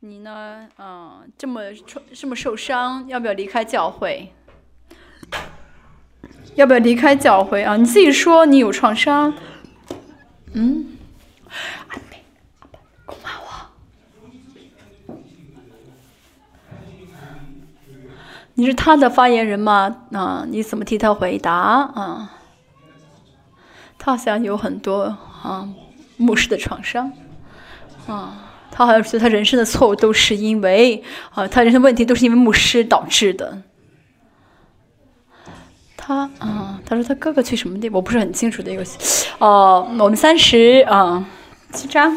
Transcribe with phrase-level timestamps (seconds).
[0.00, 0.68] 你呢？
[0.78, 1.60] 嗯，这么
[2.14, 4.32] 这么受伤，要不要离开教会？
[6.54, 7.76] 要不要离开教会啊？
[7.76, 9.34] 你自己说你有创伤。
[10.52, 10.94] 嗯。
[18.54, 20.04] 你是他的发言人吗？
[20.12, 21.52] 啊，你怎么替他回答？
[21.52, 22.38] 啊，
[23.98, 25.68] 他好像有很多啊，
[26.16, 27.12] 牧师的创伤。
[28.06, 28.44] 啊。
[28.78, 31.02] 他好像觉得他人生的错误都是因为
[31.34, 33.60] 啊，他人生问题都是因为牧师导致的。
[35.96, 38.84] 他啊，他说他哥哥去什么地方，我不是很清楚的一个。
[39.40, 41.26] 哦，我们三十啊
[41.72, 42.16] 七章，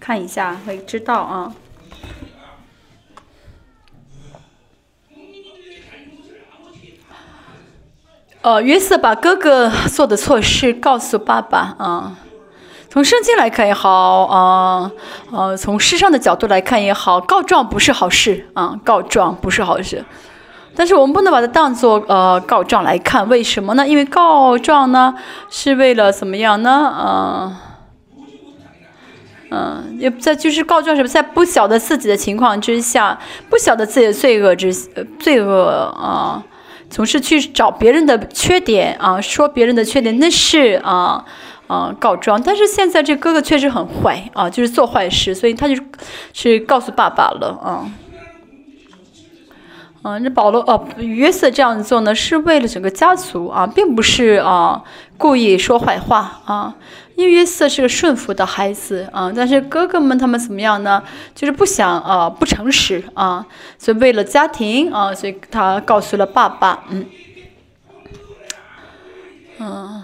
[0.00, 1.54] 看一下会知道啊。
[8.40, 12.18] 呃，约瑟把哥哥做的错事告诉爸爸啊。
[12.92, 14.92] 从圣经来看也好，啊，
[15.30, 20.04] 呃，从世上的角度来看也好，告状不是好事啊，告状不是好事。
[20.76, 23.88] 但是我们不能把它当做呃告状来看，为什么呢？
[23.88, 25.14] 因为告状呢
[25.48, 26.94] 是为了怎么样呢？
[27.00, 27.56] 嗯，
[29.52, 34.70] 嗯，也在就是告状什么，在不晓得自己的情况之下，不晓得自己的罪恶之
[35.18, 36.44] 罪恶啊，
[36.90, 41.24] 总是去找别人的缺点啊，说别人的缺点，那是啊。
[41.72, 45.74] 啊，告状，但是现在这哥哥确实很坏啊，就是做坏事，所以他就，
[46.34, 47.90] 是告诉爸爸了啊。
[50.04, 54.82] 嗯，这保罗哦，约瑟这样做呢，是为了整个家族啊，并不是啊
[55.16, 56.74] 故意说坏话啊。
[57.14, 61.02] 因为约瑟是个顺服的孩子啊，但是哥哥们他们怎么样呢？
[61.34, 63.46] 就是不想啊，不诚实啊，
[63.78, 67.06] 所以为了家庭啊，所以他告诉了爸爸，嗯，
[69.58, 70.02] 嗯。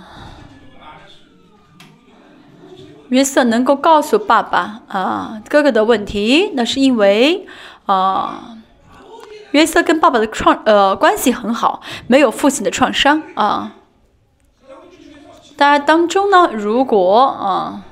[3.08, 7.46] 约瑟能够告诉爸爸啊哥哥的问题，那是因为
[7.86, 8.56] 啊
[9.52, 13.72] 约瑟跟爸爸的创呃关系很好，没有父亲的创伤啊。
[15.56, 17.82] 大家当中呢，如果啊，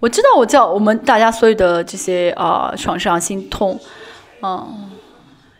[0.00, 3.78] 我知道我叫我们大家所有的这些啊创伤心痛
[4.40, 4.66] 啊，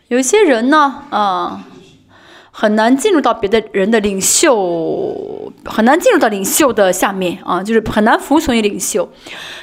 [0.07, 1.63] 有些人呢啊。
[2.55, 9.11] 很难进入到别的人的领袖，很难进入到领袖的下面啊，就是很难服从于领袖。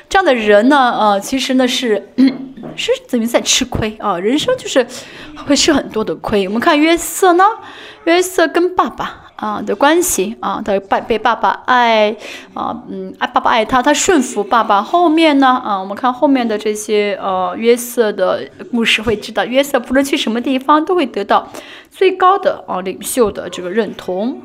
[0.09, 2.11] 这样的人呢，呃，其实呢是
[2.75, 4.85] 是等于在吃亏啊，人生就是
[5.47, 6.49] 会吃很多的亏。
[6.49, 7.45] 我们看约瑟呢，
[8.07, 9.30] 约瑟跟爸爸。
[9.41, 12.15] 啊的关系啊，他被被爸爸爱
[12.55, 14.83] 啊，嗯，爱爸爸爱他，他顺服爸爸。
[14.83, 21.49] 后面呢，啊，我们看后面的这些呃约瑟的故事，会知道约瑟不论去什么地方，都会得到
[21.91, 24.41] 最高的啊领袖的这个认同。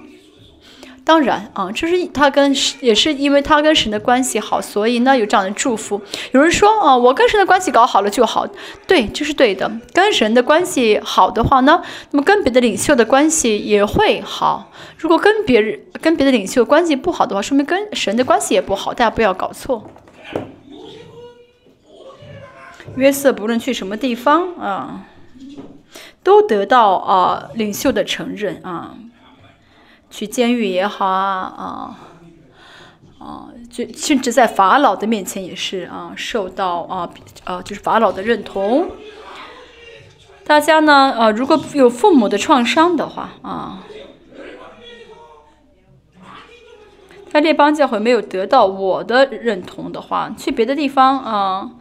[1.05, 2.51] 当然啊，就是他跟
[2.81, 6.01] 也是因为他跟神的关系好，所以呢有这样的祝福。
[6.31, 8.47] 有人说啊，我跟神的关系搞好了就好，
[8.87, 9.71] 对，这是对的。
[9.93, 14.71] 跟神的关系好的话呢，那么跟别的领袖的关系也会好。
[14.97, 18.91] 如果跟别人跟别的领袖关系不好的话，说明跟神的关系也不好。
[18.91, 19.91] 大家不要搞错。
[22.95, 25.05] 约瑟不论去什么地方啊，
[26.23, 28.95] 都得到啊领袖的承认啊。
[30.09, 31.99] 去监狱也好啊啊
[33.19, 37.09] 啊，就甚至在法老的面前也是啊，受到啊
[37.43, 38.89] 啊就是法老的认同。
[40.45, 43.83] 大家呢啊，如果有父母的创伤的话啊，
[47.31, 51.71] 在列邦教会没有得到我的认同的话，去别的地方啊，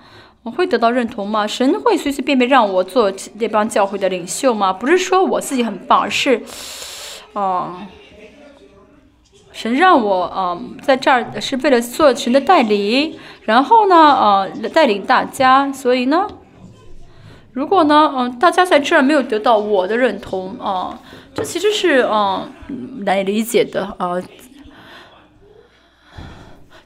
[0.44, 1.46] 我会得到认同吗？
[1.46, 4.72] 神会随随便便让我做列邦教会的领袖吗？
[4.72, 6.42] 不是说我自己很棒，而是
[7.34, 7.86] 啊。
[9.54, 15.72] 神让我啊，在这儿是为了做神的代理，然后呢，呃，带领大家。
[15.72, 16.26] 所以呢，
[17.52, 20.98] 如果呢，嗯，大家在这儿没有得到我的认同啊，
[21.32, 22.50] 这其实是嗯
[23.04, 24.20] 难以理解的啊。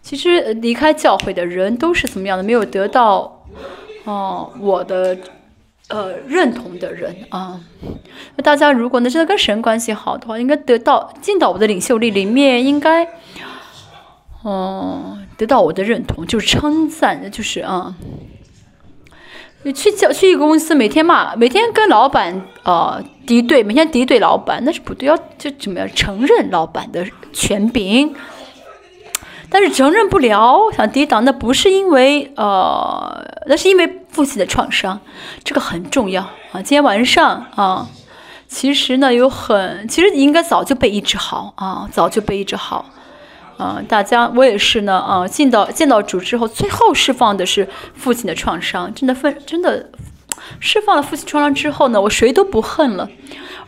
[0.03, 2.45] 其实离开教会的人都是怎么样的？
[2.45, 3.47] 没有得到
[4.05, 5.17] 哦我的。
[5.89, 7.59] 呃，认同的人啊，
[8.37, 13.09] 那大家如果呢真的跟神关系好的话，应该得到进到我的领袖力里面，应该，
[14.43, 17.95] 哦，得到我的认同，就是称赞，就是啊，
[19.63, 28.15] 你去叫去一个公司，每天骂，每天跟老板啊敌对，每天敌对老板，那是不对，要就怎么样承认老板的权柄。
[29.51, 35.01] 但是承认不了，想抵挡，那不是因为呃，那是因为父亲的创伤，
[35.43, 36.23] 这个很重要
[36.53, 36.55] 啊。
[36.55, 37.89] 今天晚上啊，
[38.47, 42.85] 其实呢有很，其实应该早就被医治好啊，早就被医治好，
[43.57, 49.89] 啊，大家我也是呢，啊，见到见到主之后，最后释放的是父亲的创伤，真的分真的
[50.61, 53.09] 释放了父亲创伤之后呢，我谁都不恨了，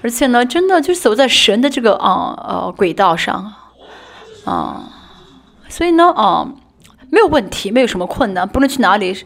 [0.02, 3.54] 而且呢，真的就走在神的这个啊呃轨道上，
[4.44, 4.82] 啊，
[5.70, 6.52] 所以呢，啊，
[7.08, 9.16] 没有问题，没有什么困难，不论去哪里，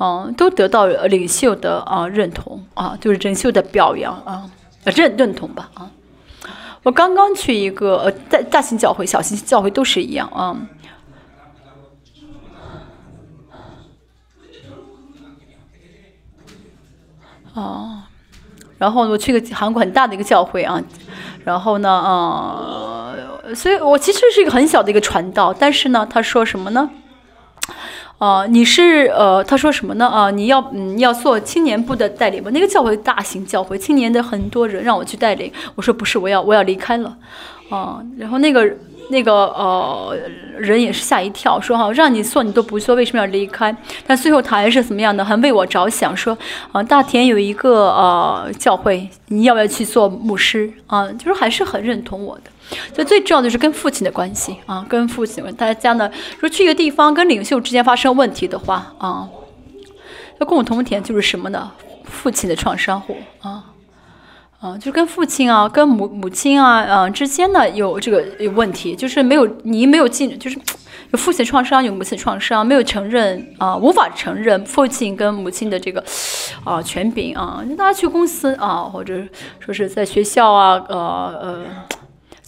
[0.00, 4.50] 嗯，都得到领袖的啊认同啊，就是领袖的表扬啊，
[4.84, 5.90] 认认同吧啊。
[6.82, 10.56] 我刚刚去一个呃大大型教会、小型教会都是一样啊。
[17.54, 18.02] 哦，
[18.78, 20.80] 然后我去个韩国很大的一个教会啊，
[21.46, 26.90] 然后呢，呃，所以我其实是一个很小的一个传道，但是呢，他说什么呢？
[28.18, 30.08] 呃，你是呃，他说什么呢？
[30.08, 32.50] 啊，你要嗯要做青年部的代理吗？
[32.52, 37.16] 那个教会大型教会，青年的很多人让我去带领，我说不是，我要我要离开了，
[37.70, 38.68] 啊，然后那个
[39.10, 40.16] 那个呃
[40.58, 43.74] 人也是吓一跳，说哈让你做你都不做，为什么要离开？
[44.06, 46.36] 但最后他还是怎么样的，很为我着想，说
[46.72, 50.72] 啊大田有一个呃教会，你要不要去做牧师？
[50.86, 52.50] 啊，就是还是很认同我的。
[52.92, 56.10] 所以最重要的是跟父亲的关系啊，跟父亲，大家呢，
[56.40, 59.28] 说去一个地方跟领袖之间发生问题的话啊，
[60.38, 61.70] 那共同点就是什么呢？
[62.04, 63.64] 父亲的创伤户啊，
[64.60, 70.58] 啊，就是跟父亲啊，跟母母亲啊，啊之间呢有这个有问题，就是没有你没有进，就是
[71.10, 76.02] 有父亲创伤，有母亲创伤，没有承认啊，无法承认父亲跟母亲的这个
[76.64, 79.22] 啊权柄啊，大家去公司啊，或者
[79.60, 81.64] 说是在学校啊，呃呃。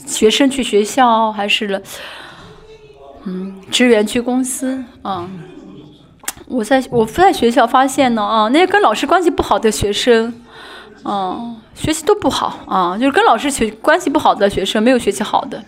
[0.06, 1.82] 学生去学校还是，
[3.25, 5.28] 嗯，职员去公司啊。
[6.46, 10.32] 我在我在学校发现呢啊，那些跟老师关系不好的学生，
[11.05, 15.62] 嗯，学习都不好啊，就是跟老师学关系不好的学生没有学习好的。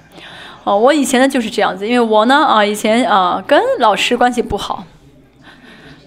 [0.65, 4.85] 哦，我以前呢就是这样子，因为我呢啊以前啊跟老师关系不好，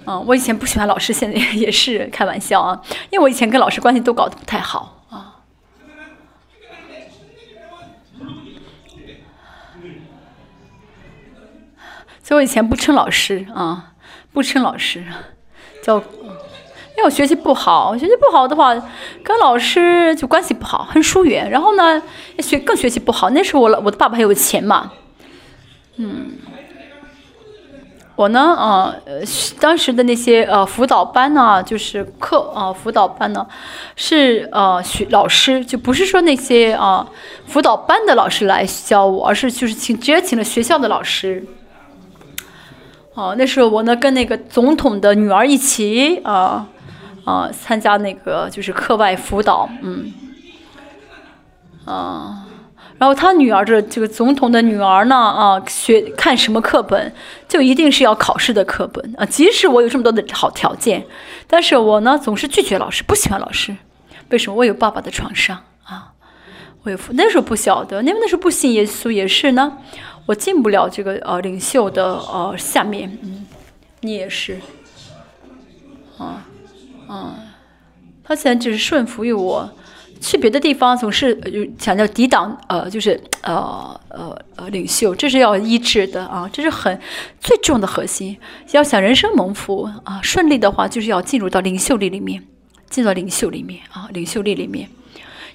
[0.06, 2.80] 嗯，我以前不喜欢老师，现在 也是开玩笑啊，
[3.10, 5.40] 因为我以前跟老师关系都搞得不太好啊。
[12.22, 13.94] 所以我以前不称老师啊，
[14.32, 15.04] 不称老师，
[15.82, 16.02] 叫，
[17.04, 18.74] 我学习不好，学习不好的话，
[19.24, 21.50] 跟老师就关系不好，很疏远。
[21.50, 22.02] 然后呢，
[22.40, 23.30] 学更学习不好。
[23.32, 24.92] 那时候我我的爸爸很有钱嘛，
[25.98, 26.32] 嗯，
[28.16, 28.96] 我呢，啊，
[29.60, 33.46] 当时的那些呃辅导班呢，就是课啊辅导班呢，
[33.96, 37.06] 是呃学老师，就不是说那些啊
[37.46, 41.46] 辅导班的老师来教我，而是就是请直接请了学校的老师。
[43.14, 46.68] 哦，那时候我呢跟那个总统的女儿一起啊
[47.26, 50.12] 啊参加那个就是课外辅导，嗯，
[51.86, 52.46] 啊，
[52.98, 57.14] 然后他女儿这这个总统的女儿呢啊学看什么课本
[57.48, 61.06] 就一定是要考试的课本啊，即使我有这么多的好条件，
[61.48, 63.76] 但是我呢总是拒绝老师，不喜欢老师，
[64.30, 64.56] 为什么？
[64.56, 66.14] 我有爸爸的创伤啊，
[66.84, 69.78] 我有那时候不晓得，因为那时候不信耶稣也是呢。
[70.26, 73.46] 我进不了这个呃领袖的呃下面，嗯，
[74.00, 74.58] 你也是，
[76.18, 76.46] 啊，
[77.08, 77.36] 啊，
[78.24, 79.70] 他现在只是顺服于我，
[80.22, 81.40] 去别的地方总是
[81.78, 87.00] 强调抵挡，呃，就是呃呃呃领袖，这是要医治的啊，这是很
[87.40, 88.38] 最重要的核心。
[88.72, 92.44] 要想人生蒙福啊顺利的话，就是要进入到领袖力里面，
[92.90, 94.90] 进到领袖里面啊，领袖力里面。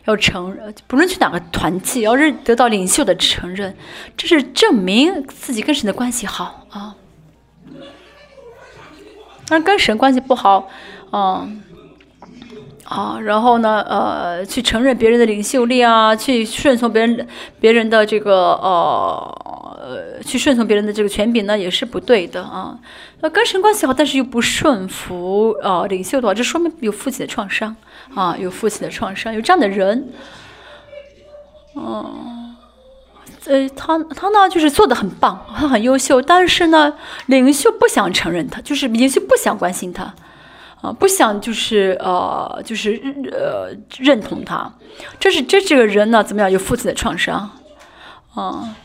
[0.05, 3.77] 要承认，不论去哪个团体，要是得到领袖的承认，
[4.17, 6.95] 这是证明自己跟神的关系好啊。
[9.47, 10.71] 但是跟神关系不好，
[11.13, 11.63] 嗯，
[12.85, 17.27] 啊，然后呢，呃，去承认别人的领袖力啊，去顺从别人
[17.61, 22.79] 别人的这个呃，去顺从别人的这个权柄呢，也是不对的啊。
[23.21, 27.75] 那跟神关系好，但是又不顺服啊领袖的话，这说明有父亲的创伤。
[28.15, 30.09] 啊，有父亲的创伤，有这样的人，
[31.77, 32.57] 嗯，
[33.45, 36.95] 呃，他他呢，就是做的很棒，他很优秀，但是呢，
[37.27, 40.15] 领袖不想承认他，就是领袖不想关心他，
[40.81, 43.01] 啊，不想就是呃，就是
[43.33, 44.73] 呃认同他，
[45.19, 46.51] 这是这这个人呢，怎么样？
[46.51, 47.51] 有父亲的创伤，
[48.35, 48.77] 啊，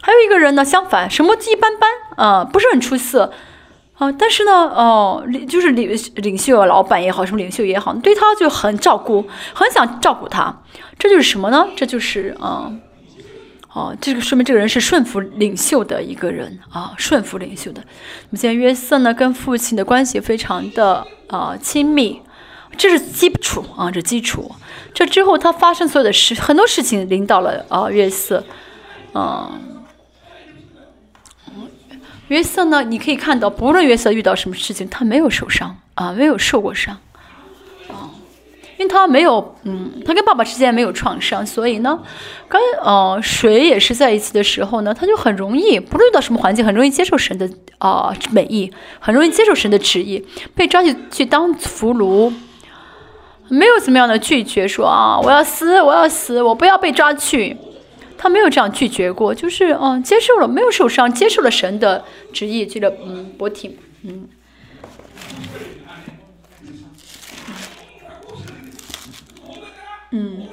[0.00, 3.32] 还有一个人呢，相反，什么一般般，啊，不是很出色。
[3.98, 10.54] 啊，但是呢，哦，领就是领领袖老板也好，什么领袖也好，对他就很照顾，很想照顾他，
[10.98, 11.66] 这就是什么呢？
[11.74, 12.70] 这就是啊，
[13.72, 17.80] 哦，这个说明这个人是顺服领袖的一个人啊，顺服领袖的。
[17.80, 22.20] 我们现在约瑟呢，跟父亲的关系非常的啊亲密，
[22.76, 24.50] 这是基础啊，这基础。
[24.94, 28.44] 这之后他发生所有的事，很多事情领导了啊约瑟，
[29.14, 29.60] 嗯。
[32.28, 36.98] 约瑟呢，你可以看到，不论约瑟遇到什么事情，他没有受伤啊，没有受过伤。
[37.88, 38.10] 啊
[38.78, 41.98] 因为他没有，嗯，他跟爸爸之间没有创伤，所以呢，
[42.46, 50.22] 跟呃水也是在一起的时候呢，他就很容易，不论遇到什么环境，很容易接受神的啊美意，很容易接受神的旨意，
[50.54, 52.30] 被抓去去当俘虏，
[53.48, 57.56] 没有怎么样的拒绝说啊我要死我要死我不要被抓去，
[58.18, 64.28] 他没有这样拒绝过，就是嗯接受了没有受伤，接受了神的旨意，这个嗯博体嗯。
[70.18, 70.46] 嗯，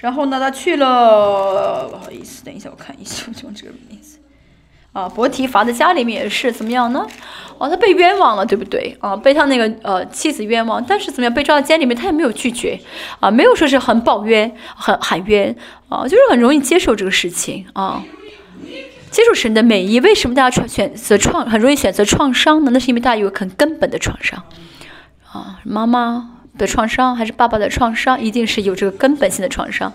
[0.00, 4.20] 然后呢，他去了，不好意思，等一下，我看一下，就这个名字。
[4.92, 7.04] 啊，伯提伐的家里面也是怎么样呢？
[7.58, 8.96] 哦，他被冤枉了，对不对？
[9.00, 11.34] 啊，被他那个呃妻子冤枉，但是怎么样？
[11.34, 12.78] 被抓到监里面，他也没有拒绝，
[13.18, 15.54] 啊，没有说是很抱怨、很喊冤，
[15.88, 18.04] 啊，就是很容易接受这个事情，啊，
[19.10, 19.98] 接受神的美意。
[20.00, 22.70] 为什么大家创选择创很容易选择创伤呢？
[22.72, 24.42] 那是因为大家有很根本的创伤。
[25.32, 29.92] 啊，妈妈的创伤还是爸爸的创伤，一定是有这个根本性的创伤。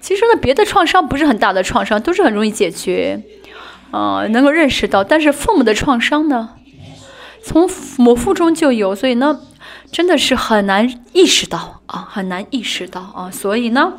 [0.00, 3.22] 其实呢，别的创伤不是很大的创伤，都是很容易解决，
[3.90, 5.04] 啊，能够认识到。
[5.04, 6.50] 但是父母的创伤呢，
[7.44, 7.68] 从
[7.98, 9.40] 母腹中就有，所以呢，
[9.92, 13.30] 真的是很难意识到啊，很难意识到啊。
[13.30, 13.92] 所以呢，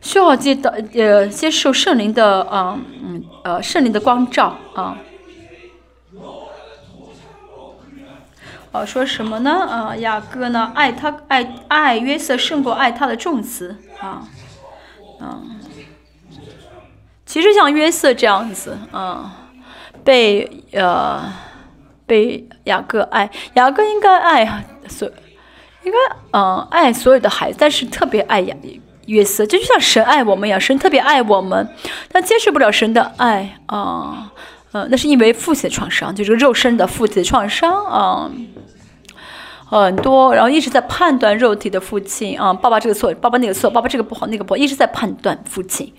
[0.00, 4.96] 需要接到呃接受圣灵的啊嗯呃圣灵的光照啊。
[8.76, 9.50] 哦，说什么呢？
[9.50, 14.22] 啊，雅各呢，爱他爱爱约瑟胜过爱他的众子啊，
[15.18, 15.58] 嗯，
[17.24, 19.30] 其实像约瑟这样子，嗯，
[20.04, 21.32] 被呃
[22.04, 25.08] 被雅各爱，雅各应该爱所，
[25.84, 28.54] 应该嗯爱所有的孩子，但是特别爱雅
[29.06, 31.66] 约瑟，就就像神爱我们一样，神特别爱我们，
[32.12, 34.30] 但接受不了神的爱啊，
[34.72, 38.30] 嗯，那是因为父亲的创伤，就是肉身的父亲的创伤啊。
[39.68, 45.92] 很多，然后一直在判断肉体的父亲啊，爸爸这个错，爸爸那个错，爸爸这个不好，那个不好，一直在判断父亲。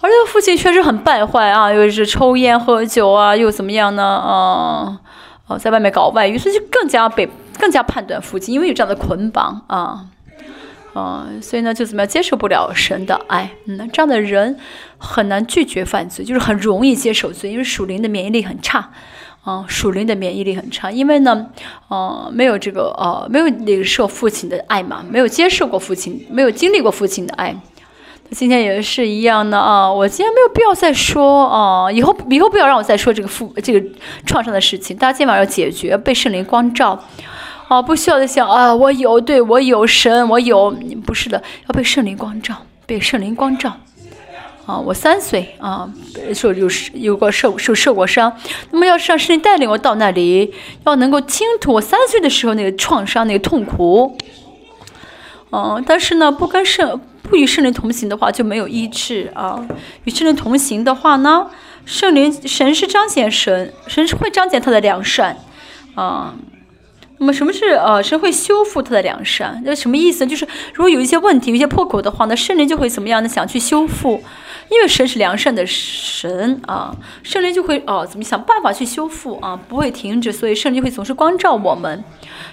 [0.00, 4.04] 而且父亲确实很败坏啊，又是抽烟喝酒啊，又怎么样呢？
[4.04, 5.00] 啊，
[5.46, 7.26] 哦，在外面搞外遇，所以就更加被
[7.58, 10.04] 更加判断父亲，因为有这样的捆绑啊，
[10.92, 14.58] 啊，所以呢就怎么样接受不了神的爱，嗯，这样的人
[14.98, 18.90] 很难拒绝犯罪，就是很容易接受罪，因为属灵的免疫力很差。
[19.48, 21.46] 啊，属灵的免疫力很差，因为呢，
[21.88, 27.56] 呃，没有这个呃，没有领受父亲的爱嘛，没有接受过父亲，没有经历过父亲的爱。
[28.30, 33.82] 今天也是一样的啊，我今天没有必要再说啊，以后以后不要让我再说这个父这个
[34.26, 37.02] 创伤的事情，大家今晚要解决，被圣灵光照，
[37.68, 40.70] 啊，不需要再想啊，我有，对我有神，我有，
[41.06, 43.78] 不是的，要被圣灵光照，被圣灵光照。
[44.68, 45.90] 啊，我三岁啊，
[46.34, 48.30] 受有有过受受受过伤，
[48.70, 50.52] 那么要是让圣灵带领我到那里，
[50.84, 54.18] 要能够倾吐我三岁的时候那个创伤那个痛苦。
[55.52, 59.66] 嗯，但是呢，不跟圣不与圣灵同行的话就没有医治啊。
[60.04, 61.46] 与圣灵同行的话呢，
[61.86, 65.38] 圣灵神是彰显神，神是会彰显他的良善
[65.94, 66.34] 啊。
[67.16, 69.62] 那么什么是呃神会修复他的良善？
[69.64, 70.26] 那什么意思？
[70.26, 73.28] 就是如果有一些问题、有一些破口的话，呢圣灵就会怎么样呢？
[73.30, 74.22] 想去修复。
[74.70, 82.04] 因为神是良善的神啊，圣灵就会哦，怎么想办法去修复啊，不会停止，所以圣灵会总是光照我们，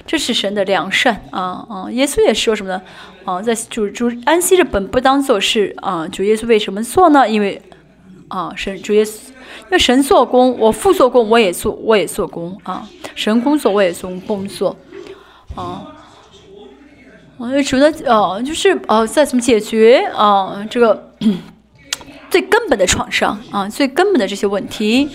[0.08, 1.92] 这是神的良善啊啊！
[1.92, 2.82] 耶稣也说什么呢？
[3.26, 7.28] 啊，在主主安息日本不当做事啊，主耶稣为什么做呢？
[7.30, 7.62] 因为
[8.30, 9.28] 啊，神主耶稣，
[9.66, 14.74] 因为神做工，我父做工，我也做，我也做工啊，神工作我也做工作
[15.54, 15.84] 啊，
[17.38, 21.12] 啊，主的呃，就是呃，在怎么解决啊这个。
[22.36, 25.10] 最根本的创伤啊，最根本的这些问题，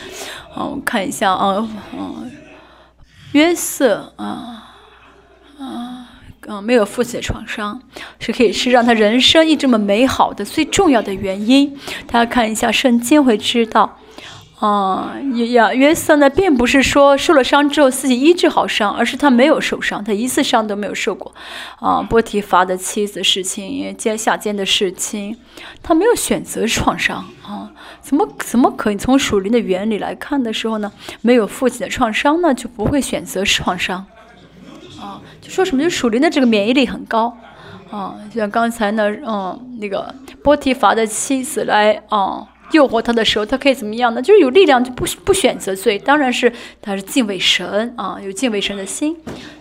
[0.54, 2.30] 啊，我看一下啊，嗯，
[3.32, 4.72] 约瑟啊，
[5.58, 6.08] 啊，
[6.48, 7.78] 嗯，没有父亲的创伤，
[8.18, 11.78] 是可以是让他人生一这么美好的最重要的原因。
[12.06, 13.98] 大家看一下圣经会知道。
[14.60, 21.34] 啊，约约瑟呢，并不是说受了伤之后自己医治好伤，而是他没有受伤，他一次伤都没有受过。
[21.78, 25.38] 啊，波提乏的妻子事情，奸下奸的事情，
[25.82, 27.70] 他没有选择创伤啊？
[28.02, 30.92] 怎么怎么可以从属灵的原理来看的时候呢？
[31.22, 34.04] 没有父亲的创伤呢，就不会选择创伤。
[35.00, 35.82] 啊，就说什么？
[35.82, 37.34] 就属灵的这个免疫力很高。
[37.90, 40.14] 啊，像刚才呢，嗯，那个
[40.44, 42.46] 波提乏的妻子来，啊。
[42.72, 44.22] 诱惑他的时候，他可以怎么样呢？
[44.22, 49.16] 就是有力量就不不选择罪，当然是他是敬畏神啊，有敬畏神的心。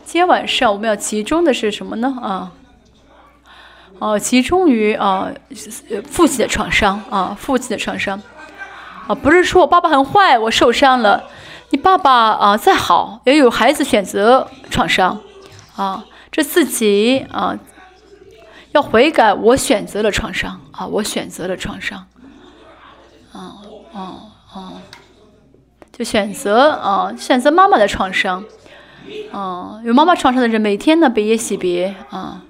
[0.05, 2.17] 今天晚上我们要集中的是什么呢？
[2.21, 2.51] 啊
[3.99, 5.29] 啊，集中于啊
[6.09, 8.21] 父亲的创伤啊，父亲的创伤
[9.07, 11.23] 啊，不是说我爸爸很坏，我受伤了。
[11.71, 15.19] 你爸爸啊再好，也有孩子选择创伤
[15.75, 17.59] 啊，这自己啊
[18.71, 22.07] 要悔改，我选择了创伤啊，我选择了创伤，
[23.93, 24.81] 哦哦，
[25.91, 28.43] 就选择啊选择妈妈的创伤，
[29.31, 32.43] 哦有妈妈创伤的人每天呢被耶洗别啊。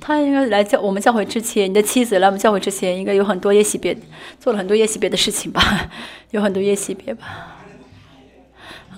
[0.00, 3.96] 他应该来教我们教会之前，你的妻子来我们教会之前，应该有很多夜袭别，
[4.38, 5.62] 做了很多夜袭别的事情吧？
[6.30, 7.56] 有很多夜袭别吧？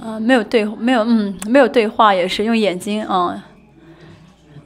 [0.03, 3.45] 啊，没有对，没有，嗯，没有对话也是用眼睛啊，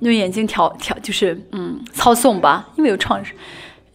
[0.00, 3.23] 用眼睛调调，就是嗯，操纵吧，因为有创，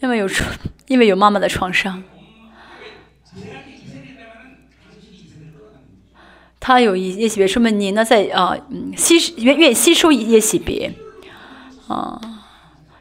[0.01, 0.49] 因为有创，
[0.87, 2.03] 因为有妈妈的创伤。
[6.59, 10.91] 他有一夜袭别，说明你呢在啊，嗯，吸愿愿吸收夜袭别，
[11.87, 12.19] 啊，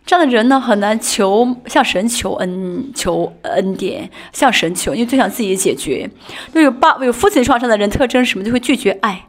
[0.04, 6.10] 这样的人呢很难求向神求恩求恩典，向神求，因为最想自己解决。
[6.52, 8.44] 那有爸有父亲创伤的人特征是什么？
[8.44, 9.28] 就会拒绝爱。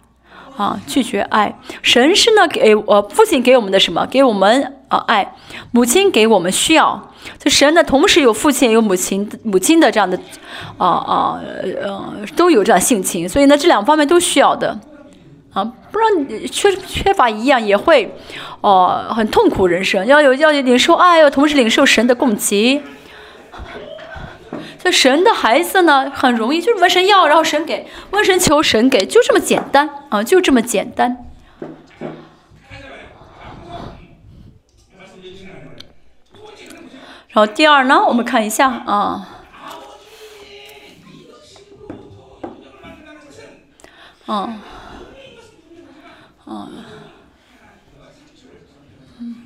[0.57, 4.05] 啊，拒绝爱，神是呢给呃父亲给我们的什么？
[4.05, 5.35] 给我们啊爱，
[5.71, 7.11] 母亲给我们需要。
[7.39, 10.17] 就神呢，同时有父亲有母亲，母亲的这样的，
[10.77, 11.41] 啊啊
[11.81, 14.79] 呃都有这样性情，所以呢这两方面都需要的，
[15.51, 18.15] 啊，不然缺缺乏一样也会，
[18.61, 20.05] 哦很痛苦人生。
[20.05, 22.81] 要有要领受爱，要同时领受神的供给。
[24.85, 31.25] 这神的孩子呢，很容易就是问神要，然后神给，问神求，神给，就这么简单啊，就这么简单。
[37.29, 39.27] 然后第二呢，我们看一下啊，
[44.27, 44.61] 嗯，
[46.45, 46.71] 嗯。
[49.17, 49.45] 嗯，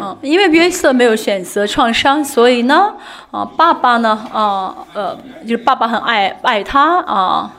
[0.00, 2.94] 嗯因为约瑟没有选择创伤，所以呢，
[3.30, 7.52] 啊，爸爸呢，啊，呃，就是爸爸很爱爱他啊，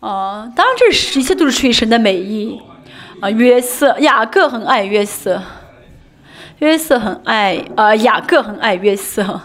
[0.00, 2.60] 啊，当然这是一切都是出于神的美意，
[3.20, 5.42] 啊，约瑟雅各很爱约瑟，
[6.58, 9.40] 约瑟很爱啊，雅各很爱约瑟，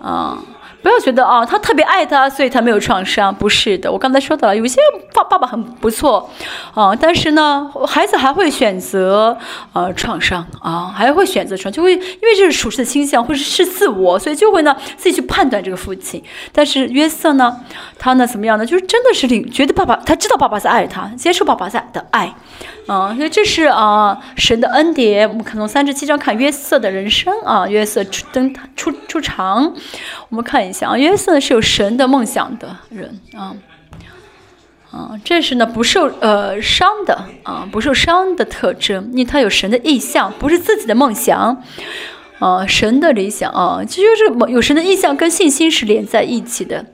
[0.00, 0.38] 啊。
[0.82, 3.34] 不要觉得啊，他特别爱他，所以他没有创伤。
[3.34, 4.80] 不是的，我刚才说到了，有些
[5.12, 6.30] 爸爸爸很不错，
[6.74, 9.36] 啊，但是呢，孩子还会选择
[9.72, 16.22] 呃创伤啊，还会选择创，就会因为这是属实的倾向，或者是自我，所以就会呢自己去判断这个父亲。
[16.52, 17.60] 但是约瑟呢，
[17.98, 18.64] 他呢怎么样呢？
[18.64, 22.34] 就是真的是领觉得爸爸，他知道爸爸在爱他，接受爸爸在的爱。
[22.86, 25.28] 啊，所以这是啊神的恩典。
[25.28, 29.72] 我们看从三十七章看约瑟的人生啊，约瑟出登出出场，
[30.28, 33.54] 我们看一下啊，约瑟是有神的梦想的人啊，
[34.90, 41.62] 啊，这是呢不受呃伤的啊，不受伤的特征，因为他有神的意向，不是自己的梦想
[42.40, 46.84] 啊，神的理想啊，这就是有神的意象跟信心是连在一起的。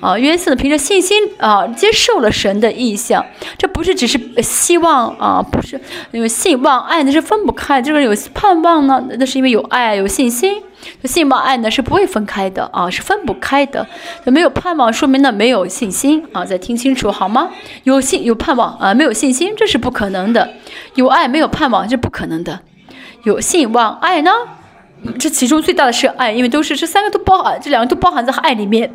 [0.00, 3.24] 啊，约瑟凭着信心啊，接受了神的意向，
[3.58, 5.78] 这不是只是希望啊，不是
[6.10, 10.62] 因为信望爱那是分不开，这个有盼望呢，那是因为有爱有信心，
[11.04, 13.86] 信望爱呢是不会分开的啊，是分不开的。
[14.24, 17.50] 没有盼望，说明呢没有信心啊，再听清楚好吗？
[17.84, 20.54] 有信有盼望啊，没有信心这是不可能的。
[20.94, 22.60] 有爱没有盼望这不可能的。
[23.24, 24.30] 有信望爱呢，
[25.18, 28.90] 这其中最大的是爱，因为都是这三个都包含，这两个都包含在爱里面。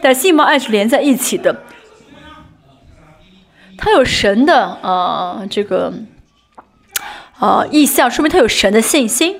[0.00, 1.62] 但信望爱是连在一起的，
[3.76, 5.92] 他有神的啊，这个
[7.38, 9.36] 啊意向，说明他有神的信心。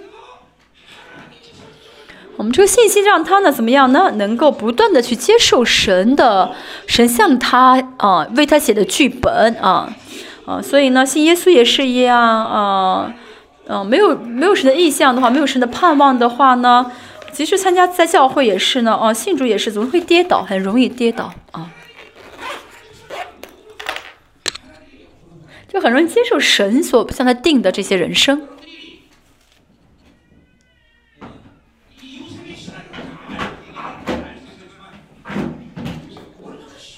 [2.36, 4.10] 我们这个信心让他呢怎么样呢？
[4.16, 6.52] 能够不断的去接受神的
[6.88, 9.94] 神像他啊为他写的剧本啊
[10.46, 13.14] 啊，所以呢信耶稣也是一样啊，
[13.68, 16.90] 嗯，没有没有神的意向的话，没有神的盼望的话呢？
[17.32, 21.70] 即使参加在教会也是呢，哦，信主也是，总会跌倒，很容易跌倒啊，
[25.66, 28.46] 就很容易接受神所向他定的这些人生。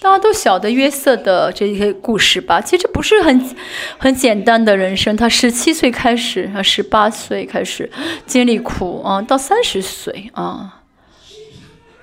[0.04, 2.60] 大家都晓得约瑟的这些故事吧？
[2.60, 3.56] 其实不是很
[3.96, 5.16] 很简单的人生。
[5.16, 7.90] 他十七岁开始，啊，十八岁开始
[8.26, 10.82] 经历苦啊，到三十岁啊，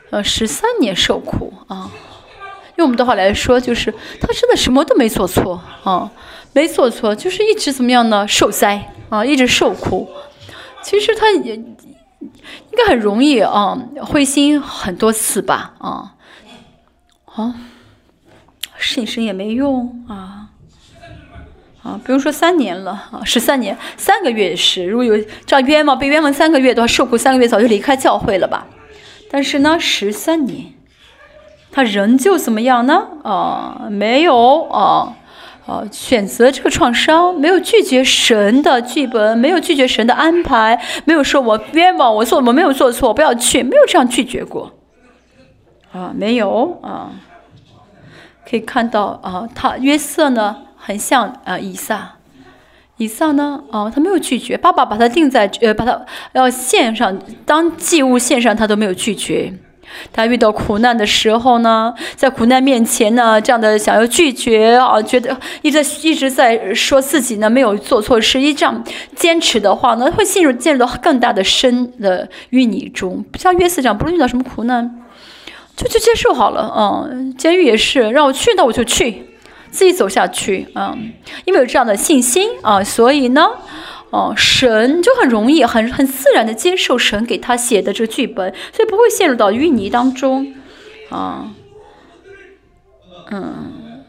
[0.10, 1.92] 呃，十三年受苦啊。
[2.78, 6.10] 用我们的话来说，就是他真的什么都没做错啊，
[6.54, 8.28] 没做错，就是一直怎么样呢？
[8.28, 10.10] 受灾啊，一直受苦。
[10.82, 16.16] 其实他也应该很容易啊，灰心很多次吧啊，
[17.26, 17.54] 好。
[18.84, 20.50] 信神也没用啊，
[21.84, 28.68] 啊，不用说三年了啊，十三年，三个月也是，如果有这样冤枉被冤枉三个月的话，受苦三个月早就离开教会了吧？
[29.30, 30.74] 但是呢，十三年，
[31.72, 33.08] 他仍旧怎么样呢？
[33.24, 35.16] 啊，没有啊，
[35.66, 44.74] 啊，选择这个创伤，没有拒绝神的剧本，没有拒绝神的安排，没有说我冤枉，我做我没有做错，不要去，没有这样拒绝过，
[45.94, 47.12] 啊，没有啊，
[48.50, 50.58] 可以看到啊，他约瑟呢？
[50.84, 52.14] 很像啊，以撒，
[52.98, 53.62] 以撒呢？
[53.70, 56.02] 哦，他没有拒绝，爸爸把他定在呃，把他
[56.34, 59.54] 要献上当祭物献上，他都没有拒绝。
[60.14, 68.84] 他遇到苦难的时候呢，在苦难面前呢，这样的想要拒绝啊，觉得一直一直在说自己呢没有做错事，一这样
[69.16, 73.24] 坚持的话呢，会陷入陷入到更大的深的淤泥中。
[73.32, 75.01] 不像约瑟这样，不论遇到什么苦难，
[75.82, 76.72] 就就接受好了。
[76.78, 79.28] 嗯，监狱也是，让我去那我就去。
[79.72, 81.14] 自己走下去嗯，
[81.46, 83.52] 因为有这样的信心啊，所以呢，
[84.10, 90.54] 哦，神就很容易、很很自然的接受神给他写的这个剧本，所以不会陷入到淤泥当中
[91.10, 91.54] 啊，
[93.32, 94.04] 嗯，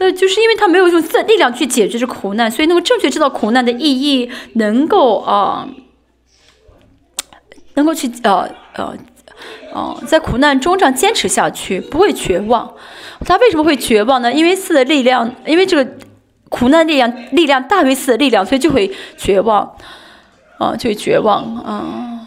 [0.00, 5.66] 那就是因为他没有用自力量去解决这苦难，所以能够正确知道苦难的意义，能够啊，
[7.72, 8.94] 能够去呃呃。
[9.76, 12.72] 哦，在苦难中这样坚持下去，不会绝望。
[13.26, 14.32] 他为什么会绝望呢？
[14.32, 15.90] 因为四的力量，因为这个
[16.48, 19.76] 苦难力量力量大于四的力量，所以就会绝望。
[20.58, 22.26] 啊，就会绝望啊！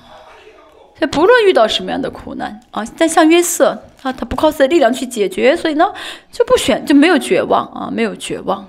[1.00, 3.70] 所以不论遇到什么样的苦难啊，但像约瑟
[4.04, 5.92] 啊，他不靠四的力量去解决，所以呢
[6.32, 8.68] 就不选就没有绝望啊，没有绝望。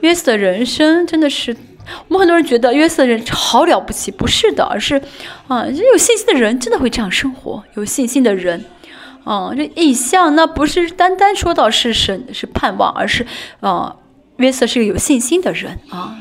[0.00, 1.54] 约瑟的人生真的是。
[2.08, 5.00] 我们很多人觉得约瑟人好了不起，不是的，而是，
[5.48, 7.62] 啊，有信心的人真的会这样生活。
[7.74, 8.64] 有信心的人，
[9.24, 13.26] 啊，这意象那不是单单说到是神是盼望，而是，
[13.60, 13.96] 啊，
[14.36, 16.16] 约瑟是个有信心的人啊。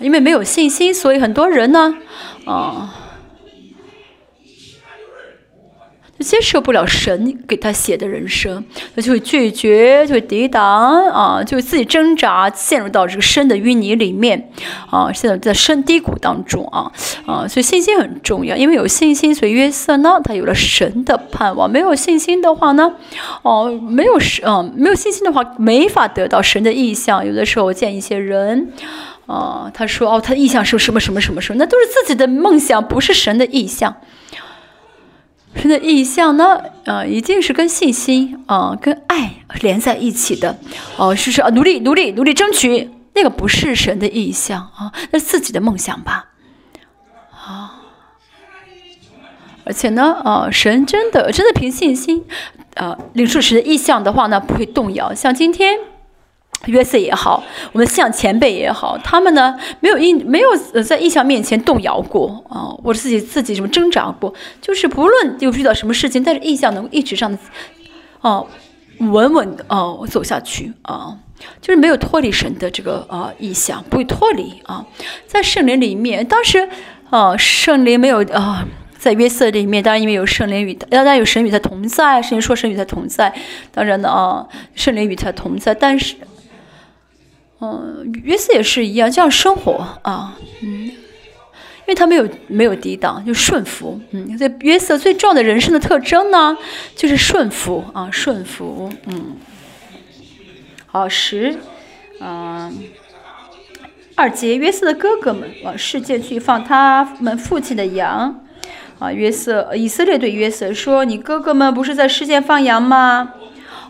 [0.00, 1.94] 因为没有信心，所以很多人呢，
[2.44, 2.94] 啊。
[6.20, 14.50] 接受不了神给他写的人生，他就会拒绝，就会抵挡啊，就自己挣扎，陷入到这个深的淤泥里面
[14.90, 16.90] 啊，现在在深低谷当中啊
[17.24, 22.94] 啊，所以信心很重要，因为有信心，所以约瑟呢，他有了神的盼望；没有信心的话呢，
[23.42, 27.24] 哦，没有神，嗯，没有信心的话，没法得到神的意象。
[27.24, 28.72] 有的时候我见一些人，
[29.26, 33.94] 啊，他说哦，他的意象是什么什么什么什么，那都是自己的梦想，不是神的意象。
[35.54, 36.60] 神的意象呢？
[36.84, 40.56] 啊，一定是跟信心啊，跟爱连在一起的。
[40.96, 46.28] 哦，是是啊，努力努力努力争取，那个不是神的意象啊，那是自己的梦想吧？
[47.30, 47.80] 啊，
[49.64, 52.24] 而且呢，啊，神真的真的凭信心
[52.76, 55.12] 啊，领受神的意象的话呢，不会动摇。
[55.12, 55.78] 像今天。
[56.66, 57.42] 约瑟也好，
[57.72, 67.38] 我们像前辈也好，他们呢没有意没有在意象面前动摇过啊，或者自己自己什么挣扎过，就是不论又遇到什么事情，但是意象能一直上的，
[68.22, 68.46] 哦，
[68.98, 71.16] 稳稳的哦走下去啊，
[71.60, 74.84] 就是没有脱离神的这个啊意象，不会脱离啊，
[75.26, 76.68] 在圣灵里面，当时
[77.08, 78.66] 啊圣灵没有啊，
[78.98, 83.32] 在约瑟里面，当然因为有圣灵与当然有神与他同在，圣灵说神与他同在，
[83.70, 86.16] 当然呢啊圣灵与他同在，但是。
[87.60, 90.94] 嗯，约瑟也是一样，这样生活啊，嗯，因
[91.88, 96.56] 为他没有没有抵挡，就顺服，嗯，这约瑟最重要的人生的特征呢，
[96.94, 99.36] 就是顺服啊，顺服，嗯，
[100.86, 101.58] 好十，
[102.20, 102.72] 嗯，
[104.14, 108.44] 二节约瑟的哥哥们往世界去放他们父亲的羊，
[109.00, 113.34] 啊，约瑟以色列对约瑟说：“你哥哥们不是在世界放羊吗？”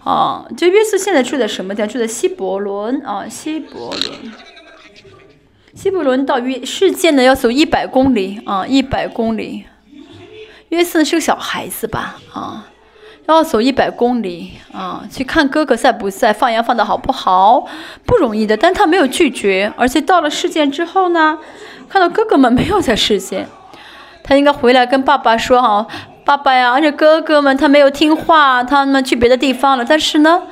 [0.09, 1.89] 啊，就约瑟现在住在什么地方？
[1.89, 4.33] 住在西伯伦啊，西伯伦。
[5.75, 9.67] 西伯伦到约世界呢要走一百公里啊，一百公里。
[10.71, 12.19] 约瑟是个小孩子吧？
[12.33, 12.69] 啊，
[13.27, 17.67] 要走一百公里啊，去看哥哥在不在，放羊放的好不好？
[18.07, 21.39] 不容易的，但他没有拒绝，而且到了世界之后呢，
[21.87, 23.47] 看到哥哥们没有在世界，
[24.25, 25.87] 他应该回来跟爸爸说哈。
[26.29, 29.83] 爸爸呀，而且哥哥们他没有听话，他们去别的地方了。
[29.83, 30.43] 但是呢，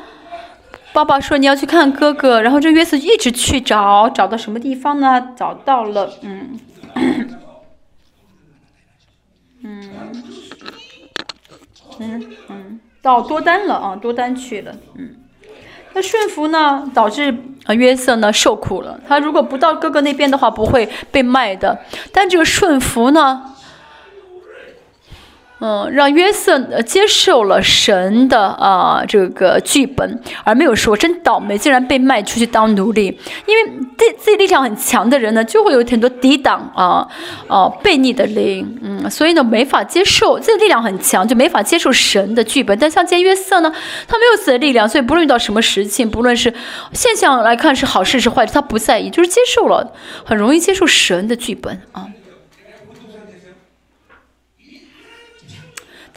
[0.94, 5.34] 爸爸说你要去看哥哥，然后这约瑟一直去找，找到什么地方呢？
[5.36, 6.58] 找到了，嗯，
[9.62, 9.90] 嗯，
[11.98, 15.14] 嗯嗯，到多丹了啊，多丹去了，嗯。
[15.92, 17.36] 那顺服呢，导致
[17.66, 18.98] 啊约瑟呢受苦了。
[19.06, 21.78] 他如果不到哥哥那边的话，不会被卖的。
[22.12, 23.52] 但这个顺服呢？
[25.58, 33.18] 嗯，让约瑟接受了神的啊这个剧本，而没有说真倒霉，竟然被卖出去当奴隶。
[33.46, 37.08] 因为自自己力量很强的人呢，就会有很多抵挡啊
[37.48, 42.78] 啊悖逆的灵，嗯，所以呢没法接受，自己力量很强就没法接受神的剧本。
[42.78, 43.72] 但像见约瑟呢，
[44.06, 46.52] 他没有自己的力量，所以不论遇到什么事情，不论是
[46.92, 52.06] 现象来看是好事是坏事，他不在意，就是接受了，很容易接受神的剧本啊。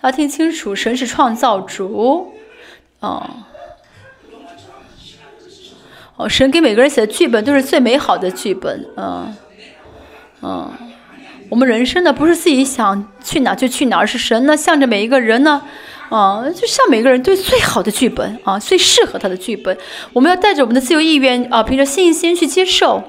[0.01, 2.33] 大家听清楚，神是创造主，
[3.01, 3.29] 哦，
[6.15, 9.35] 哦，神给每个人写的剧本都是最美好的剧本，嗯，
[10.41, 10.71] 嗯，
[11.49, 15.62] 我们人生呢不是自己想去哪就去哪，而是神呢向着每一个人呢，
[16.07, 19.77] 啊，就向每个人对最好的剧本啊，最适合他的剧本，
[20.13, 23.03] 我们要带着我们的自由意愿啊，凭着信心去接受，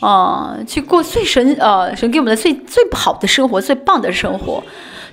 [0.00, 4.62] 啊，去过最神啊神给我们的最最好的生活，最棒的生活。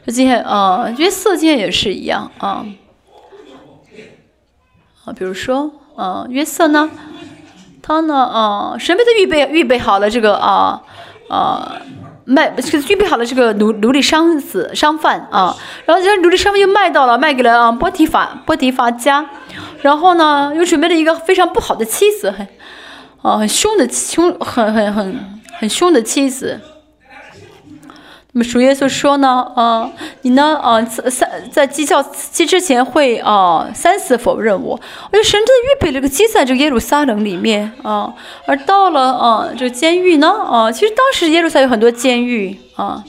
[0.06, 2.66] 就今天，呃，约瑟今天也是一样啊，
[5.06, 6.92] 啊，比如说，呃，约瑟呢，
[7.82, 10.82] 他呢，啊，神为他预备预备好了这个啊，
[11.30, 11.78] 啊，
[12.26, 19.26] 卖，这个预备好了这个奴奴隶商子商贩啊，然后这个奴隶商贩又卖到了，卖给了啊波提法波提法家，
[19.84, 22.46] 然后呢，又准备了一个非常不好的妻子，很，
[23.22, 26.60] 啊，很凶的凶，很很很很凶的妻子。
[28.36, 29.92] 那么主耶稣说呢，啊，
[30.24, 34.80] 你呢，啊，三在讥笑讥之前会啊三次否认我。
[35.12, 38.12] 我就神真的预备了个鸡在这个耶路撒冷里面啊，
[38.48, 43.04] 而到了啊这个监狱呢，啊，其实当时耶路撒有很多监狱啊。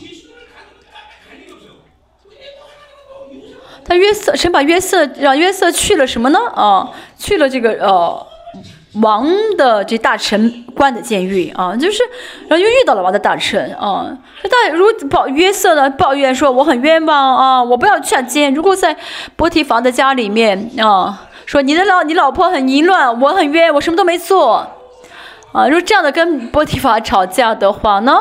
[3.86, 6.38] 他约瑟神把约瑟让约瑟去了什么呢？
[6.54, 8.33] 啊，去了这个呃。
[9.00, 9.26] 王
[9.56, 12.02] 的这大臣关的监狱啊，就是，
[12.48, 14.16] 然后又遇到了王的大臣啊。
[14.44, 18.52] 大如抱约瑟呢抱怨说我很冤枉啊，我不要下监。
[18.54, 18.96] 如果在
[19.36, 24.68] 波提房的家里面啊，说你的老你老婆很淫乱，我很冤，我什么都没做
[25.52, 25.66] 啊。
[25.66, 28.20] 如果这样的跟波提法吵架的话呢？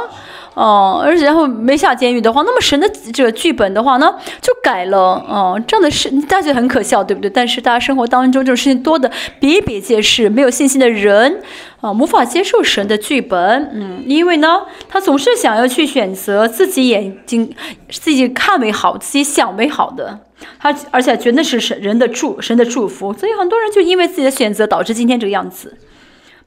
[0.53, 4.97] 哦，而且然后没下监狱的话，那么神的这个剧本的话呢，就改了。
[5.27, 7.29] 哦，这样的事大家觉得很可笑，对不对？
[7.29, 10.29] 但是大家生活当中这种事情多的比比皆是。
[10.29, 11.41] 没有信心的人
[11.81, 13.71] 啊，无法接受神的剧本。
[13.73, 17.53] 嗯，因为呢，他总是想要去选择自己眼睛、
[17.89, 20.19] 自己看为好、自己想为好的。
[20.59, 25.77] 他而且觉得是神人的祝神的祝福，所以很多人就因为自己的选择导致今天这个样子，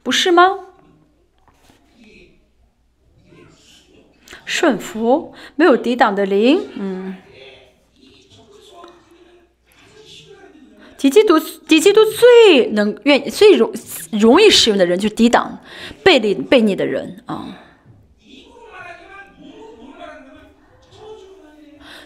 [0.03, 0.51] 不是吗？
[4.47, 7.17] 顺服，没有抵挡的灵，嗯，
[10.97, 13.71] 敌基督，敌基督最能愿最容
[14.13, 15.59] 容易使用的人，就抵挡
[16.01, 17.59] 背逆背逆的人啊。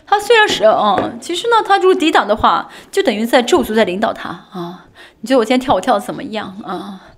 [0.08, 4.88] 他虽然是，嗯，其实呢，他如果抵挡的话，就等于在咒诅在领导他啊。
[5.22, 7.14] 你觉得我今天跳舞跳的怎么样啊？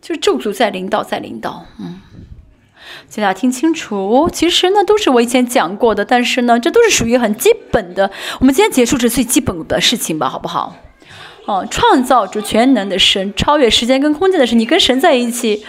[0.00, 2.00] 就是咒诅在领导，在领导，嗯。
[3.08, 8.10] 请大家听清楚，其实呢都是我以前讲过的，但是呢这都是属于很基本的。
[8.40, 10.76] 我们今天结束这最基本的事情吧，好不好？
[11.46, 15.64] 哦，创造主全能的神，超越时间跟空间的神，你跟神在一起。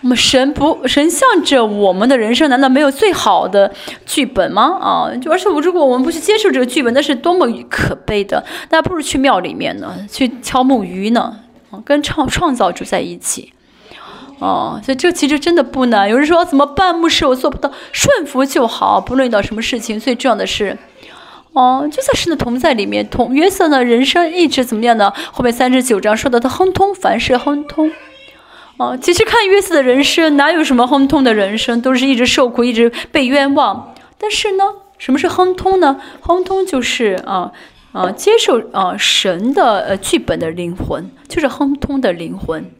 [0.00, 3.72] 我们神不神向着我们的人生，难道没有最好的
[4.06, 4.78] 剧本吗？
[4.80, 8.44] 啊，就而且我如果我们不去接受这个剧本，那是多么可悲的！
[8.70, 11.40] 那不如去庙里面呢，去敲木鱼呢，
[11.84, 13.52] 跟创创造主在一起。
[14.38, 16.08] 哦，所以这其实真的不难。
[16.08, 16.94] 有人说怎么办？
[16.94, 20.00] 牧师，我做不到，顺服就好，不论遇到什么事情。
[20.00, 20.76] 最重要的是，
[21.52, 23.08] 哦，就在神的同在里面。
[23.08, 25.12] 同约瑟呢，人生一直怎么样呢？
[25.30, 27.92] 后面三十九章说的他亨通，凡事亨通。
[28.78, 31.80] 哦，其实看约瑟的人生，哪有什么亨通的人生？
[31.80, 33.94] 都是一直受苦，一直被冤枉。
[34.18, 34.64] 但是呢，
[34.98, 36.00] 什么是亨通呢？
[36.20, 37.52] 亨通就是啊
[37.92, 42.72] 啊，接受啊神的呃剧本的灵魂，就是亨通的灵魂。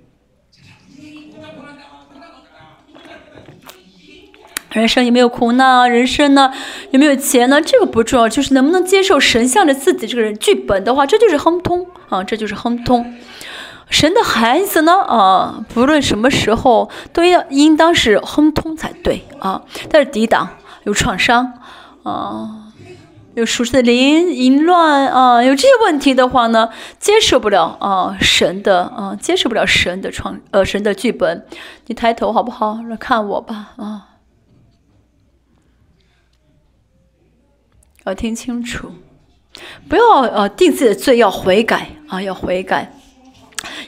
[4.73, 5.91] 人生有没有苦难？
[5.91, 6.53] 人生呢
[6.91, 7.61] 有没有钱呢？
[7.61, 13.15] 这个不重要，就是能不能接受神向着自己这个人剧本的话，这就是亨通啊，这就是亨通。
[13.91, 19.63] 神的孩子呢啊，不论什么时候都要应当是亨通才对啊。
[19.91, 20.49] 但是抵挡
[20.85, 21.53] 有创伤
[22.03, 22.73] 啊，
[23.35, 31.45] 有属实的灵淫乱啊，有这些问题的话呢，接受不了啊神的啊，接受不了神的创呃神的剧本。
[31.89, 32.79] 你抬头好不好？
[32.89, 34.09] 来看我吧啊。
[38.05, 38.91] 要听清楚，
[39.89, 42.93] 不要呃定自己的罪，要悔改啊，要悔改，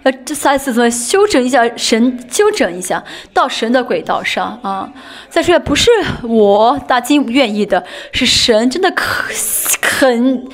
[0.04, 4.92] 要这三次怎么修整一下神，纠正一下到神的轨道上啊！
[5.28, 5.90] 再说也不是
[6.22, 9.32] 我大金愿意的，是神真的可
[9.80, 10.46] 恳，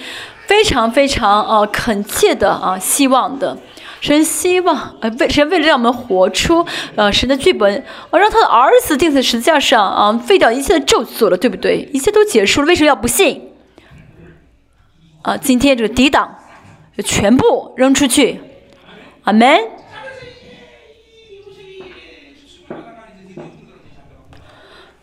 [0.46, 3.58] 非常非常啊恳切的啊希望的。
[4.00, 11.86] 神希望，呃，为神为了让我们活出，呃，神的剧本，呃，让他的儿子钉在十字架上，啊，废掉一切的咒诅了，对不对？
[11.92, 13.49] 一切都结束了，为什么要不信？
[15.22, 16.38] 啊，今天这个抵挡，
[16.96, 18.40] 就全部扔出去，
[19.24, 19.60] 阿门。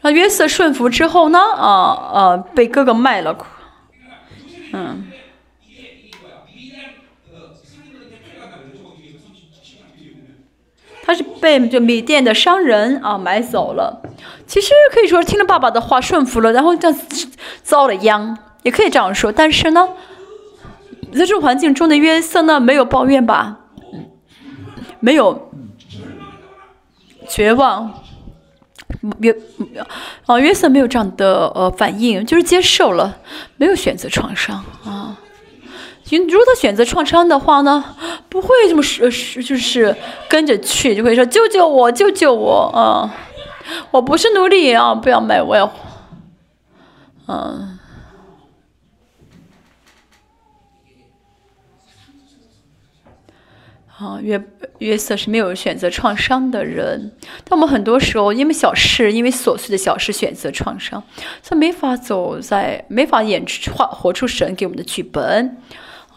[0.01, 1.39] 那约瑟顺服之后呢？
[1.39, 3.37] 啊，呃，被哥哥卖了，
[4.73, 5.03] 嗯。
[11.03, 14.01] 他是被就米店的商人啊买走了，
[14.45, 16.93] 其实可以说听了爸爸的话顺服了，然后这
[17.63, 19.31] 遭了殃，也可以这样说。
[19.31, 19.87] 但是呢，
[21.11, 23.57] 在这种环境中的约瑟呢，没有抱怨吧，
[24.99, 25.51] 没有
[27.27, 28.03] 绝望，
[29.19, 29.35] 约
[30.25, 33.17] 啊约瑟没有这样的呃反应，就是接受了，
[33.57, 35.17] 没有选择创伤啊。
[36.09, 37.83] 如果他选择创伤的话呢，
[38.29, 39.93] 不会这么是是就是
[40.29, 43.13] 跟着去，就会说救救我，救救我啊！
[43.91, 45.69] 我不是奴隶啊，不要卖我要，
[47.27, 47.76] 嗯，
[53.97, 54.39] 啊约
[54.77, 57.11] 约瑟是没有选择创伤的人，
[57.43, 61.01] 但我们很多时候因为小事，因为琐碎的小事选择创伤，
[61.43, 65.57] 他没法走在，没法演出画活出神给我们的剧本。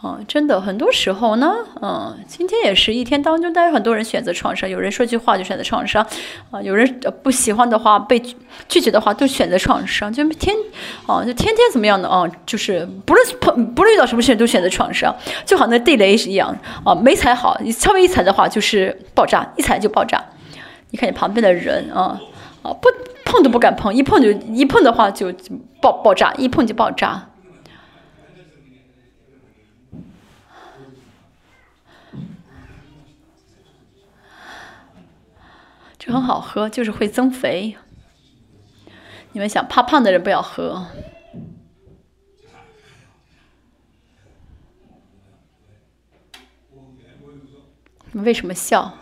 [0.02, 6.02] 啊，真的，很多时候呢，嗯，今天也是一天当中，大家很多人选择创伤，有人说句话就选择创伤，
[6.50, 8.18] 啊，有人不喜欢的话，被
[8.66, 10.56] 拒绝的话，都选择创伤，就天，
[11.06, 20.24] 啊，就天天怎么样的啊，就是不论碰，不论遇到什么事情都选择创伤，就好那地雷是一样，啊，没踩好，你稍微一踩的话就是爆炸，一踩就爆炸。
[20.92, 22.18] 你看你旁边的人啊，
[22.62, 22.88] 啊，不
[23.26, 25.30] 碰都不敢碰，一碰就一碰的话就
[25.82, 27.26] 爆爆炸，一碰就爆炸。
[36.10, 37.76] 很好喝，就是会增肥。
[39.32, 40.86] 你们想怕胖的人不要喝。
[48.12, 48.92] 你们为什么笑？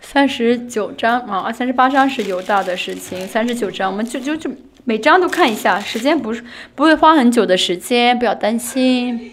[0.00, 3.28] 三十九章啊，三十八章是有大的事情。
[3.28, 4.50] 三十九章，我们就就就
[4.84, 9.30] 每章都看一下，时间不是不会花很久的时间，不要担心。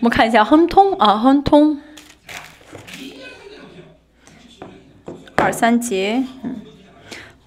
[0.00, 1.78] 我们看一下亨通啊，亨通
[5.36, 6.56] 二三节，嗯，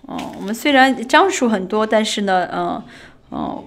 [0.03, 2.83] 哦，我们虽然章数很多，但是呢，嗯，
[3.29, 3.63] 哦，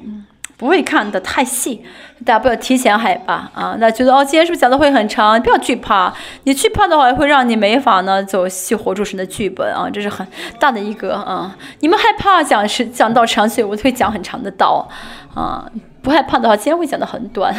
[0.56, 1.84] 不会看的太细，
[2.24, 3.76] 大家不要提前害怕啊。
[3.80, 5.40] 那觉得哦，今天是不是讲的会很长？
[5.42, 10.24] 不要惧怕，你惧怕的话会让你没法呢走细活出神的剧本啊，这是很
[10.60, 11.56] 大的一个啊。
[11.80, 14.88] 你们害怕讲是讲到长，所以我会讲很长的道
[15.34, 15.68] 啊。
[16.02, 17.52] 不害怕的话，今天会讲的很短。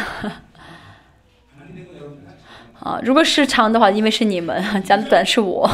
[2.80, 5.68] 啊，如果是长的话，因为是你们 讲的短是我，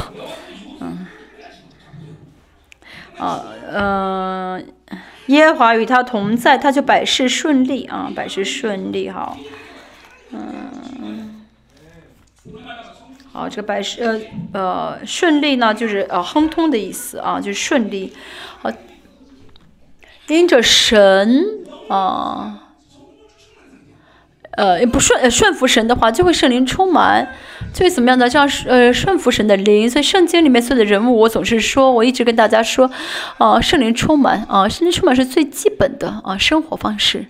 [0.80, 1.06] 嗯，
[3.18, 4.66] 啊，嗯，
[5.26, 9.36] 耶和华与他同在，他就百事顺利啊，百事顺利好，
[10.30, 11.44] 嗯，
[13.32, 14.20] 好，这个百事呃
[14.52, 18.12] 呃顺利呢，就是呃亨通的意思啊，就是顺利，
[18.62, 18.70] 好，
[20.28, 21.44] 因着神
[21.88, 22.60] 啊。
[24.56, 27.26] 呃，不顺呃顺服神的话，就会圣灵充满，
[27.72, 28.28] 就会怎么样的？
[28.30, 32.90] 像呃顺服神的灵，所以圣经里面所有的人物，我总是说，我一直跟大家说，
[33.38, 37.26] 啊，圣灵充满啊，圣灵充满是最基本的啊生活方式，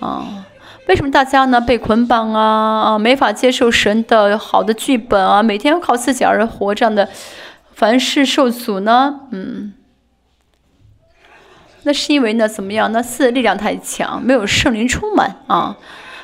[0.00, 0.44] 啊，
[0.86, 7.08] 为什么大家呢被捆绑啊啊，没法接受神的好的剧本啊，每天要靠自己而活这样的，
[7.72, 9.20] 凡事受阻呢？
[9.30, 9.72] 嗯，
[11.84, 12.92] 那是因为呢怎么样？
[12.92, 15.78] 那四力量太强，没有圣灵充满啊。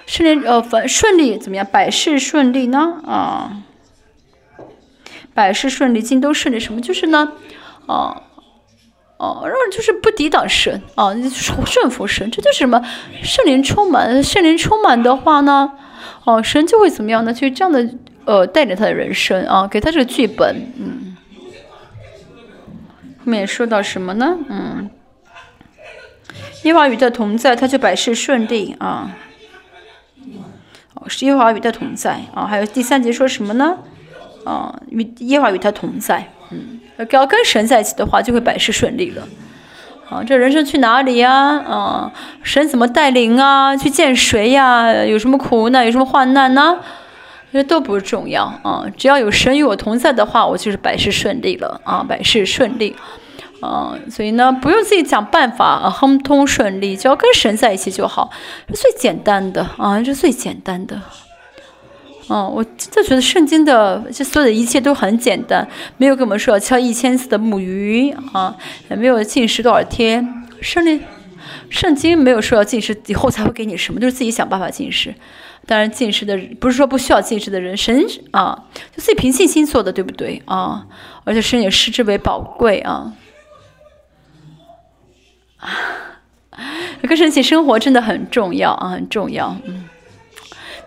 [0.06, 1.66] 顺利呃，反顺利怎么样？
[1.70, 3.00] 百事顺利呢？
[3.04, 3.62] 啊，
[5.34, 7.32] 百事顺利，尽都顺利，什么就是呢？
[7.86, 8.22] 啊，
[9.18, 11.12] 哦，让人就是不抵挡神啊，
[11.64, 12.80] 顺服神，这就是什么？
[13.22, 15.72] 圣灵充满，圣灵充满的话呢？
[16.24, 17.32] 哦，神就会怎么样呢？
[17.32, 17.88] 就是这样的
[18.24, 21.16] 呃，带领他的人生啊，给他这个剧本，嗯。
[23.18, 24.38] 后面说到什么呢？
[24.48, 24.88] 嗯，
[26.62, 29.10] 耶和华与他同在，他就百事顺利啊。
[31.08, 33.76] 是耶和华与他同在啊，还有第三节说什么呢？
[34.44, 36.80] 啊，与耶和华与他同在，嗯，
[37.10, 39.26] 要跟神在一起的话，就会百事顺利了。
[40.08, 41.32] 啊，这人生去哪里呀？
[41.32, 43.76] 啊，神怎么带领啊？
[43.76, 45.04] 去见谁呀？
[45.04, 45.84] 有什么苦难？
[45.84, 46.78] 有什么患难呢？
[47.52, 48.84] 这都不重要啊！
[48.98, 52.94] 只要有神与我同在的话，我就是百事顺利了啊，百事顺利。
[53.66, 58.30] 啊，所以呢，不用自己想办法，啊亨通顺利，只要跟神在一起就好，
[58.68, 61.00] 是最简单的啊，是最简单的。
[62.28, 68.56] 嗯，我真的觉得圣经的这所有的一切都很简单，没有跟我们说要敲一千次的木鱼啊，
[68.90, 70.44] 也没有禁食多少天。
[70.60, 71.00] 圣经
[71.70, 75.14] 圣经没有说要禁食以后才会给你什么，就是自己想办法禁食。
[75.66, 78.64] 当然，禁食的不是说不需要禁食的人，神啊，
[78.94, 80.86] 就自己凭信心做的，对不对啊？
[81.24, 83.12] 而且神也视之为宝贵啊。
[87.02, 89.84] 跟神一起生活真的很重要啊，很重要，嗯。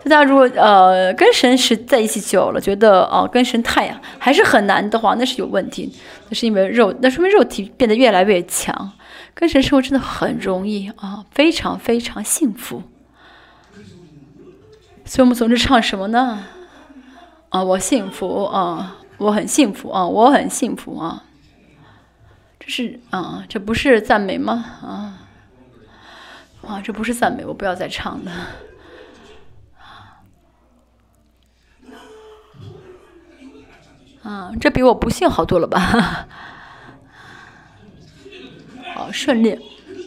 [0.05, 5.93] 大家如果呃跟神是在一起久了，觉得哦跟神太还是很难的话，那是有问题，
[6.29, 8.91] 那是因为肉，那说明肉体变得越来越强。
[9.33, 12.81] 跟神生活真的很容易啊，非常非常幸福。
[15.05, 16.45] 所以我们总是唱什么呢？
[17.49, 21.23] 啊，我幸福啊，我很幸福啊，我很幸福啊。
[22.69, 24.63] 是啊，这不是赞美吗？
[24.83, 25.17] 啊
[26.67, 28.31] 啊，这不是赞美，我不要再唱了。
[34.29, 35.79] 啊，这比我不幸好多了吧？
[38.93, 39.59] 好顺利。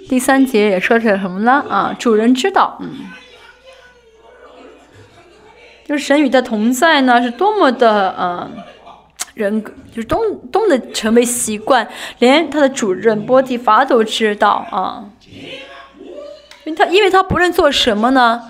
[0.08, 1.64] 第三节也说成什么呢？
[1.68, 3.10] 啊，主人知道，嗯，
[5.84, 8.48] 就是神与他同在呢，是多么的呃，
[9.34, 15.04] 人格就是都都能成为习惯，连他的主人波提法都知道啊。
[16.64, 18.42] 因为他因为他不论做什么呢？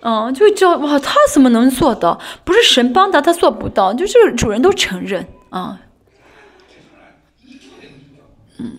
[0.00, 2.20] 嗯，就知道哇，他怎么能做到？
[2.44, 3.92] 不是神帮他，他做不到。
[3.94, 5.80] 就是主人都承认啊，
[8.58, 8.76] 嗯，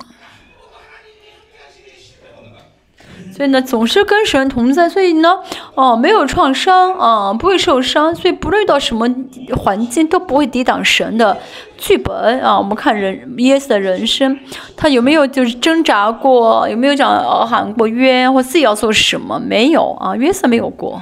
[3.36, 5.38] 所以呢，总是跟神同在，所以呢，
[5.73, 9.05] 哦，没有创伤啊，不会受伤，所以不论遇到什么
[9.57, 11.38] 环境都不会抵挡神的
[11.77, 12.57] 剧本啊。
[12.57, 14.39] 我们看人耶稣的人生，
[14.77, 16.69] 他有没有就是挣扎过？
[16.69, 19.38] 有没有讲喊过冤或自己要做什么？
[19.38, 21.01] 没有啊，约瑟没有过。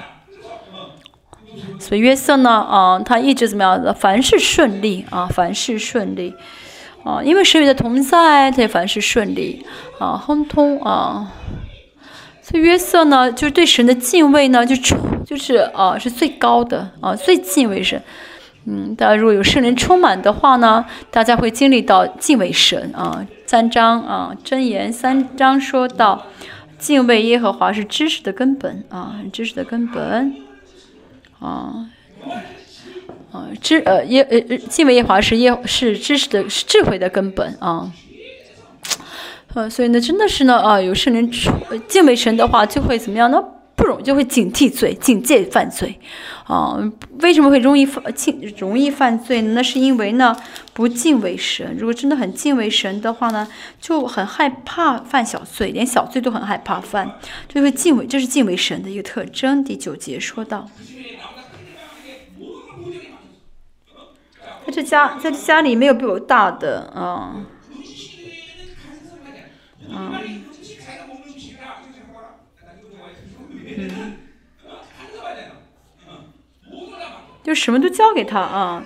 [1.77, 3.93] 所以约瑟呢，啊，他一直怎么样的？
[3.93, 6.33] 凡事顺利啊，凡事顺利
[7.03, 9.63] 啊，因为神与他同在，他也凡事顺利
[9.99, 11.27] 啊，亨通啊。
[12.43, 17.99] 所以约瑟呢，就是对神的敬畏呢，就充就是啊，是最高的啊，最敬畏神。
[18.65, 23.25] 嗯，大家如果有圣灵充满的话呢，大家会经历到敬畏神啊。
[23.45, 26.25] 三章啊，箴言三章说到，
[26.77, 30.35] 敬畏耶和华是知识的根本啊，知识的根本。
[31.39, 31.87] 啊，
[33.31, 37.91] 啊，知呃耶呃敬畏耶华是耶是知识的是智慧的根本啊，
[39.53, 41.29] 呃，所以呢，真的是呢啊，有圣人
[41.87, 43.43] 敬畏神的话，就会怎么样呢？
[43.75, 45.99] 不容就会警惕罪，警戒犯罪
[46.45, 46.77] 啊。
[47.19, 49.53] 为什么会容易犯敬容易犯罪呢？
[49.53, 50.35] 那是因为呢
[50.73, 51.75] 不敬畏神。
[51.77, 53.47] 如果真的很敬畏神的话呢，
[53.81, 57.11] 就很害怕犯小罪，连小罪都很害怕犯，
[57.47, 59.63] 就会敬畏，这是敬畏神的一个特征。
[59.63, 60.69] 第九节说到。
[64.65, 67.35] 在这家，在家里没有比我大的，啊，
[69.91, 70.19] 啊，
[73.77, 74.17] 嗯，
[77.43, 78.83] 就什么都交给他啊，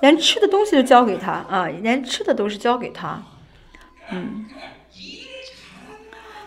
[0.00, 3.22] 连吃的东西都交给他啊，连吃的都是交给他，
[4.10, 4.46] 嗯，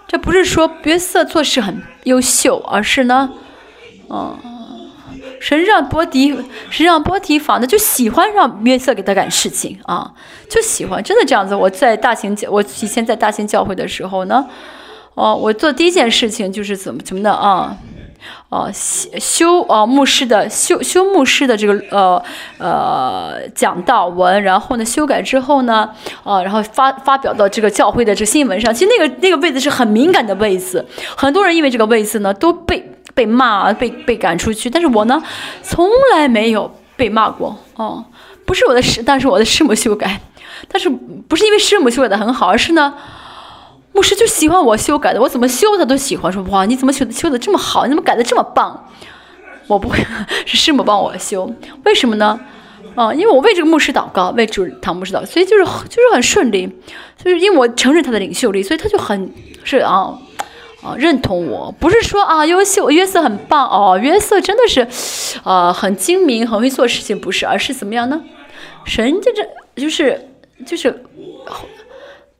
[0.07, 3.33] 这不是说约瑟做事很优秀，而是呢，
[4.09, 4.54] 嗯。
[5.39, 6.35] 神让波迪，
[6.69, 10.11] 神让波提法呢，就喜欢让约瑟给他干事情啊，
[10.49, 11.55] 就喜欢，真的这样子。
[11.55, 14.45] 我在大型教，我以前在大型教会的时候呢，
[15.13, 17.77] 哦，我做第一件事情就是怎么怎么的啊，
[18.49, 22.23] 哦，修啊牧师的修修牧师的这个呃
[22.57, 25.89] 呃讲道文，然后呢修改之后呢，
[26.23, 28.73] 啊，然后发发表到这个教会的这新闻上。
[28.73, 32.91] 其实那个那个位子是很敏感的位子，很多人因为这个位子呢都被。
[33.15, 35.23] 被骂，被被赶出去，但是我呢，
[35.63, 38.05] 从来没有被骂过哦。
[38.45, 40.21] 不是我的师，但是我的师母修改，
[40.67, 42.93] 但是不是因为师母修改的很好，而是呢，
[43.93, 48.87] 牧师就喜欢我修改的，我怎么修他都喜欢，说哇，你怎么修的修的这么好，你怎么改的这么棒？
[49.65, 49.97] 我不会，
[50.45, 51.51] 是师母帮我修，
[51.85, 52.39] 为什么呢？
[52.93, 56.69] 啊，因为我为这个牧师祷告，为主堂牧师祷告，所以就是就是很顺利，
[57.17, 59.31] 就是因为我承认他的领袖力，所以他就很
[59.63, 60.13] 是啊。
[60.85, 64.87] 啊，认同我不是说啊，优秀约瑟很棒哦，约瑟真的是，
[65.43, 68.21] 啊，很精明，很会做事情，不是，而是怎么样呢？
[68.85, 70.29] 神这这就是
[70.65, 71.03] 就是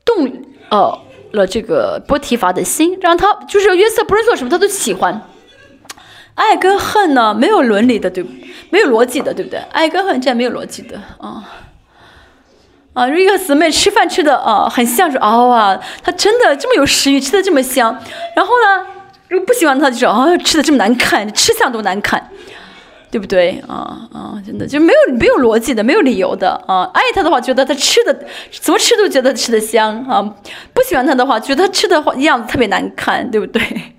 [0.04, 0.32] 动
[0.70, 0.96] 呃
[1.32, 5.20] 了这个波提乏的心，让他就是约瑟不论做什么他都喜欢。
[6.36, 8.24] 爱跟恨呢，没有伦理的，对？
[8.70, 9.58] 没有逻辑的，对不对？
[9.72, 11.42] 爱跟恨这样没有逻辑的啊
[12.96, 13.06] 啊！
[13.10, 17.92] 一个姊妹吃饭吃的啊，很像是哦啊，她真的这么有食欲，吃的这么香。
[18.34, 18.86] 然后呢，
[19.28, 22.30] 如果不喜欢她，就说啊，吃的这么难看，吃相都难看，
[23.10, 23.62] 对不对？
[23.68, 26.90] 啊啊，真的就没有没有逻辑的，没有理由的啊！
[26.94, 28.18] 爱他的话，觉得他吃的
[28.50, 30.22] 怎么吃都觉得吃的香啊；
[30.72, 33.62] 不喜欢他的话，觉得她吃的样子特别难看，对不对？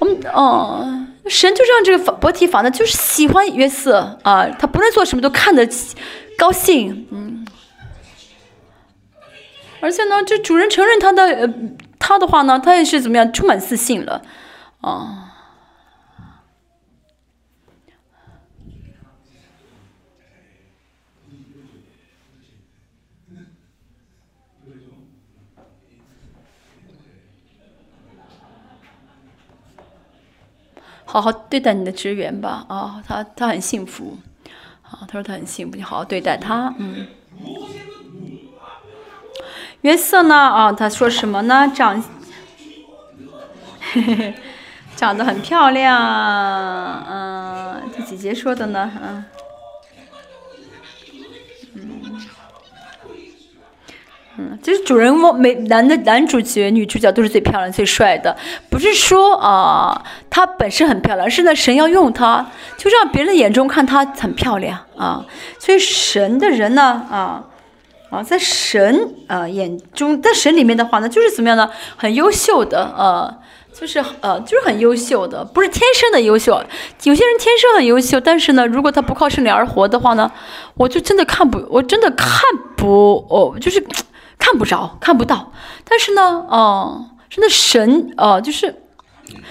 [0.00, 5.68] 我们哦，神就让这个伯提法呢，就是喜欢约瑟啊，他不论做什么都看得
[6.38, 7.46] 高兴，嗯，
[9.80, 11.54] 而且呢，这主人承认他的呃，
[11.98, 14.22] 他的话呢，他也是怎么样，充满自信了，
[14.80, 15.26] 啊。
[31.04, 34.16] 好好对待你的职员吧，啊，他他很幸福，
[35.10, 37.04] 他说他很幸福，你好好对待他，嗯。
[39.80, 41.68] 约瑟呢，啊，他说什么呢？
[41.74, 42.00] 长，
[44.94, 45.96] 长得很漂亮，
[47.10, 48.88] 嗯，他姐姐说的呢？
[49.02, 49.24] 嗯。
[54.40, 58.34] 嗯，就是主人翁每男的男主角、女主角都是最漂亮、最帅的，
[58.70, 65.26] 不是说啊，他本身很漂亮，是呢神要用他，就让别人眼中看他很漂亮啊。
[65.58, 67.44] 所以神的人呢，啊
[68.08, 71.70] 啊，在神啊眼中，在神里面的话呢，就是怎么样呢？
[71.98, 73.36] 很优秀的，呃，
[73.78, 76.64] 就是呃，就是很优秀的，不是天生的优秀。
[77.02, 80.32] 有些人天生很优秀，但是呢，如果他不靠圣灵而活的话呢，
[80.76, 82.40] 我就真的看不，我真的看
[82.74, 83.84] 不，哦，就是。
[84.40, 85.52] 看不着，看不到，
[85.88, 88.82] 但是呢，哦，真的神，哦，就是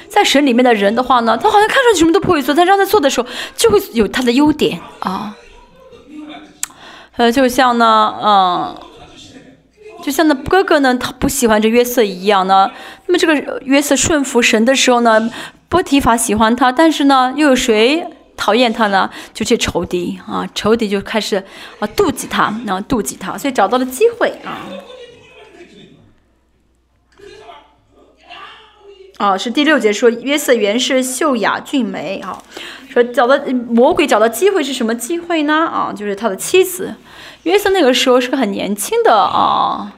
[0.10, 5.36] 在神里面的人的话呢，他好像看上去什么都不会做，但让他做的时候，就会有他的优点啊。
[7.16, 8.76] 呃，就像呢，嗯，
[10.02, 12.72] 就像那哥哥呢，他不喜欢这约瑟一样呢。
[13.06, 15.30] 那么这个约瑟顺服神的时候呢，
[15.68, 18.06] 波提法喜欢他，但是呢，又有谁？
[18.40, 21.36] 讨厌他呢，就去仇敌啊，仇敌就开始
[21.80, 24.64] 啊妒忌他，啊妒忌他，所以找到了机会啊。
[29.18, 32.42] 啊，是第六节说约瑟原是秀雅俊美啊，
[32.90, 33.38] 说找到
[33.68, 35.54] 魔鬼找到机会是什么机会呢？
[35.68, 36.96] 啊，就是他的妻子
[37.44, 39.92] 约瑟那个时候是个很年轻的啊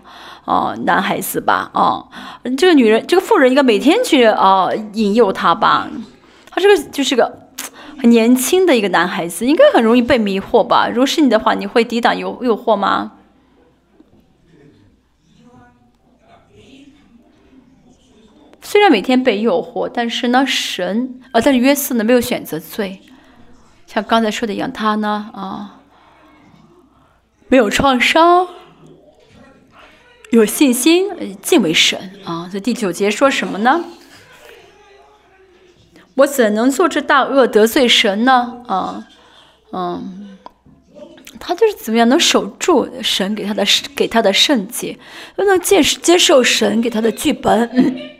[0.45, 2.03] 啊男孩子吧啊，
[2.57, 5.87] 这个女人这个妇人应该每天去啊引诱他吧，
[6.49, 7.40] 他这个就是个。
[8.01, 10.87] 很年轻的一个男孩子，应该很容易被迷惑吧？
[10.89, 13.11] 如果是你的话，你会抵挡诱诱惑吗？
[18.59, 23.01] 虽然每天被诱惑，但是呢，神呃，但是约瑟呢没有选择罪，
[23.85, 25.81] 像刚才说的一样，他呢啊
[27.49, 28.47] 没有创伤，
[30.31, 32.49] 有信心，敬畏神啊。
[32.51, 33.83] 这第九节说什么呢？
[36.15, 38.63] 我怎能做这大恶得罪神呢？
[38.67, 39.07] 啊，
[39.71, 40.37] 嗯，
[41.39, 44.97] 他就是怎么样能守住神给他的给他的圣洁，
[45.37, 48.11] 又能接接受神给他的剧本。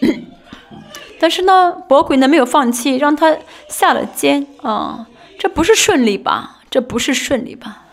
[1.20, 3.36] 但是呢，魔鬼呢没有放弃，让他
[3.68, 5.08] 下了监啊，
[5.38, 6.60] 这不是顺利吧？
[6.70, 7.84] 这不是顺利吧？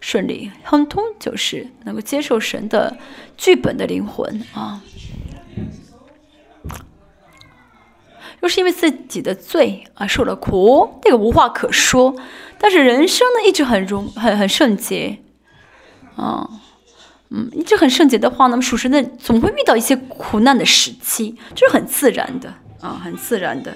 [0.00, 2.96] 顺利，亨通就是能够接受神的
[3.36, 4.82] 剧本的灵魂啊。
[8.40, 12.14] 又是因为自己的罪啊，受了苦，那个无话可说。
[12.58, 15.18] 但是人生呢，一直很荣很很圣洁，
[16.16, 16.48] 啊，
[17.30, 23.74] 嗯，一直很圣洁的话，那么属实的总会遇到一些苦难的时期，这是很自然的啊，很自然的。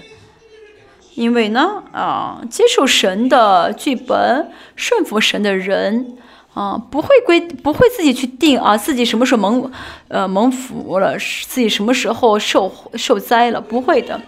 [1.15, 6.17] 因为呢，啊，接受神的剧本，顺服神的人。
[6.55, 9.71] 啊，不会归，不会自己去定啊，自己什么时候蒙，
[10.07, 14.21] 呃，蒙福了，自己什么时候受受灾了，不会的，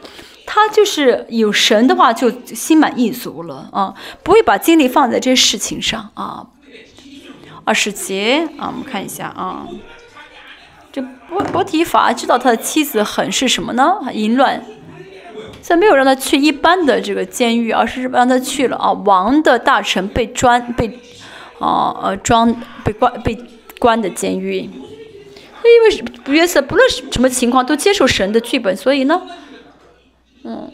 [0.45, 6.49] 他就是有神的话就心满意足了啊，不会把精力放在这些事情上啊。
[7.65, 9.65] 二十节啊，我们看一下啊，
[10.93, 13.99] 这波波提法知道他的妻子很是什么呢？
[14.13, 14.65] 淫乱，
[15.61, 20.99] 在没有让他去一般的这个监狱，而是让他去了啊，王的大臣被专被。
[21.59, 22.55] 哦，呃，装
[22.85, 23.37] 被关被
[23.79, 24.71] 关的监狱，因
[25.83, 29.23] 为约瑟不论什么情况都接受神的剧本，所以呢，
[30.45, 30.71] 嗯，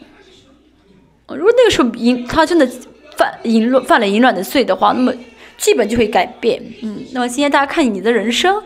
[1.29, 2.69] 如果那个时候淫他真的
[3.17, 5.13] 犯淫乱犯了淫乱的罪的话，那么
[5.57, 6.61] 剧本就会改变。
[6.81, 8.61] 嗯，那么今天大家看你的人生，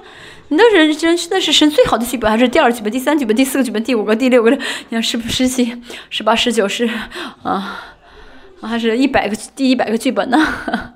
[0.47, 4.49] 你的人生那是神最好的剧本，还是第二剧本、第三剧本、第四个剧本、第五个、第六个？
[4.49, 4.59] 你
[4.89, 5.71] 看是不、十七、
[6.09, 6.89] 十八、十九、是
[7.43, 7.79] 啊，
[8.61, 10.93] 还是一百个第一百个剧本呢？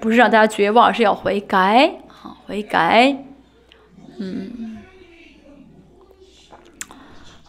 [0.00, 1.92] 不是让大家绝望，是要悔改
[2.22, 3.24] 啊，悔改。
[4.18, 4.78] 嗯，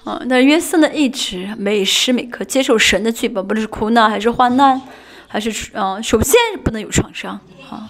[0.04, 4.82] 啊，那约瑟呢，一直每时每刻接受神的剧本，不论是苦难还是患难，
[5.28, 7.40] 还是嗯，首先不能有创伤
[7.70, 7.90] 啊，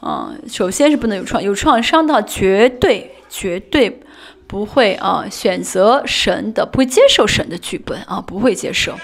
[0.00, 4.00] 啊，首先是不能有创有创伤的话，绝对绝对
[4.46, 8.96] 不会啊选择神的，不会接受神的剧本啊，不会接受，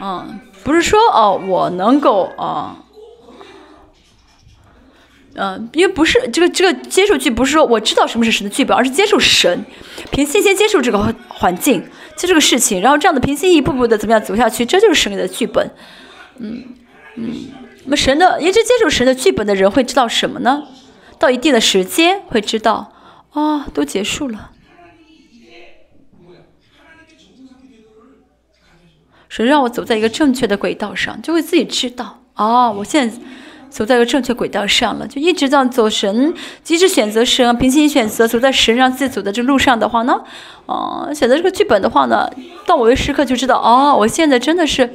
[0.00, 2.84] 嗯，不是说哦，我能够啊。
[5.34, 9.64] 嗯，因为不是这个这个接受剧，不是说我知道什么是神的剧本，而是接受神，
[10.10, 11.82] 凭信心接受这个环境，
[12.16, 15.70] 接受这个事情，然后这样的凭心一步步的怎么样走下去，这就是神的剧本。
[16.38, 16.64] 嗯
[17.16, 17.30] 嗯，
[17.84, 20.64] 那么神的一直接受神的剧本的人会知道什么呢？
[21.18, 22.92] 到一定的时间会知道，
[23.32, 24.50] 哦，都结束了。
[29.30, 33.16] 神让我走在一个正确的轨道上，就会自己知道，哦，我现在。
[33.72, 40.20] 走在一个正确轨道上了，就一直这样走神，即使选择神，平行选择走在神让自己走的这路上的话呢，
[40.66, 42.28] 哦，选择这个剧本的话呢，
[42.66, 44.88] 到我的时刻就知道，哦，我现在真的是，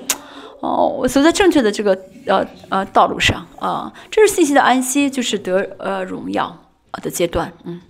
[0.59, 1.97] 哦，我走在正确的这个
[2.28, 6.55] 呃呃道路上啊，这是信息的安息，就是得呃荣耀
[7.01, 7.82] 的阶段，嗯。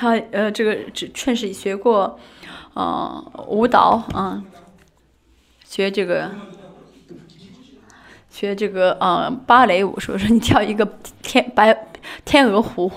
[0.00, 2.18] 他呃，这个只确实学过，
[2.72, 4.42] 呃，舞蹈啊，
[5.62, 6.30] 学这个，
[8.30, 10.32] 学这个呃芭蕾舞，是不是？
[10.32, 10.86] 你跳一个
[11.20, 11.86] 天白
[12.24, 12.90] 天鹅湖，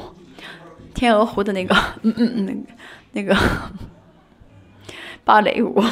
[0.93, 2.65] 天鹅湖的那个，嗯嗯嗯，
[3.11, 3.35] 那个
[5.25, 5.83] 芭蕾舞，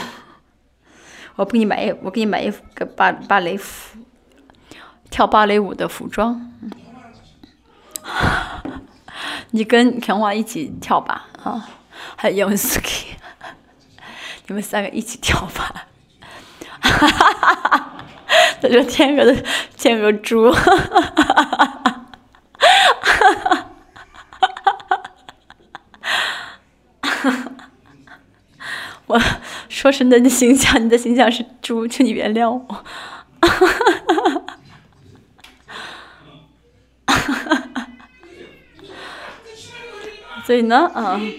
[1.36, 4.00] 我不给你买，我给你买一个芭芭蕾服，
[5.10, 6.54] 跳芭蕾舞的服装。
[9.52, 11.70] 你跟田华一起跳吧，啊，
[12.16, 13.08] 还有杨思琪，
[14.48, 15.88] 你们三个一起跳吧，
[16.82, 18.06] 哈哈哈哈哈！
[18.62, 19.36] 他说天鹅的
[19.76, 22.06] 天鹅猪，哈哈哈哈哈！
[27.02, 27.52] 哈哈哈哈
[29.08, 29.22] 我
[29.68, 32.86] 说是你的形象，你的形象是猪，请你原谅我，哈
[33.42, 33.68] 哈哈
[37.06, 37.88] 哈哈！
[40.52, 41.34] 所以呢，嗯，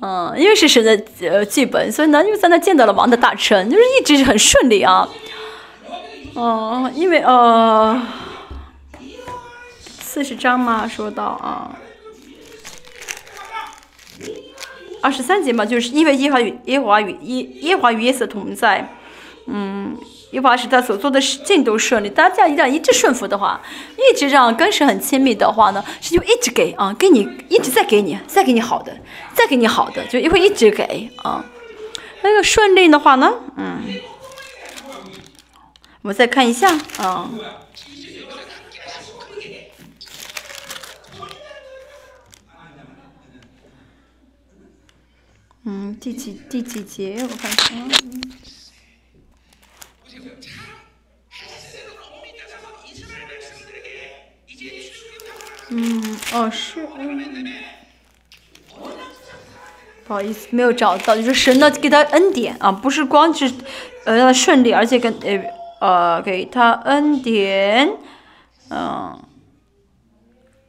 [0.00, 5.06] 嗯，因为是神的呃剧本，所以呢，又在那见到了王的大臣，就是一直是很顺利啊。
[6.32, 8.00] 哦，因为呃，
[10.00, 11.76] 四十章嘛，说到啊，
[15.02, 18.96] 二十三节嘛，就是因为耶华与耶华与耶耶华与耶色同在，
[19.44, 19.98] 嗯。
[20.32, 23.60] 耶和华使他所做的事尽都顺利，大家这样一样一直顺服的话，
[23.96, 28.96] 一直这样跟神很亲密的话呢，神就一直给啊，给你一直在给你，再给你好的，
[29.34, 31.44] 再给你好的，就会一直给啊。
[32.22, 33.82] 那个顺利的话呢，嗯，
[36.02, 37.28] 我们再看一下啊，
[45.64, 47.16] 嗯，第几第几节？
[47.22, 47.90] 我看看。
[55.72, 57.46] 嗯，哦是，嗯，
[60.04, 62.56] 不好意思，没有找到，就是神的给他恩典。
[62.58, 63.50] 啊，不是光是
[64.04, 65.40] 呃让他顺利，而且跟呃
[65.80, 67.88] 呃给他恩典，
[68.70, 69.22] 嗯。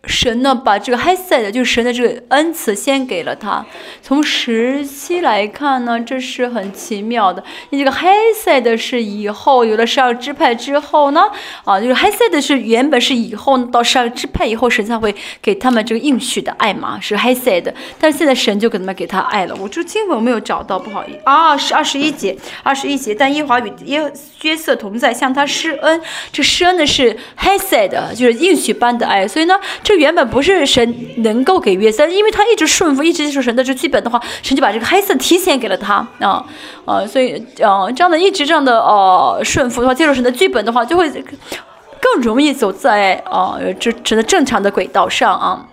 [0.07, 3.63] 神呢，把这个黑塞的，就是神的这个恩赐，先给了他。
[4.01, 7.43] 从时期来看呢，这是很奇妙的。
[7.69, 11.25] 你这个黑塞的是以后有了十二支派之后呢，
[11.65, 17.71] 啊，就是黑塞的是原本是以后到十二支派以后，神才会给他们这个应许的爱嘛，是黑塞的。
[17.99, 19.55] 但是现在神就给他们给他爱了。
[19.59, 23.13] 我这经文我没有找到，不好意思啊，是二十一节，二十一节。
[23.13, 26.01] 但耶华与耶约瑟同在，向他施恩。
[26.31, 29.27] 这施恩的是黑塞的，就是应许般的爱。
[29.27, 29.90] 所以呢，这。
[29.91, 36.45] 这原本不是神能够给约瑟，因为他一直顺服，一直接受神的这剧本的话，神就把这个黑色提前给了他啊
[36.85, 45.67] 啊，所以啊这样的一直这样的呃顺服的话，接受神的剧本的话，就会更容易走在啊这这的正常的轨道上啊。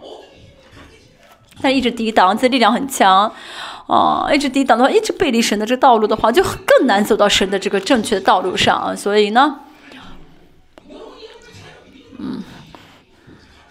[1.63, 3.33] 但一直抵挡，自己力量很强
[3.87, 8.97] 啊，一直抵挡的话，一直背离神的这道路的话，就更难走到神的这个正确的道路上啊。
[8.97, 9.61] 所以呢，
[12.19, 12.43] 嗯。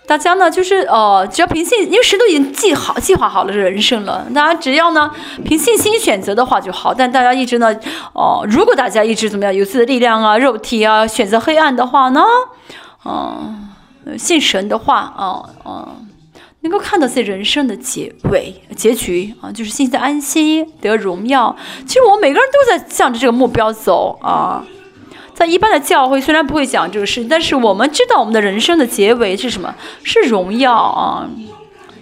[0.08, 4.26] 大家呢，就是呃，只要凭信，因为神都已经计好、计划好了人生了。
[4.34, 5.12] 大家只要呢，
[5.44, 6.94] 凭信心选择的话就好。
[6.94, 7.78] 但大家一直呢，
[8.14, 12.24] 哦，如果大家一直怎么样，有自己的力量啊、肉体啊，选择黑暗的话呢，
[13.04, 13.68] 嗯，
[14.18, 15.90] 信神的话，啊啊，
[16.62, 21.54] 能够看到自己人生的结尾、结局啊，就是心在安息、得荣耀。
[21.86, 24.64] 其实我们每个人都在向着这个目标走啊。
[25.38, 29.76] 在一般的教会，虽然不会讲这个事，但是我们知道我们的人生的结尾是什么？
[30.02, 31.30] 是荣耀啊！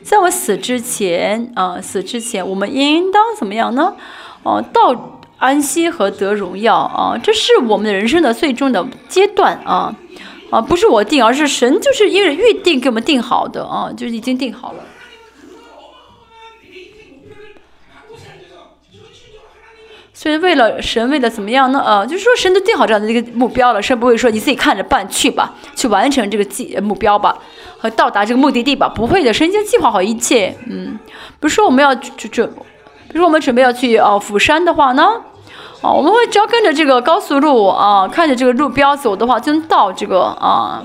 [0.03, 3.93] 在我死之前啊，死之前，我们应当怎么样呢？
[4.43, 9.93] 哦，到安息和得荣耀啊，这是我们的人生的最终的阶段啊
[10.49, 14.79] 啊，不是我定，而是神就是因为预定给我们定好的啊，就已经定好了。
[20.25, 21.79] 所以为了神，为了怎么样呢？
[21.85, 27.37] 呃，就是说神都定好这样的一个目标了，神不会说你自己看着办去吧，去完成这个计目标吧，
[27.77, 30.57] 和到达这个目的地吧，不会的，神已经计划好一切。
[30.67, 32.49] 嗯，比如说我们要去准，
[33.07, 35.03] 比如说我们准备要去哦釜山的话呢，
[35.83, 40.83] 啊，我们会只要跟着这个高速路啊，看着这个路标走的话，就能到这个啊。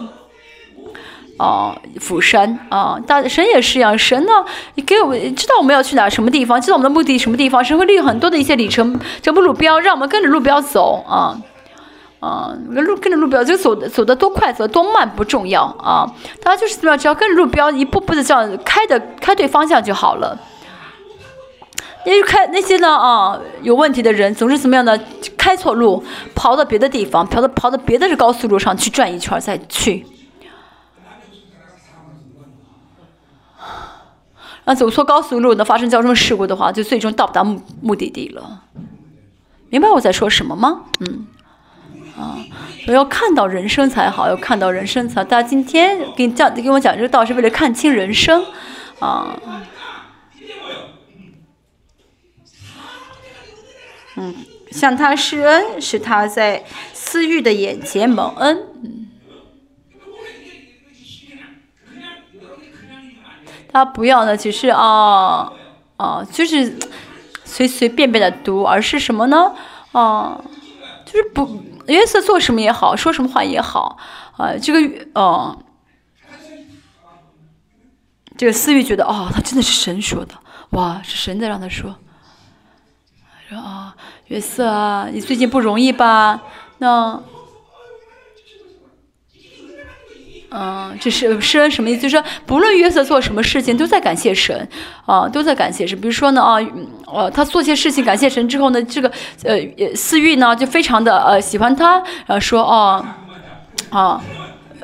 [1.41, 4.33] 啊，釜山啊，大神也是一样，神呢，
[4.75, 11.41] 你给我们知道我们要去哪什么地方，知道我们的目的什么地方，神会利用很多的一些里程，这不路标，让我们跟着路标走啊
[12.21, 16.05] 啊，跟路跟着路标，就走的走的多快，走多慢不重要啊，
[16.43, 20.39] 大家就是怎么样，只要跟着路标一步步的这样开的开对方向就好了。
[22.05, 25.01] 因为开那些呢啊有问题的人，总是怎么样的
[25.39, 30.05] 开错路，跑到别的地方，跑到跑到别的高速路上去转一圈再去。
[34.65, 35.65] 那走错高速路呢？
[35.65, 38.63] 发生交通事故的话，就最终到不到目目的地了。
[39.69, 40.83] 明白我在说什么吗？
[41.01, 41.27] 嗯，
[42.17, 42.39] 啊，
[42.87, 45.25] 我要看到人生才好，要看到人生才。
[45.25, 48.45] 大家今天给你讲，给我讲这个道是为了看清人生，
[48.99, 49.41] 啊，
[54.17, 54.35] 嗯，
[54.71, 59.10] 向他施恩，是他在私欲的眼前蒙恩，嗯。
[63.73, 65.53] 他不要呢，只是啊
[65.97, 66.77] 啊，就是
[67.45, 69.55] 随随便便的读，而是什么呢？
[69.93, 70.41] 啊，
[71.05, 73.97] 就是不，约瑟做什么也好，说什么话也好，
[74.37, 75.57] 啊，这个哦，
[78.37, 80.35] 这个思域觉得哦，他真的是神说的，
[80.71, 81.95] 哇，是神在让他说，
[83.49, 83.95] 说啊，
[84.27, 86.43] 约瑟啊，你最近不容易吧？
[86.79, 87.23] 那。
[90.53, 92.03] 嗯，这是诗恩什么意思？
[92.03, 94.69] 就是说，不论约瑟做什么事情，都在感谢神，
[95.07, 95.99] 啊，都在感谢神。
[96.01, 96.59] 比如说呢，啊，
[97.07, 99.11] 呃，他做些事情感谢神之后呢，这个
[99.45, 99.57] 呃
[99.95, 103.05] 思域呢就非常的呃喜欢他，然后说，哦，
[103.91, 104.21] 啊，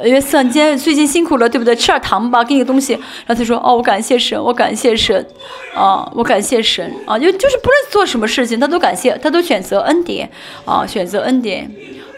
[0.04, 1.74] 约瑟，你今天最近辛苦了，对不对？
[1.74, 2.92] 吃点糖吧，给你个东西。
[2.92, 5.26] 然后他说，哦，我感谢神，我感谢神，
[5.74, 10.30] 啊，我感谢神，啊，就就是不论做什么事情，他都感谢，他都选择恩典，
[10.64, 11.68] 啊，选择恩典。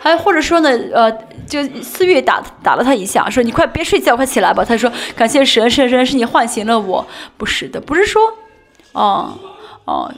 [0.01, 1.11] 还或者说呢，呃，
[1.47, 4.65] 就思域打打了他一下，说你快别睡觉，快起来吧。
[4.65, 8.23] 他说感谢神，神神是你唤醒了我，不是的，不是说，
[8.93, 9.39] 哦
[9.85, 10.13] 哦，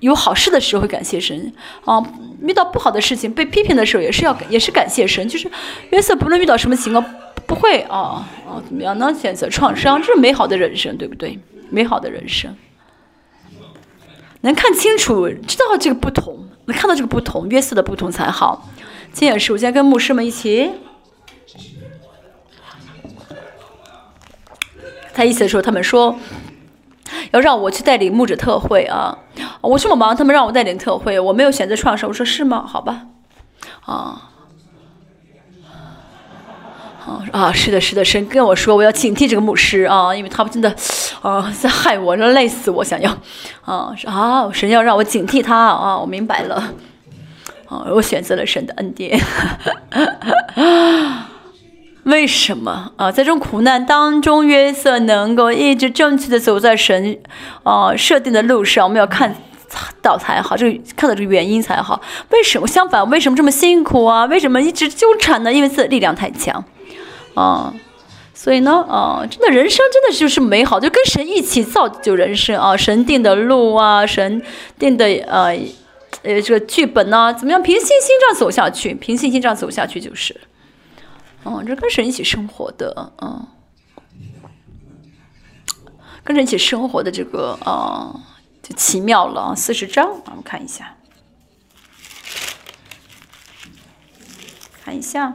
[0.00, 1.52] 有好事的时候会感谢神，
[1.84, 2.02] 啊，
[2.42, 5.50] 遇到不好的事情被批评的时候也是要也是感谢神，就是
[5.90, 7.04] 约瑟不论遇到什么情况
[7.46, 9.12] 不会啊啊怎么样呢？
[9.14, 11.38] 选择创伤，这是美好的人生，对不对？
[11.70, 12.54] 美好的人生，
[14.42, 18.68] 能看清楚，知道这个不同，能看到这个不同，约瑟的不同才好。
[19.12, 20.72] 今天也是，我今天跟牧师们一起。
[25.14, 26.16] 他意思的时候，他们说
[27.32, 29.18] 要让我去带领牧者特会啊，
[29.60, 32.06] 我这么忙，他们让我带领特会，我没有选择创始。
[32.06, 32.64] 我说是吗？
[32.66, 33.02] 好吧，
[33.84, 34.30] 啊，
[37.06, 40.74] 啊啊，是的，是的，神跟我说我要警惕这个牧师啊，因为他们真的
[41.20, 43.14] 啊在害我，累死我，想要
[43.66, 46.72] 啊，啊，神要让我警惕他啊，我明白了。
[47.94, 49.18] 我选择了神的恩典，
[52.04, 53.12] 为什么啊？
[53.12, 57.18] 在这种苦难当中，约瑟能够一直正确的走在神
[57.62, 59.36] 啊设定的路上，我们要看
[60.02, 62.00] 到才好，这个看到这个原因才好。
[62.30, 63.08] 为什么相反？
[63.08, 64.24] 为什么这么辛苦啊？
[64.24, 65.52] 为什么一直纠缠呢？
[65.52, 66.64] 因为自己力量太强
[67.34, 67.72] 啊。
[68.34, 72.76] 所以呢，啊，真的人生真的就是美好，就跟神一起造就人生啊。
[72.76, 74.42] 神定的路啊，神
[74.76, 75.56] 定的呃。
[76.22, 77.60] 呃，这个剧本呢，怎么样？
[77.62, 80.40] 凭信心这样走下去，凭信心这样走下去就是，
[81.44, 83.48] 嗯，这跟神一起生活的，嗯，
[86.22, 88.14] 跟着一起生活的这个，啊，
[88.62, 89.54] 就奇妙了。
[89.56, 90.96] 四十章，我们看一下，
[94.84, 95.34] 看一下，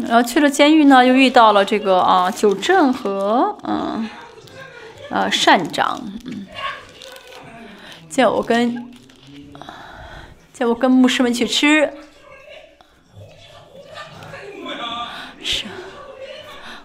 [0.00, 4.08] 然后去了监狱呢，又遇到了这个啊九正和嗯
[5.10, 6.46] 呃善长，嗯，
[8.08, 8.92] 叫我跟
[10.52, 11.92] 叫我跟牧师们去吃，
[15.42, 15.66] 是，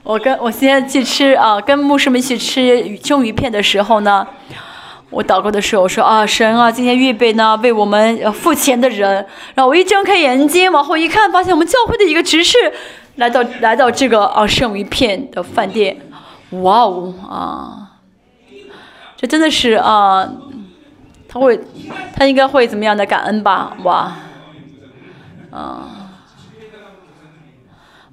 [0.04, 4.28] 我跟我现在去吃啊，跟牧师们去吃鱼生鱼片的时候呢。
[5.10, 9.26] 我祷告的时候，我说啊，神啊，今天预备呢，为我们付钱的人。
[9.56, 12.58] 然后我一睁开眼睛，往后一看，发现我们教会的一个执事
[13.16, 15.98] 来到来到这个啊剩余片的饭店。
[16.50, 18.00] 哇哦啊，
[19.16, 20.30] 这真的是啊，
[21.30, 21.60] 他会，
[22.16, 23.76] 他应该会怎么样的感恩吧？
[23.84, 24.14] 哇，
[25.52, 25.97] 啊。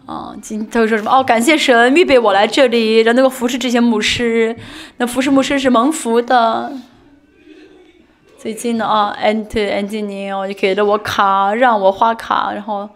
[0.07, 1.11] 啊，今他会说什么？
[1.11, 4.55] 哦，感谢神预备我来这里，让那个服侍这些牧师。
[4.99, 6.73] 那服侍牧师是蒙福的。
[8.37, 12.87] 最近呢，啊，end ending，就给了我卡，让我花卡，然后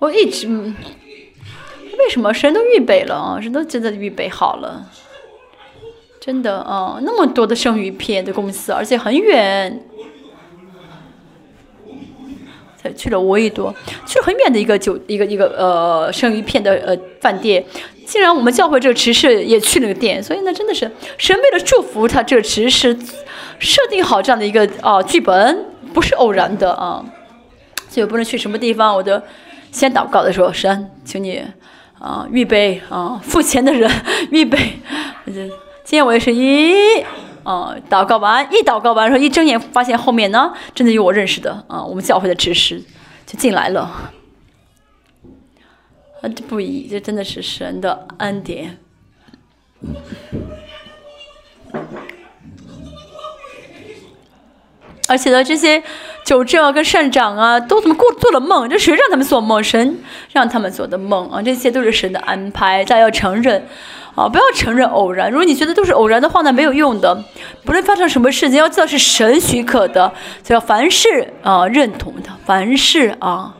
[0.00, 3.40] 我一直，为什么神都预备了啊？
[3.40, 4.90] 神都真的预备好了，
[6.20, 9.84] 真的啊，那么多的生鱼片的公司，而且很远。
[12.82, 13.74] 才去了沃伊多，
[14.06, 17.64] 去了很远的一个酒，一个一个呃生鱼片的呃饭店。
[18.06, 22.98] 竟然我们教会这个执事也去那个店，所以呢，真的是神为了祝福他这个执事，
[23.58, 25.64] 设定好这样的一个啊剧本，
[25.94, 27.04] 不是偶然的啊。
[27.88, 29.20] 所以不论去什么地方，我都
[29.70, 31.40] 先祷告的时候，神，请你
[32.00, 33.88] 啊预备啊付钱的人
[34.32, 34.58] 预备。
[35.26, 37.04] 今天我也是一。
[37.42, 42.82] 啊，祷告完，一祷告完，然后一睁眼发现后面呢，真的有我认识的啊，我们教会的执事
[43.26, 44.12] 就进来了。
[46.20, 48.78] 啊，这不一，这真的是神的恩典。
[55.08, 55.82] 而且呢，这些
[56.24, 58.68] 九正啊跟善长啊，都怎么过做了梦？
[58.68, 59.64] 这谁让他们做梦？
[59.64, 59.98] 神
[60.32, 63.66] 让他们做的梦啊，这些都是神的安排，大家要承认。
[64.14, 65.30] 啊，不要承认偶然。
[65.30, 67.16] 如果你觉得都是偶然的话，那没有用的。
[67.64, 73.54] 不论发生什么事情，要知道是神许可的，就要凡事啊认同的，凡事啊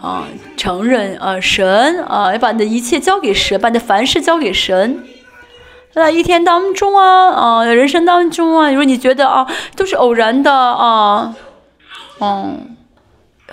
[0.00, 0.24] 啊
[0.56, 5.04] 承认啊神啊，要把你的一切交给神，把你的凡事交给神。
[5.92, 11.34] 在一天当中啊啊，人生当中啊，如果你觉得啊都是偶然的啊，
[12.20, 12.76] 嗯。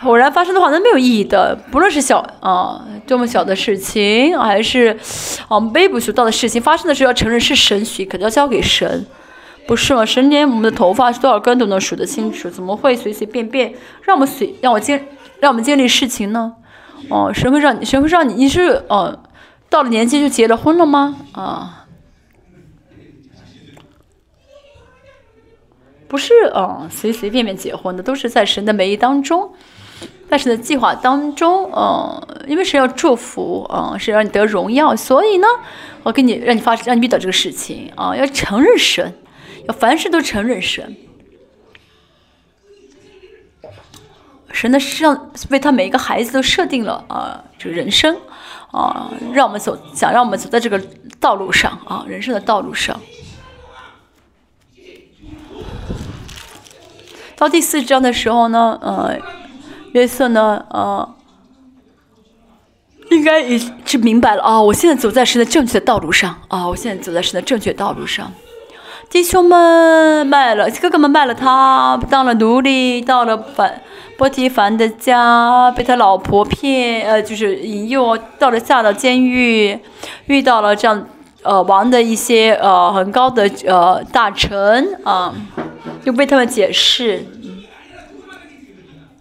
[0.03, 1.55] 偶然发生的话，那没有意义的。
[1.71, 4.97] 不论是小啊多么小的事情，还是
[5.47, 9.07] 啊微不足道的事情，发生的时候要承认是神许，可要交给神，
[9.65, 10.05] 不是吗？
[10.05, 13.73] 神连我们的头发是多少根都能数得清楚，怎么会随随便便
[14.03, 15.03] 让我们随让我经
[15.39, 16.53] 让我们经历事情呢？
[17.09, 19.23] 哦，神会让你，神会让你，你是哦
[19.69, 21.15] 到了年纪就结了婚了吗？
[21.31, 21.85] 啊，
[26.07, 29.53] 不是啊，随随便便结婚的，都是在神的美意当中。
[30.29, 35.47] 但是呢，计划当中，嗯，因为是要祝福，嗯，是让你得荣耀，所以呢，
[36.03, 39.17] 我给你让你发让你遇到这个事情啊，要承认神，
[39.69, 40.97] 要凡事都承认神。
[44.51, 48.17] 神的，是让为他每一个孩子都设定了啊，这个人生
[48.71, 50.77] 啊，让我们走，想让我们走在这个
[51.21, 52.99] 道路上啊，人生的道路上。
[57.37, 59.36] 到第四章的时候呢，呃。
[59.93, 60.65] 约瑟呢？
[60.69, 61.15] 呃，
[63.09, 64.61] 应该已是明白了啊！
[64.61, 66.67] 我现在走在神的正确的道路上啊！
[66.67, 68.31] 我现在走在神的正确道路上。
[69.09, 73.81] 弟兄们卖了，哥哥们卖了他，当了奴隶，到了凡
[74.17, 79.79] 波提凡的家，被他老婆骗，呃，就是引诱，到了下到监狱，
[80.25, 81.07] 遇到了这样
[81.43, 85.33] 呃王的一些呃很高的呃大臣啊，
[86.03, 87.25] 又被他们解释，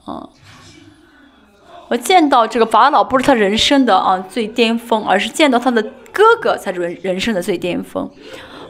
[0.08, 0.28] 嗯。
[1.88, 5.82] 我见到这个法老不是他人生的啊最巅峰，而是见到他的
[6.12, 8.10] 哥哥才是人人生的最巅峰，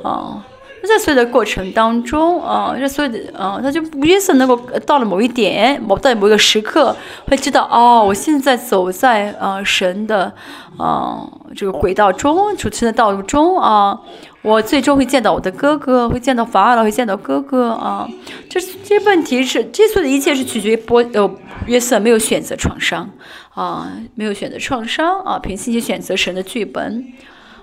[0.03, 0.45] 啊，
[0.87, 4.57] 在所有的过程当中啊，这所有的啊，他就约瑟能够
[4.87, 6.95] 到了某一点，某到某一个时刻，
[7.27, 10.33] 会知道哦，我现在走在啊神的
[10.77, 13.99] 啊这个轨道中，主持的道路中啊。
[14.47, 18.09] 我最终会见到我的哥哥，会见到法老，会见到哥哥啊！
[18.49, 21.29] 这这问题是，这所有的一切是取决于波呃
[21.67, 23.11] 约瑟没有选择创伤
[23.55, 27.13] 啊，没有选择创伤啊，凭信心选择神的剧本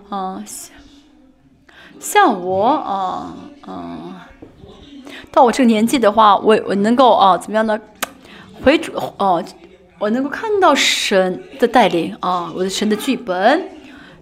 [0.09, 0.43] 啊。
[2.01, 3.33] 像我啊
[3.65, 4.15] 嗯，
[5.31, 7.79] 到我这个年纪的话，我我能够啊怎么样呢？
[8.61, 9.41] 回主哦，
[9.99, 13.69] 我能够看到神的带领啊，我的神的剧本。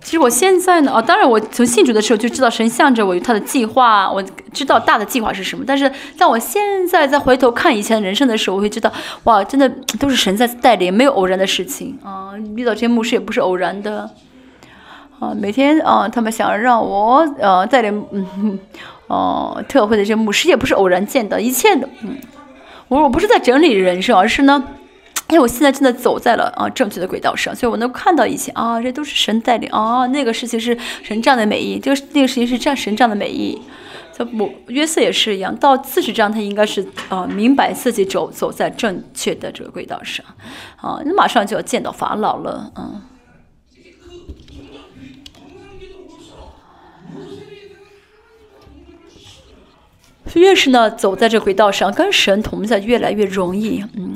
[0.04, 4.22] 其实我现在呢，啊，当然我从信主的时候就知道神向着我有他的计划，我
[4.52, 5.64] 知道大的计划是什么。
[5.66, 8.92] 但是在我现在再回头看以前人生的时候，我会知道，
[9.26, 12.32] 哇，真的都是神在带领，没有偶然的事情啊。
[12.58, 14.10] 遇到这些牧师也不是偶然的，
[15.20, 18.60] 啊，每天啊，他们想让我呃带领，嗯，
[19.08, 22.18] 哦， 特会的这些牧师也不是偶然见的，一切的，嗯，
[22.88, 24.64] 我我不是在整理人生，而是呢。
[25.32, 30.06] 哎我现在真的走在了啊正确的轨道上，所以我能看到一切啊，这都是神带领啊。
[30.08, 33.60] 那个事情是神这样的美意，就是那个事情是这样神这样的美意。
[34.14, 40.26] 就我约瑟也是一样，到四十章他应该是啊明白自己走走在正确的这个轨道上
[40.76, 43.02] 啊，你马上就要见到法老了嗯
[50.40, 54.12] 越是呢走在这轨道上，跟神同在越来越容易，嗯。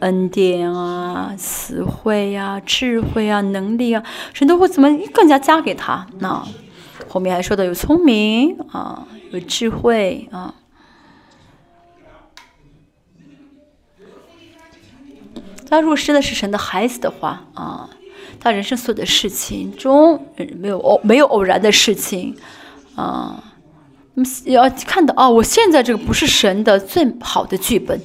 [0.00, 4.02] 恩典啊，词汇呀，智慧啊，能力啊，
[4.34, 6.04] 神都会怎么更加加给他？
[6.18, 6.44] 那
[7.08, 10.56] 后面还说的有聪明啊，有智慧啊。
[15.70, 17.88] 他如果真的是神的孩子的话啊，
[18.40, 22.36] 他人生所有的事情中没有偶没有偶然的事情
[22.96, 23.51] 啊。
[24.44, 28.00] 要看到哦，我现在这个不是神的最好的剧本。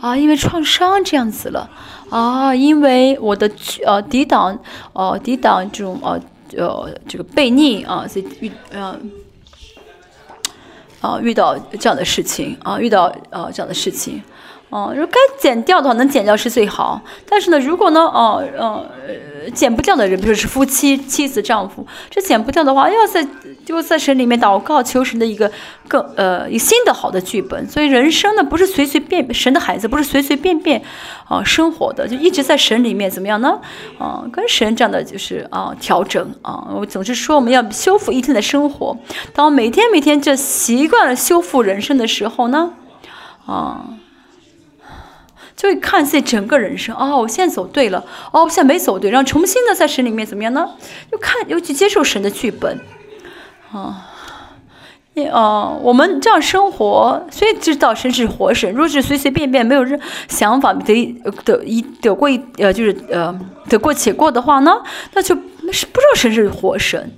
[0.00, 1.70] 啊，因为创伤这样子了，
[2.10, 3.48] 啊，因为我的
[3.86, 4.58] 呃抵挡，
[4.94, 6.20] 呃抵挡这种呃
[6.56, 8.98] 呃这个悖逆啊，所以遇呃
[11.00, 14.20] 啊遇到这样的事情啊，遇到呃这样的事情。
[14.72, 16.98] 哦，如果该剪掉的话，能剪掉是最好。
[17.28, 23.22] 但是呢，如果呢，哦，呃，剪不掉的人，比如是夫妻、妻子、丈夫，这剪不掉的话，要在
[23.66, 25.52] 就在神里面祷告，求神的一个
[25.88, 27.68] 更呃一个新的好的剧本。
[27.68, 30.80] 所以人生呢，不是随随便神的孩子，不是随随便便
[31.28, 33.60] 啊生活的，就一直在神里面怎么样呢？
[33.98, 36.68] 啊，跟神这样的就是啊调整啊。
[36.74, 38.96] 我总是说我们要修复一天的生活。
[39.34, 42.70] 当每天每天就习惯了修复人生的时候呢，
[43.44, 43.84] 啊。
[45.56, 50.70] 就会看自己整个人生哦，我现在走对了哦，我现在没走对，然后重新的在神里面怎么样呢？
[51.12, 52.80] 又看又去接受神的剧本，
[53.72, 54.08] 啊，
[55.14, 58.72] 你哦，我们这样生活，所以知道神是活神。
[58.72, 63.38] 如果是随随便便没有任想法得得一得过一呃就是呃
[63.68, 64.82] 得过且过的话呢，
[65.12, 67.12] 那就那是不知道神是活神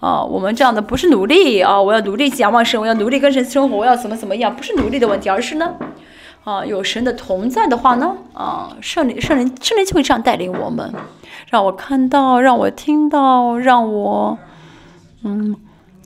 [0.00, 0.22] 啊。
[0.22, 5.74] 我们这样的不是努力啊，我要努力仰望神，我要努力跟神生活，我要怎么怎么样，不是努力的问题，而是呢。
[6.44, 10.92] 啊，有神的同在的话呢，啊，圣灵、圣灵、圣灵就会这样带领我们，
[11.48, 14.38] 让我看到，让我听到，让我，
[15.22, 15.54] 嗯，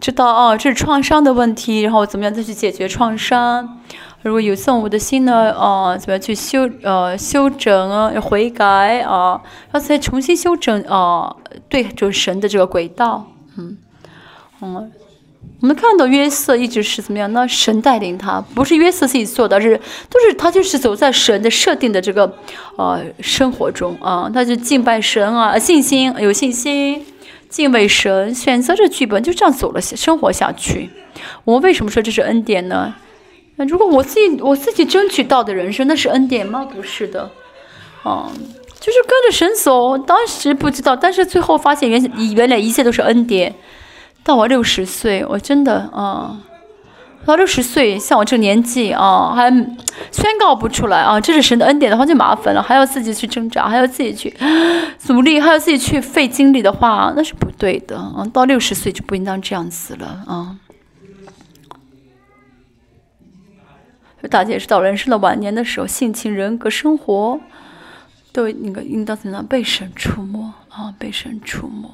[0.00, 3.78] 知道哦，这是创伤的问题，然后怎么样再去解决创伤？
[4.22, 9.40] 如果有憎恶的心呢，啊，怎么样去修，呃，修整啊，悔改啊，
[9.72, 11.36] 要再重新修整啊，
[11.68, 13.26] 对，就是神的这个轨道，
[13.56, 13.78] 嗯，
[14.60, 14.90] 嗯。
[15.60, 17.32] 我们看到约瑟一直是怎么样？
[17.32, 19.80] 那神带领他，不是约瑟自己做的，是
[20.10, 22.30] 都是他就是走在神的设定的这个
[22.76, 27.06] 呃生活中啊，他就敬拜神啊，信心有信心，
[27.48, 30.90] 敬畏神，选择这剧本就这样走了生活下去。
[31.44, 32.94] 我为什么说这是恩典呢？
[33.56, 36.68] 那如果我自己我自己争取到的人生，那是恩典吗？
[36.70, 37.30] 不是的，
[38.02, 38.30] 啊，
[38.80, 43.54] 就是跟着神走，当时不知道，但是最后发现原原来一切都是恩典。
[44.24, 46.40] 到我六十岁，我真的啊，
[47.26, 49.50] 到六十岁，像我这个年纪啊，还
[50.10, 54.34] 宣告不出来啊，这是神的恩典的话就麻烦了，还要自己去挣扎，还要自己去
[55.08, 58.24] 努力，还要自己去费精力的话，那是不对的啊。
[58.32, 60.58] 到六十岁就不应当这样子了啊。
[64.30, 67.38] 大家也是到人生的晚年的时候，性情、人格、生活，
[68.32, 70.94] 都那个应当怎样被神触摸啊？
[70.98, 71.90] 被神触摸。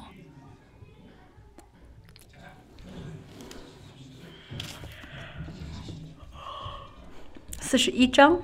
[7.71, 8.37] 四十一章，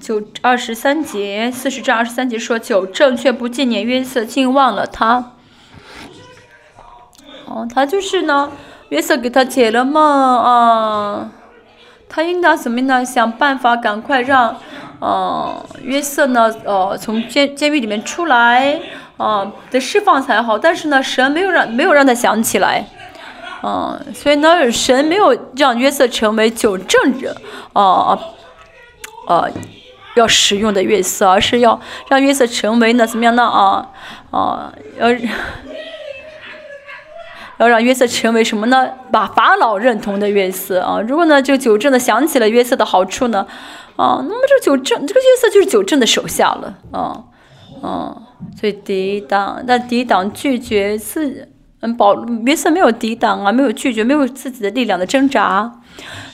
[0.00, 5.36] 九二十三节，四十章二十三节说：“九正却不纪念约瑟，竟忘了他。”
[7.46, 8.50] 哦，他就是呢，
[8.88, 11.30] 约瑟给他解了梦啊，
[12.12, 13.04] 他应当怎么样呢？
[13.04, 14.54] 想办法赶快让。
[15.04, 16.48] 哦，约瑟呢？
[16.64, 18.78] 呃，从监监狱里面出来，
[19.16, 20.56] 啊，得释放才好。
[20.56, 22.86] 但是呢，神没有让没有让他想起来，
[23.64, 27.36] 嗯，所以呢，神没有让约瑟成为九正者，
[27.72, 28.16] 啊
[29.26, 29.48] 啊，
[30.14, 33.42] 要使用的约瑟，而是要让约瑟成为呢怎么样呢？
[33.42, 33.90] 啊
[34.30, 35.08] 啊，要
[37.62, 38.88] 要让约瑟成为什么呢？
[39.10, 41.00] 把法老认同的约瑟啊。
[41.00, 43.46] 如果呢，这个九正呢想起了约瑟的好处呢，
[43.96, 47.24] 啊，那么这九正这个约瑟就是九正的手下了啊，
[47.80, 48.16] 啊，
[48.58, 51.48] 所以抵挡，但抵挡拒绝自。
[51.84, 55.80] 嗯，保约瑟没有抵挡啊，没有拒绝，没有自己的力量的挣扎，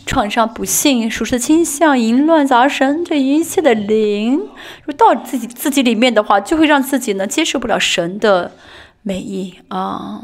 [0.04, 4.46] 创伤、不幸、属实倾向、淫乱、杂神，这一切的灵，
[4.84, 8.52] 如到自己自己里面的话，就会让自己呢接受不了神的
[9.00, 10.20] 美意啊，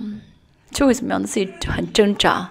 [0.75, 2.51] 就会怎么样的自己很挣扎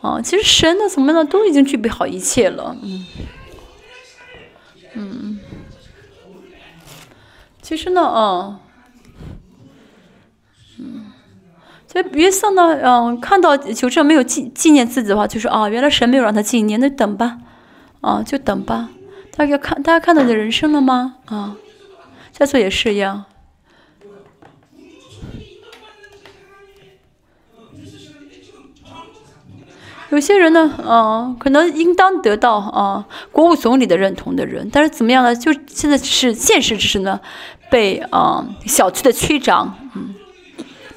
[0.00, 0.20] 啊。
[0.20, 3.06] 其实神呢，怎么呢，都已经具备好一切了，嗯
[4.94, 5.40] 嗯，
[7.62, 8.60] 其实呢，啊。
[10.80, 11.06] 嗯
[11.86, 17.38] 所以约瑟呢，嗯，看到求证没有纪纪念自己的话，就说啊，原来神没有让他纪念，那等吧，
[18.00, 18.90] 啊，就等吧。
[19.36, 21.16] 大家看，大家看到你的人生了吗？
[21.24, 21.56] 啊，
[22.30, 23.24] 在座也是一样。
[30.10, 35.34] 有些人呢，啊，可能应当得到啊国务总理的认同的人，但是怎么样呢？
[35.34, 37.18] 就现在是现实，只是呢，
[37.70, 40.14] 被啊小区的区长，嗯。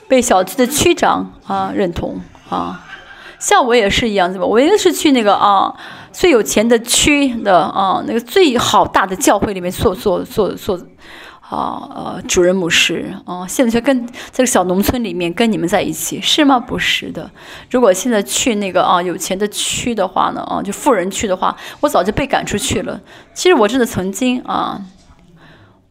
[0.06, 2.86] 被小区的区长啊认同啊，
[3.40, 4.46] 像我也是一样，对吧？
[4.46, 5.74] 我也是去那个啊
[6.12, 10.80] 最有钱的区的啊那个最好大的教会里面做做做做
[11.50, 16.60] 啊呃主人牧师啊，现在就跟这个小农村里面跟你们在一起是吗？
[16.60, 17.30] 不是的，
[17.70, 23.00] 如果现在去那个啊有钱的区的话呢啊就富人区的话，我早就被赶出去了。
[23.34, 24.82] 其实我真的曾经啊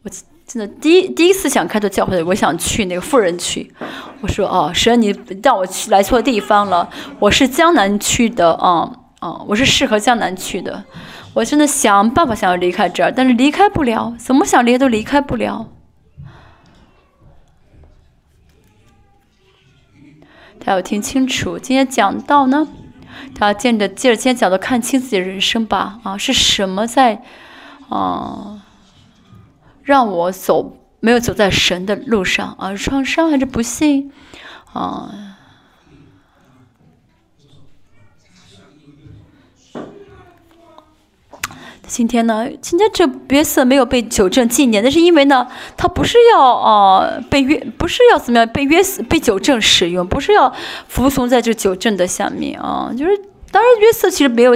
[0.03, 0.09] 我。
[0.45, 3.73] 真的，第一第一次想开拓教会，我想去那个富人区。
[4.19, 6.87] 我说哦，神，你让我去来错地方了。
[7.17, 8.87] 我是江南区的，啊
[9.19, 10.83] 啊，我是适合江南区的。
[11.33, 15.67] 我真的想办法想要离开这儿，但是离开不了，怎么想离都离开不了。
[20.59, 22.67] 他要听清楚，今天讲到呢，
[23.35, 25.99] 他要接着接着今天讲的看清自己的人生吧。
[26.03, 27.23] 啊，是什么在，
[27.89, 28.63] 啊？
[29.81, 34.11] 让我走没有走在神的路上啊，创伤还是不幸
[34.71, 35.32] 啊？
[41.87, 42.47] 今天呢？
[42.61, 50.53] 今天这约瑟没有被九正纪念，那是因为呢，他不是要啊被约，不是要怎么样被约被九正使用，不是要
[50.87, 52.91] 服从在这九正的下面啊。
[52.97, 53.11] 就是
[53.51, 54.53] 当然，约瑟其实没有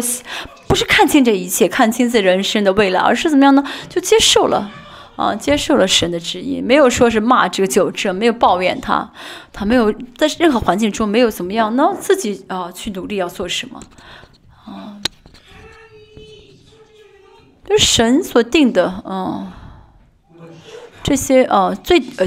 [0.67, 3.63] 不是看清这一切，看清自人生的未来，而是怎么样呢？
[3.89, 4.71] 就接受了。
[5.17, 9.11] 啊，接受了神的旨意，没有说是骂这个九正，没有抱怨他，
[9.51, 13.79] 他没有在任何环境中没有怎么样，那自己啊去努力要做什么，
[14.63, 14.93] 啊，
[17.67, 19.51] 就是神所定的，嗯，
[21.03, 22.25] 这些啊最呃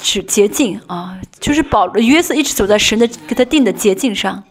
[0.00, 4.42] 是捷径啊，就是保约瑟一直走在神的给他定的捷径上，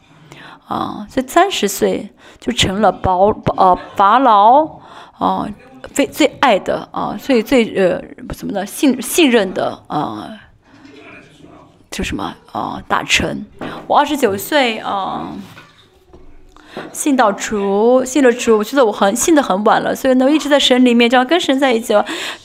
[0.68, 2.10] 啊，所以三十岁
[2.40, 3.28] 就成了保
[3.58, 4.80] 呃法老，
[5.20, 5.48] 啊。
[5.96, 8.00] 最最爱的啊，最最呃
[8.36, 8.64] 怎么呢？
[8.64, 10.30] 信信任的啊，
[11.90, 12.80] 就什么啊？
[12.88, 13.44] 大臣，
[13.88, 15.34] 我二十九岁啊，
[16.94, 21.94] 信到主，信了主，我觉得我很信的很晚了，所以呢，一直在神里面这样跟神在一起，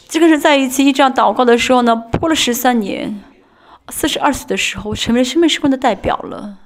[0.09, 3.20] 这跟神在一起，一直这样祷告的时候呢，过了十三年，
[3.89, 6.59] 四十二岁的时候，我成为生命时光的代表了。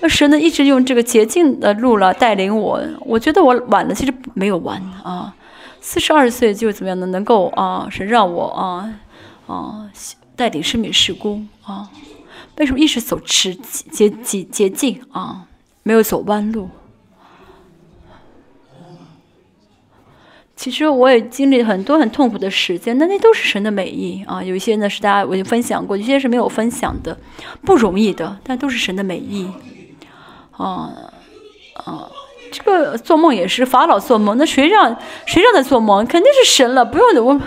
[0.00, 2.82] 那神呢，一直用这个捷径的路了带领我。
[3.00, 5.34] 我觉得我晚了，其实没有晚啊。
[5.80, 7.06] 四十二岁就怎么样呢？
[7.06, 8.92] 能够啊，是让我啊
[9.46, 9.88] 啊
[10.34, 11.88] 带领生命事工啊。
[12.58, 15.46] 为什么一直走持捷捷捷径啊？
[15.82, 16.68] 没有走弯路。
[20.56, 24.42] 其实我也经历很多很痛苦的时间，那那都是神的美意啊。
[24.42, 27.16] 有一些呢是大家我就分享过，有些是没有分享的，
[27.62, 29.46] 不容易的，但都是神的美意。
[30.52, 30.90] 啊
[31.74, 32.10] 啊，
[32.50, 36.06] 这个做梦也是法老做梦，那谁让谁让他做梦？
[36.06, 37.40] 肯定是神了，不用我。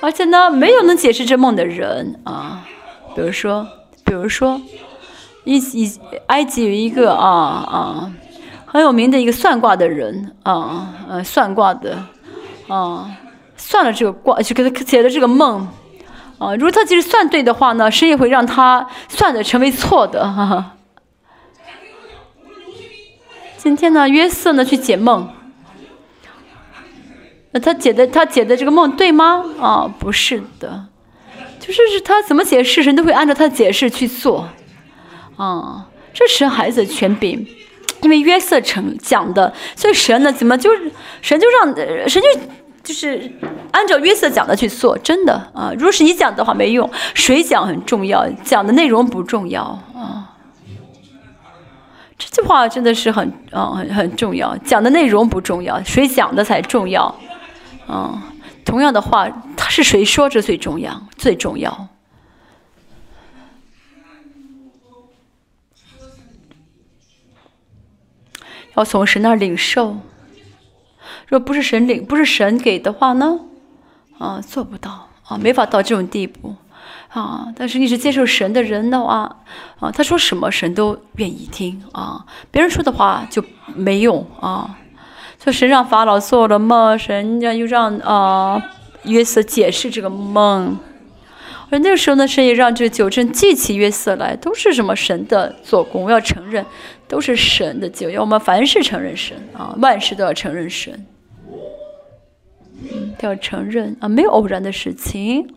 [0.00, 2.66] 而且呢，没有能解释这梦的人啊。
[3.14, 3.66] 比如说，
[4.06, 4.62] 比如说，
[5.44, 8.12] 一一埃及有一个啊啊
[8.64, 11.98] 很有名的一个算卦的人啊，呃，算卦的
[12.68, 13.10] 啊，
[13.56, 15.68] 算了这个卦，就给他解了这个梦
[16.38, 16.54] 啊。
[16.54, 20.72] 如果他其实算对的话呢，神也会让他算的成为错的，哈哈。
[23.56, 25.28] 今天呢，约瑟呢去解梦，
[27.50, 29.44] 那他解的他解的这个梦对吗？
[29.60, 30.86] 啊，不是的，
[31.66, 34.48] 就是是他怎么解释，神都会按照他的解释去做，
[35.36, 35.84] 啊，
[36.14, 37.44] 这神孩子的权柄，
[38.02, 40.70] 因为约瑟成讲的，所以神呢怎么就
[41.20, 41.74] 神就让
[42.08, 42.40] 神就
[42.84, 43.32] 就是
[43.72, 45.72] 按照约瑟讲的去做，真的啊。
[45.74, 49.62] 如果是你讲的话没用，谁讲很重要，讲的内容不重要
[49.92, 50.36] 啊。
[52.16, 57.12] 这句话真的是很啊很很重要，讲的内容不重要，谁讲的才重要
[57.88, 58.22] 啊。
[58.66, 61.88] 同样的话，他是谁说这最重要，最重要。
[68.74, 69.96] 要从神那儿领受，
[71.28, 73.38] 若不是神领，不是神给的话呢？
[74.18, 76.54] 啊，做不到啊，没法到这种地步
[77.08, 77.46] 啊。
[77.56, 79.44] 但是一直接受神的人的话，
[79.78, 82.26] 啊，他说什么神都愿意听啊。
[82.50, 83.42] 别人说的话就
[83.74, 84.76] 没用啊。
[85.46, 88.60] 就神让法老做了梦，神又让啊
[89.04, 90.76] 约瑟解释这个梦。
[91.70, 96.66] 而那个时候呢，神也让这个九正记起约瑟来，都是什么神的做工，要承认。
[97.06, 101.06] 都是神的救，要我们凡事承认神啊，万事都要承认神，
[102.82, 105.48] 嗯，都要承认啊，没有偶然的事情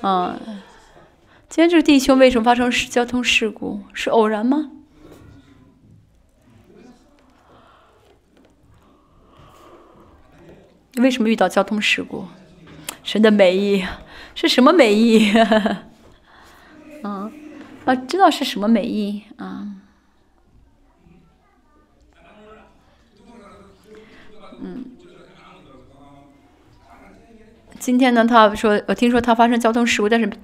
[0.00, 0.34] 啊。
[1.48, 3.78] 今天这个弟兄为什么发生交通事故？
[3.92, 4.72] 是偶然吗？
[10.98, 12.26] 为什么遇到交通事故？
[13.02, 13.84] 神的美意
[14.34, 15.30] 是什么美意？
[17.02, 17.30] 嗯，
[17.84, 19.66] 啊，知道是什么美意啊？
[24.60, 24.84] 嗯，
[27.78, 30.30] 今天呢，他说，我听说他发生交通事故，但是，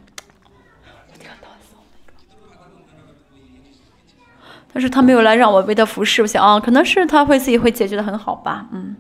[4.73, 6.21] 但是他没有来让我为他服侍。
[6.21, 8.95] 我想啊，可能是他会自己会解决的很好吧，嗯，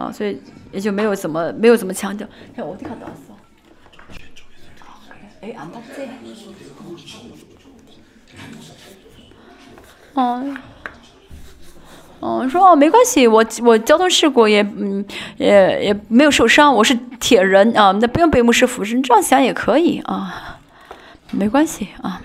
[0.00, 0.40] 啊，所以
[0.72, 2.26] 也就没有怎么没有怎么强调。
[2.56, 3.14] 哎，我看到了，
[5.42, 6.08] 哎，俺到这，
[10.14, 10.56] 哦。
[12.20, 15.04] 哦，说哦，没关系，我我交通事故也嗯
[15.36, 20.60] 也也没有受伤，我是铁人啊，那不用被牧师扶持，这样想也可以啊，
[21.30, 22.22] 没关系啊。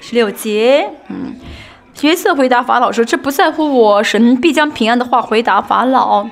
[0.00, 1.34] 十六节，嗯，
[2.02, 6.26] 约瑟回答法老说：“这不在乎我，神必将平安的话回答法老。”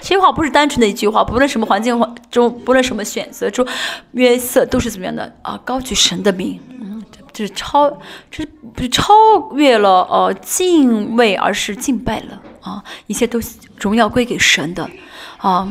[0.00, 2.00] 这句话不是单纯的一句话，不论什么环境
[2.30, 3.66] 中，不论什么选择中，
[4.12, 5.60] 约瑟都是怎么样的啊？
[5.62, 6.58] 高举神的名。
[6.80, 7.02] 嗯，
[7.32, 7.90] 这是超，
[8.30, 9.12] 这不是超
[9.54, 12.82] 越了呃敬畏，而是敬拜了啊！
[13.08, 13.38] 一切都
[13.78, 14.88] 荣耀归给神的
[15.36, 15.68] 啊！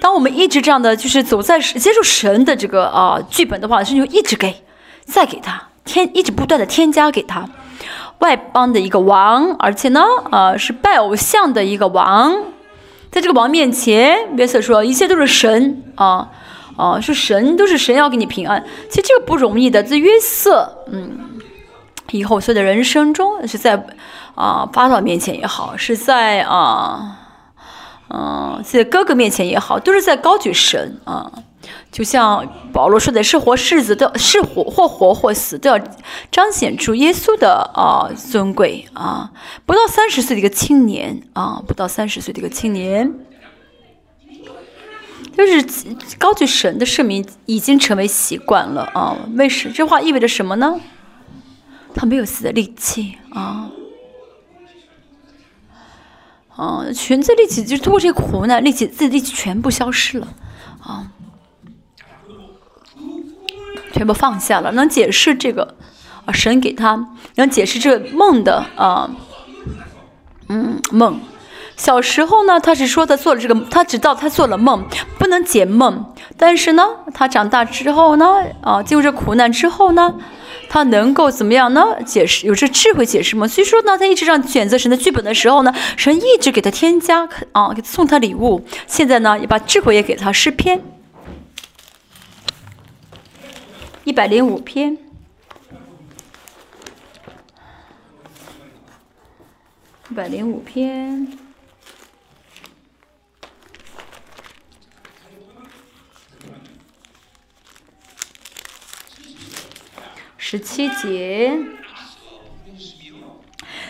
[0.00, 4.62] 当我们一直这样的，就是走在接受神的这个啊剧本的话，神就一直给，
[5.04, 7.48] 再给他添，一直不断的添加给他
[8.24, 12.34] 外邦的一个王，而且呢，啊是拜偶像的一个王，
[13.10, 16.30] 在这个王面前，约瑟说一切都是神啊。
[16.76, 18.64] 啊，是神，都是神要给你平安。
[18.88, 21.38] 其实这个不容易的，这约瑟，嗯，
[22.10, 23.80] 以后所有的人生中，是在
[24.34, 27.16] 啊法老面前也好，是在啊，
[28.10, 31.30] 嗯，在哥哥面前也好，都是在高举神啊。
[31.90, 35.78] 就像保罗说的是活是死，都是活或活或死，都要
[36.30, 39.30] 彰显出耶稣的啊尊贵啊。
[39.66, 43.14] 不到三十岁的一个青年啊，不到三十岁的一个青年。
[45.36, 45.66] 就是
[46.16, 49.16] 高举神的圣名已经成为习惯了啊！
[49.34, 50.80] 为什这话意味着什么呢？
[51.92, 53.68] 他没有死的力气啊，
[56.54, 60.28] 啊，全自力气就是通过这些苦难，力气自己力气全部消失了
[60.80, 61.10] 啊，
[63.94, 64.70] 全部放下了。
[64.72, 65.74] 能解释这个
[66.26, 66.32] 啊？
[66.32, 69.08] 神给他能解释这个梦的啊？
[70.48, 71.20] 嗯，梦。
[71.76, 74.84] 小时候呢，他是说他做了这个，他知道他做了梦，
[75.18, 76.12] 不能解梦。
[76.36, 78.26] 但是呢，他长大之后呢，
[78.60, 80.14] 啊，经过这苦难之后呢，
[80.68, 81.82] 他能够怎么样呢？
[82.04, 83.48] 解释有这智慧解释梦。
[83.48, 88.64] 所以说呢，他一直让选择神的剧本的时候呢，神一直给他添加啊，给送他礼物。
[88.86, 90.80] 现在呢，也把智慧也给他诗篇
[94.04, 94.98] 一百零五篇。
[100.10, 101.26] 一百零五篇。
[110.36, 111.58] 十七节，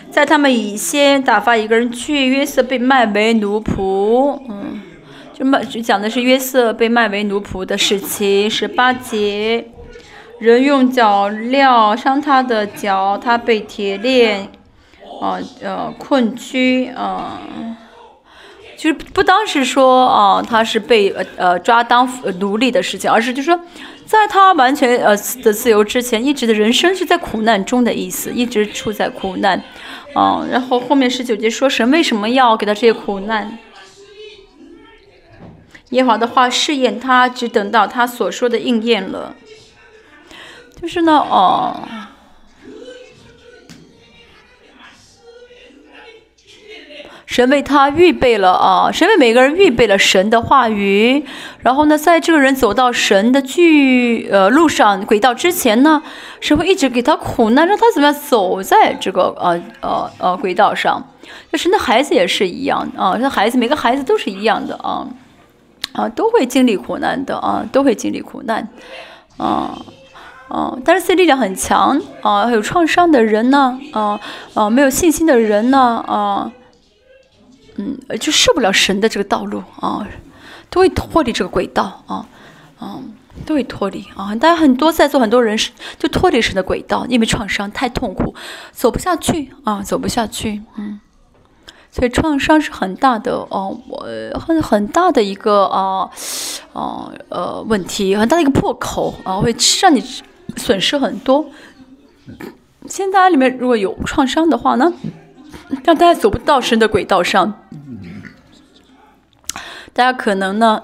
[0.09, 4.81] 在他们以先打发一个人去，约瑟被卖为奴仆，嗯，
[5.33, 8.49] 就卖就讲的是约瑟被卖为奴仆的事情。
[8.49, 9.69] 十八节，
[10.39, 14.49] 人用脚镣伤他的脚，他被铁链，
[15.21, 17.41] 呃呃困拘，啊，
[18.77, 22.07] 就是不当是说啊他是被呃呃抓当
[22.39, 23.59] 奴隶的事情，而是就是说。
[24.05, 29.59] 在他完全呃的自由之前，一直的人生是在苦难中的意思，一直处在苦难。
[30.15, 33.57] 嗯，然后后面十九节说神为什么要给他这些苦难？
[35.89, 39.35] 耶和华的话试验他，只等到他所说的应验了。
[40.85, 41.75] 就是呢，哦。
[47.25, 51.25] 神为他预备了啊，神为每个人预备了神的话语。
[51.61, 56.03] 然后呢，在这个人走到神的距呃路上轨道之前呢，
[56.39, 61.03] 神会一直给他苦难，让他怎么样走在这个呃呃呃轨道上。
[61.49, 65.07] 那神的孩子也是一样啊，这孩子每个孩子都是一样的啊
[65.93, 68.69] 啊，都会经历苦难的啊，都会经历苦难
[69.37, 69.75] 啊
[70.47, 70.77] 啊。
[70.83, 74.19] 但是自己力量很强啊，有创伤的人呢啊
[74.53, 76.51] 啊，没有信心的人呢啊。
[77.77, 80.07] 嗯，就受不了神的这个道路啊，
[80.69, 82.25] 都会脱离这个轨道啊，
[82.79, 83.13] 嗯，
[83.45, 84.33] 都会脱离啊。
[84.33, 88.33] 大家很多在座很多人是就脱离神的轨道，因为创伤太痛苦，
[88.71, 90.61] 走不下去啊，走不下去。
[90.77, 91.01] 嗯，
[91.91, 94.07] 所以创伤是很大的哦，我
[94.39, 96.09] 很很大的一个啊，
[96.71, 100.01] 哦呃问题，很大的一个破口啊，会让你
[100.57, 101.49] 损失很多。
[102.87, 104.93] 现在里面如果有创伤的话呢？
[105.83, 107.65] 让大家走不到神的轨道上，
[109.93, 110.83] 大家可能呢，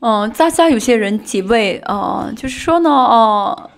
[0.00, 3.70] 嗯，大家有些人几位啊，就是说呢，哦，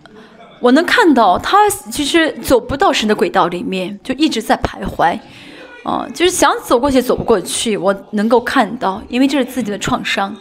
[0.60, 5.18] 我能看到他其实走不到神的轨道里面，就一直在徘徊，
[5.86, 10.36] 啊，就是想走过去走不过去，我能够看到，因为这是自己的创伤，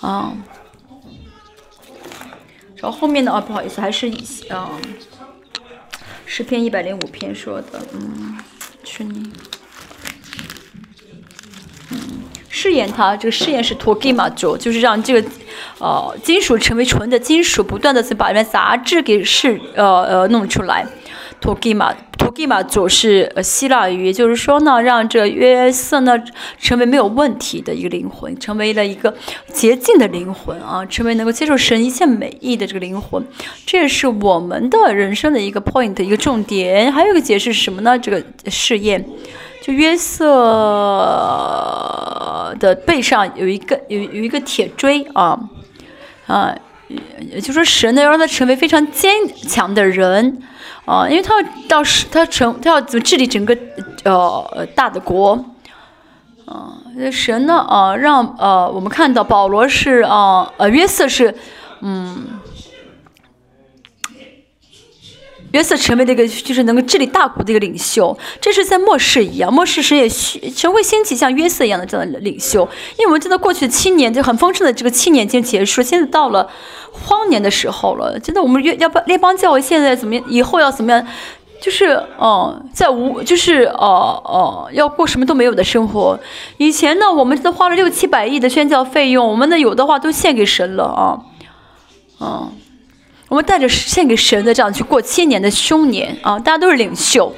[0.00, 0.32] 啊。
[2.76, 4.70] 然后后面的啊，不好意思，还是以啊，
[6.24, 8.38] 诗篇一百零五篇说的，嗯，
[8.82, 9.30] 是你，
[11.90, 11.98] 嗯，
[12.48, 15.28] 试验它，这个试验是托给嘛做，就是让这个，
[15.80, 20.86] 呃，金属成为纯的金属，不断的去把里面杂质给试，呃呃弄出来，
[21.40, 21.94] 托给嘛。
[22.18, 26.18] 图基玛祖是希腊语，也就是说呢，让这约瑟呢
[26.58, 29.14] 成为没有问题的一个灵魂，成为了一个
[29.52, 33.24] 洁净的灵魂啊，成为能够接受神一切美意的这个灵魂，
[33.64, 36.92] 这也是我们的人生的一个 point 一个重点。
[36.92, 37.96] 还有一个解释是什么呢？
[37.96, 38.20] 这个
[38.50, 39.04] 试验，
[39.62, 40.26] 就约瑟
[42.58, 45.38] 的背上有一个有有一个铁锥啊
[46.26, 46.54] 啊，
[47.30, 49.12] 也就说神呢要让他成为非常坚
[49.46, 50.42] 强的人。
[50.84, 53.54] 啊，因为他要到是，他成，他要治理整个，
[54.04, 55.32] 呃，大的国，
[56.46, 56.72] 啊，
[57.12, 61.34] 神呢，啊，让，呃，我们看到保罗是，啊，呃，约瑟是，
[61.82, 62.40] 嗯。
[65.52, 72.68] 约瑟成为那个就是能够治理大国的一个领袖，这是在末世一样，末世时也需神会兴起像约瑟一样的这样的领袖。
[72.98, 76.48] 因为我们知道过去的七年就很丰盛的这个七年已经结束，现在到了
[76.92, 78.18] 荒年的时候了。
[78.18, 80.24] 真的，我们约要不列邦教会现在怎么样？
[80.28, 81.06] 以后要怎么样？
[81.60, 81.86] 就是
[82.18, 86.20] 哦，在无就是哦哦要过什么都没有的生活。
[86.58, 91.18] 以前呢，我们都花了六七百亿的宣教费用，我们呢有的话都献给神了啊，
[92.20, 92.52] 嗯。
[93.28, 96.38] 我们带着献给神的这样去过千年的凶年啊！
[96.38, 97.30] 大家都是领袖，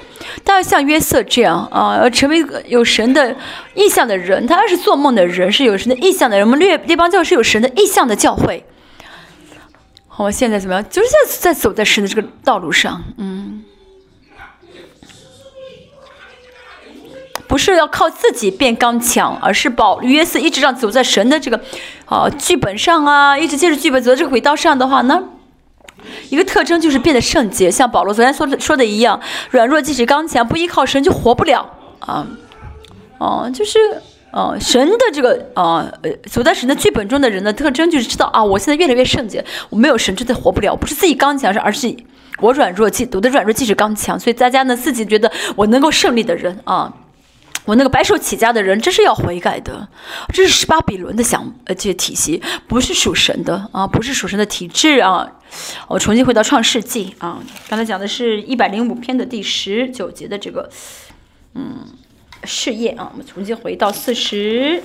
[0.45, 3.35] 大家像约瑟这样啊，要成为有神的
[3.75, 4.47] 意象的人。
[4.47, 6.47] 他是做梦的人，是有神的意象的人。
[6.47, 8.65] 我们列列邦教是有神的意象的教会。
[10.17, 10.85] 我们现在怎么样？
[10.89, 13.65] 就是在在走在神的这个道路上，嗯，
[17.49, 21.61] 不是要靠自己变刚强，而是保约瑟一直让走在神的这个
[22.05, 25.25] 啊剧本上啊，一直接着剧本走在这个轨道上的话呢？
[26.29, 29.21] 一个特征就是变得圣洁，像保罗昨天说的说的一样，
[29.51, 31.69] 软弱即使刚强，不依靠神就活不了
[32.01, 32.27] 啊！
[33.19, 33.79] 哦，就是
[34.33, 41.95] 哦，神的这个啊，呃，走在神的剧本中的人的特征就是知道啊，我现在越来越圣洁，我没有神真的活不了，不是自己刚强，是而是
[42.39, 46.93] 我软弱，即我的软弱即使刚强，所以大家呢自己觉得我能够胜利的人啊。
[47.67, 49.87] 我那个白手起家的人，这是要悔改的，
[50.33, 55.31] 这是巴比伦的想呃这些体系，不是属神的啊，不是属神的体制啊。
[55.89, 60.71] 我重新回到创世纪啊，刚才讲的是一百零五篇的第十九节的这个
[61.55, 61.87] 嗯
[62.45, 64.83] 试验啊，我们重新回到四十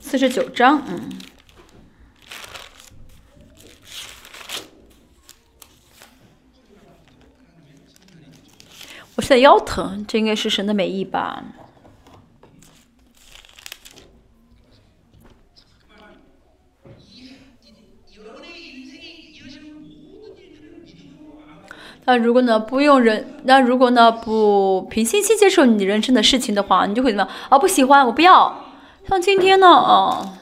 [0.00, 1.10] 四十九章嗯。
[9.16, 11.44] 我现在腰疼，这应该是神的美意吧？
[22.06, 27.58] 那如果呢不用人，那如果呢不平心气接受你人生的事情的话，你就会怎么样啊？
[27.58, 28.64] 不喜欢，我不要。
[29.08, 30.34] 像今天呢，啊，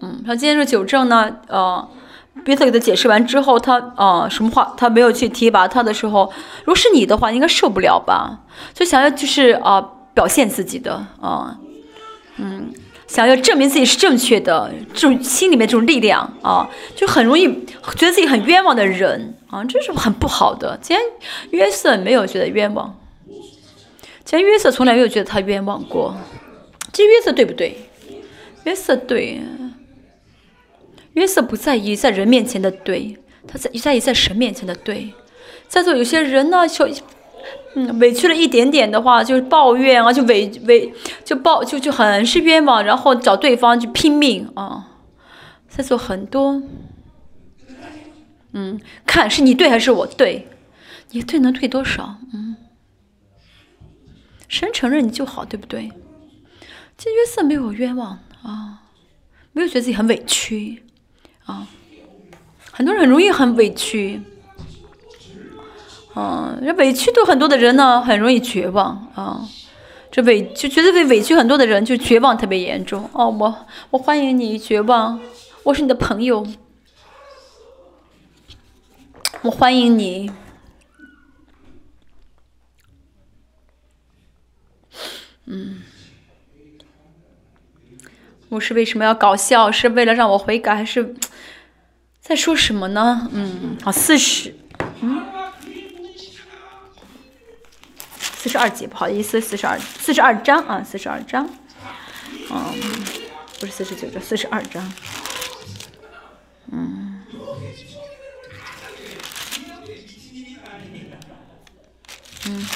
[0.00, 1.88] 嗯，像今天这九正呢，呃，
[2.46, 6.32] 约瑟给他解释完之后，他啊什么话他没有去提拔他的时候，
[6.64, 8.40] 如果是你的话，应该受不了吧？
[8.72, 11.58] 就想要就是啊表现自己的啊，
[12.38, 12.72] 嗯。
[13.12, 16.66] 想要证明自己是正确的，这种心里面这种力量啊，
[16.96, 20.78] 就很容易觉得自己很冤枉的人啊，这是很不好的。
[20.80, 21.02] 既然
[21.50, 22.98] 约瑟没有觉得冤枉，
[24.24, 26.16] 既然约瑟从来没有觉得他冤枉过，
[26.90, 27.76] 这约瑟对不对？
[28.64, 29.42] 约瑟对，
[31.12, 35.12] 约瑟不在意在人面前的对，他在在意在神面前的对。
[35.68, 36.88] 在座有些人呢，就。
[37.74, 40.92] 嗯，委屈了一点点的话，就抱怨啊，就委委
[41.24, 44.88] 就抱就就很是冤枉，然后找对方去拼命啊，
[45.68, 46.62] 在做很多。
[48.52, 50.48] 嗯，看是你对还是我对？
[51.12, 52.16] 你对能对多少？
[52.34, 52.56] 嗯，
[54.48, 55.90] 神承认你就好，对不对？
[56.98, 58.82] 这约瑟没有冤枉啊，
[59.52, 60.82] 没有觉得自己很委屈
[61.46, 61.66] 啊，
[62.70, 64.20] 很多人很容易很委屈。
[66.14, 69.48] 嗯，这委屈都很多的人呢，很容易绝望啊。
[70.10, 73.30] 这委就觉得被委屈很多的人，就绝望特别严重哦。
[73.30, 75.18] 我我欢迎你绝望，
[75.62, 76.46] 我是你的朋友，
[79.40, 80.30] 我欢迎你。
[85.46, 85.80] 嗯，
[88.50, 89.72] 我是为什么要搞笑？
[89.72, 91.14] 是为了让我悔改，还是
[92.20, 93.30] 在说什么呢？
[93.32, 94.54] 嗯，好，四十，
[95.00, 95.41] 嗯。
[98.42, 101.48] 四十二节，不好意思，四十二，四十二章啊，四十二章，
[102.50, 102.74] 嗯，
[103.60, 104.92] 不是四十九章，四十二章，
[106.72, 107.22] 嗯，
[112.48, 112.66] 嗯，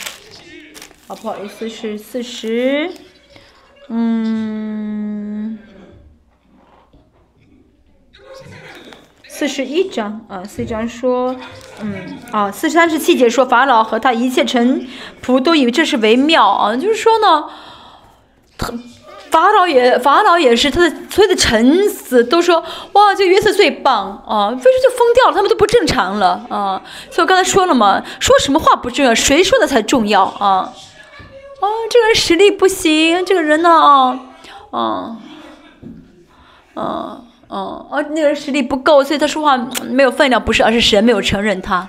[1.08, 2.92] 好，不好意思，是四十，
[3.88, 5.58] 嗯。
[9.28, 11.36] 四十一章啊，四章说，
[11.82, 14.88] 嗯啊，四十三十七节说法老和他一切臣
[15.24, 17.44] 仆都以为这是为妙啊，就是说呢，
[18.56, 18.72] 他
[19.30, 25.34] 法老也法老也是他的所有的臣子都说哇，这约瑟最棒啊，为什么就疯掉了？
[25.34, 26.80] 他们都不正常了啊！
[27.10, 30.72] 所以我刚才说了嘛，说什么话不重要，谁说的才重要啊？
[31.60, 34.20] 啊，这个人实力不行，这个人呢啊
[34.70, 35.16] 啊
[36.74, 37.20] 啊。
[37.48, 39.56] 哦，哦，那个人实力不够，所以他说话
[39.88, 41.88] 没有分量，不是，而是神没有承认他。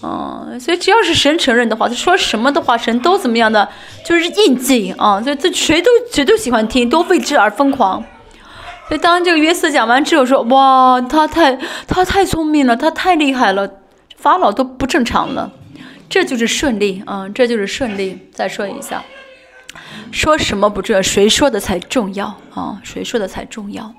[0.00, 3.68] 哦，所以只要是神承认的话，他说什么的话，神都怎么样的，
[4.04, 5.20] 就是印记啊。
[5.22, 8.04] 所以这谁都谁都喜欢听，都为之而疯狂。
[8.86, 11.58] 所以当这个约瑟讲完之后说，哇，他太
[11.88, 13.68] 他太聪明了，他太厉害了，
[14.16, 15.50] 法老都不正常了，
[16.10, 18.28] 这就是顺利啊，这就是顺利。
[18.30, 19.02] 再说一下，
[20.12, 22.78] 说什么不重要，谁说的才重要啊？
[22.84, 23.94] 谁说的才重要？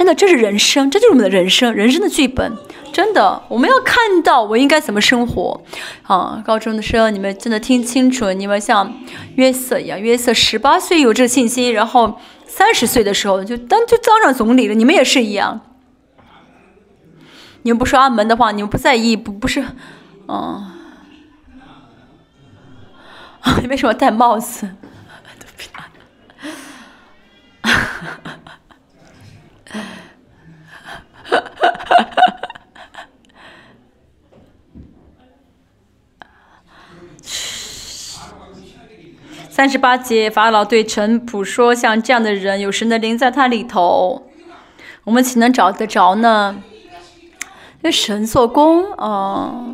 [0.00, 2.56] 真的，这是人生，这就是我们的人生，人生的剧本。
[2.90, 5.62] 真的，我们要看到我应该怎么生活。
[6.04, 8.94] 啊，高中的时候，你们真的听清楚，你们像
[9.34, 14.74] 约瑟一样，约瑟十八岁有这个信心，然后三十岁的时候就当就当上总理了。
[14.74, 15.60] 你们也是一样。
[17.60, 19.62] 你们不说阿门的话，你们不在意，不不是，
[20.28, 20.66] 嗯，
[23.40, 24.66] 啊， 你为什么戴帽子？
[39.48, 44.30] 三十八节，法老对陈普说：“像这样的人，有神的灵在他里头，
[45.04, 46.62] 我们岂能找得着呢？
[47.82, 49.64] 因神做工，啊，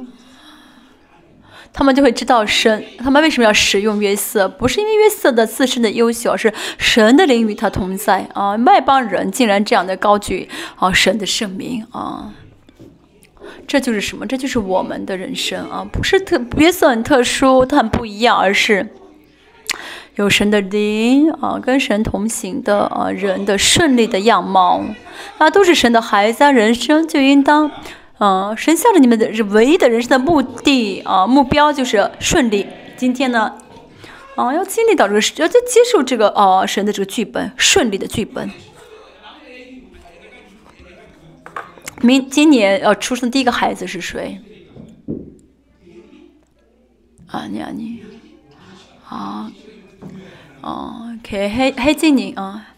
[1.77, 2.83] 他们就会知道神。
[2.97, 4.49] 他们为什么要使用约瑟？
[4.49, 8.57] 不是因为约瑟的自身的优秀，是神的灵与他同在啊！
[8.65, 12.33] 外邦人竟然这样的高举啊神的圣名啊！
[13.69, 14.27] 这就是什么？
[14.27, 15.87] 这就是我们的人生啊！
[15.93, 18.89] 不是特约瑟很特殊，他很不一样，而是。”
[20.17, 24.83] 有神的灵啊，跟神同行的啊，人的顺利的样貌，
[25.39, 26.51] 那都是神的孩子。
[26.51, 27.71] 人生就应当，
[28.19, 32.67] 啊，神向着你们的唯一的人生的目的啊，目标就是顺利。
[32.97, 33.59] 今天呢，
[34.37, 38.51] 啊，要经历到这个，要接受这个啊，神的这个剧本，顺利的剧本。
[42.01, 44.41] 明今年要出生第一个孩子是谁？
[47.27, 48.03] 啊，你啊你，
[49.09, 49.53] 啊。
[50.63, 52.69] 哦，OK，黑黑精灵啊，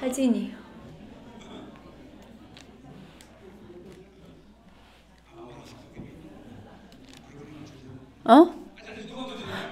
[0.00, 0.50] 黑精灵。
[8.28, 8.50] 嗯，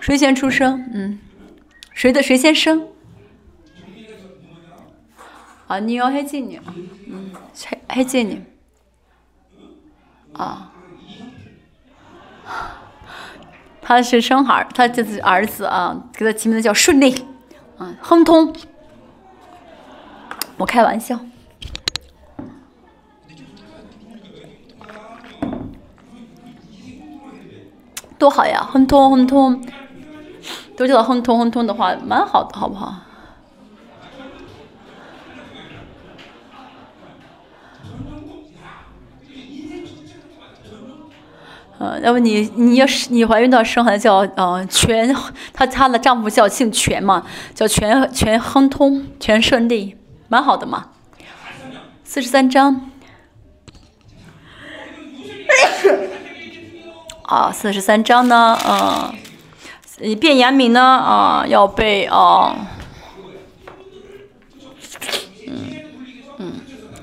[0.01, 0.89] 谁先出生？
[0.94, 1.18] 嗯，
[1.93, 2.89] 谁的谁先生？
[5.66, 6.60] 啊，你要黑精灵，
[7.09, 7.32] 嗯，
[7.66, 8.44] 黑黑精灵。
[10.35, 10.72] 啊，
[13.81, 17.24] 他是生孩他就是儿子啊，给他起名字叫顺利，
[17.78, 18.55] 啊，亨通。
[20.56, 21.18] 我开玩笑。
[28.24, 29.62] 多好呀，亨通亨通，
[30.74, 32.94] 都叫亨通亨通的话，蛮好的，好不好？
[41.78, 45.14] 嗯，要不你你要是你怀孕到生孩子叫呃全，
[45.52, 49.98] 她她的丈夫叫姓全嘛，叫全全亨通全顺利，
[50.28, 50.88] 蛮好的嘛。
[52.02, 52.90] 四十三章。
[57.24, 62.55] 啊，四十三章呢，嗯，变严明呢，啊，要被啊，
[65.46, 65.56] 嗯
[66.36, 66.52] 嗯，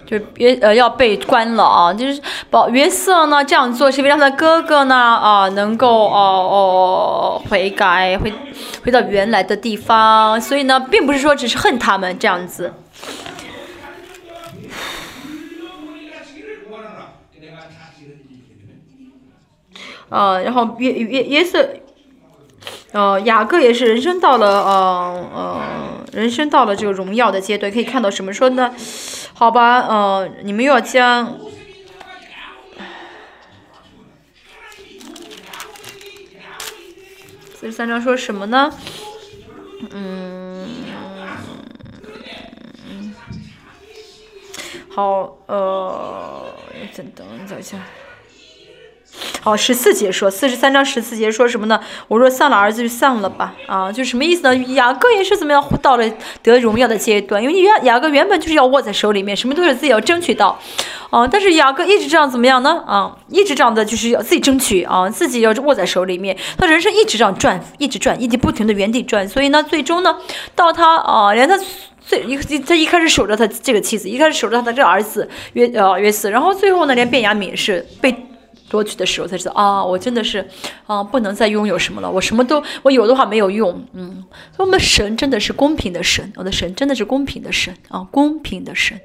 [0.06, 2.22] 就约呃要被关了啊，就是
[2.52, 6.20] 保约瑟呢这样做是为了他的哥哥呢啊能够哦
[6.52, 8.32] 哦悔改回
[8.86, 12.72] 回到原来的地方，所以呢并不是说只是恨他们这样子。
[20.12, 21.70] 呃，然后约约约瑟，
[22.92, 25.62] 呃，雅各也是人生到了呃呃，
[26.12, 28.76] 人生到了这个荣耀的阶段，可以看到什么说呢？
[29.34, 31.40] 好吧，呃，你们又要将
[37.56, 38.70] 四十三章说什么呢？
[39.92, 40.68] 嗯，
[44.90, 46.54] 好，呃，
[46.98, 47.78] 等等等一下。
[49.42, 51.80] 好，十四节说，四十三章十四节说什么呢？
[52.08, 53.54] 我若丧了儿子，就丧了吧。
[53.68, 54.56] 啊，就什么意思呢？
[54.74, 56.04] 雅各也是怎么样到了
[56.44, 57.42] 得荣耀的阶段？
[57.42, 60.60] 因为雅雅各原本就是要握在手里面，什么都是自己要争取到。
[61.10, 62.84] 啊，但是雅各一直这样怎么样呢？
[62.88, 66.38] 啊，一直这样的就是要自己争取啊，自己要握在手里面。
[66.58, 69.28] 他人生一直这样转，一直转，一直不停的原地转。
[69.28, 70.16] 所以呢，最终呢，
[70.56, 71.60] 到他啊，连他
[72.00, 78.28] 最一他一开始守着他这个妻子，一开始守着他的这个儿子约呃约瑟，然后最后呢，连卞雅敏是被。
[78.72, 80.48] 夺取的时候才知道啊，我真的是
[80.88, 82.10] 啊，不能再拥有什么了。
[82.10, 84.24] 我什么都我有的话没有用，嗯。
[84.56, 88.98] 我们神真的是公平的神，我的神真的是公平的神啊，公平的神。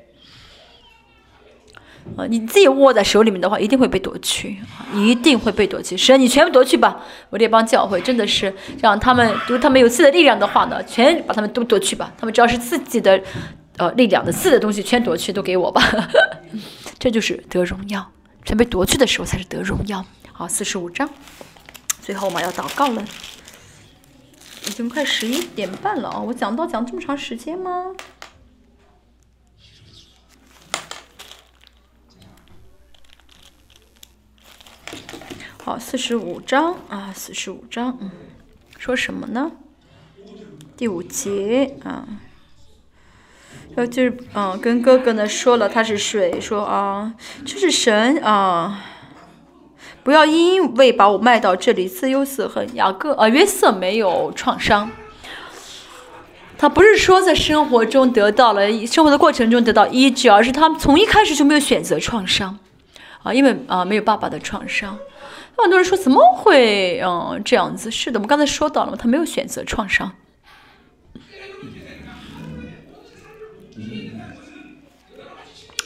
[2.16, 4.56] 啊，你自己握在手里面的话，一定会被夺去，
[4.94, 5.96] 一定会被夺去。
[5.96, 7.02] 神，你全部夺去吧！
[7.30, 12.12] 我这帮教会真的是让他们，如果他们有自己的力量的话呢，全把他们都夺去吧。
[12.16, 13.20] 他们只要是自己的
[13.78, 15.82] 呃力量的自己的东西，全夺去，都给我吧。
[17.00, 18.12] 这就是得荣耀。
[18.46, 20.06] 全被夺去的时候才是得荣耀。
[20.32, 21.10] 好，四十五章，
[22.00, 23.04] 最后我们要祷告了。
[24.66, 26.20] 已经快十一点半了啊！
[26.20, 27.92] 我讲到讲这么长时间吗？
[35.62, 38.10] 好，四十五章啊，四十五章，嗯，
[38.78, 39.50] 说什么呢？
[40.76, 42.06] 第五节啊。
[43.76, 47.12] 呃，就是嗯，跟哥哥呢说了他是水，说啊，
[47.44, 48.82] 这是神啊，
[50.02, 52.74] 不要因为把我卖到这里自由死恨。
[52.74, 54.90] 雅各啊，约瑟没有创伤，
[56.56, 62.58] 他不是说在生活中得到了生活的过程中得到医治，而是他从一开始就没有选择创伤
[63.22, 64.98] 啊，因为啊没有爸爸的创伤。
[65.58, 67.90] 很多人说怎么会嗯这样子？
[67.90, 70.12] 是的，我们刚才说到了，他没有选择创伤。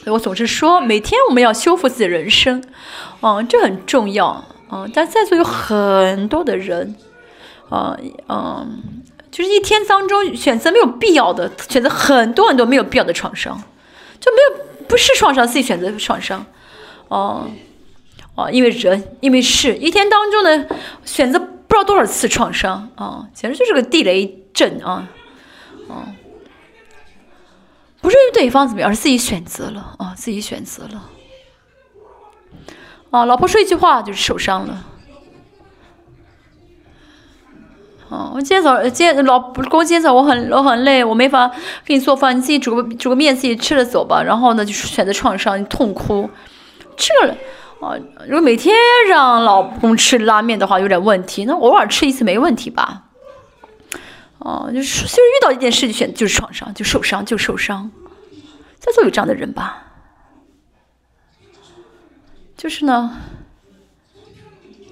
[0.07, 2.63] 我总是说，每天我们要修复自己的人生，
[3.21, 4.89] 嗯，这很重要，嗯。
[4.93, 6.95] 但在座有很多的人，
[7.69, 7.95] 嗯
[8.27, 8.81] 嗯，
[9.29, 13.61] 就是一天当中选择没有必要的，选择很多很多没有必要的创伤，
[14.19, 16.43] 就没有不是创伤，自己选择创伤，
[17.07, 17.47] 哦
[18.35, 20.65] 哦，因为人，因为事，一天当中呢
[21.05, 25.07] 选择不知道多少次创伤，啊，简直就是个地雷阵啊，
[25.87, 26.05] 哦。
[28.01, 31.03] 不是因为对方怎么样，而是自己选择了啊，自己选择了。
[33.11, 34.85] 啊，老婆说一句话就是受伤了。
[38.09, 41.49] 啊，我今天早，今天老公今天早我很我很累，我没法
[41.85, 44.23] 给你做饭，你自己煮个煮个面自己吃了走吧。
[44.23, 46.29] 然后呢，就是选择创伤，痛哭。
[46.97, 47.13] 这
[47.85, 47.95] 啊，
[48.27, 48.75] 如果每天
[49.07, 51.45] 让老公吃拉面的话，有点问题。
[51.45, 53.03] 那偶尔吃一次没问题吧？
[54.43, 57.91] 哦，就是就是遇到一件事就选就是创伤，就受伤就受伤，
[58.79, 59.83] 在座有这样的人吧？
[62.57, 63.17] 就是呢，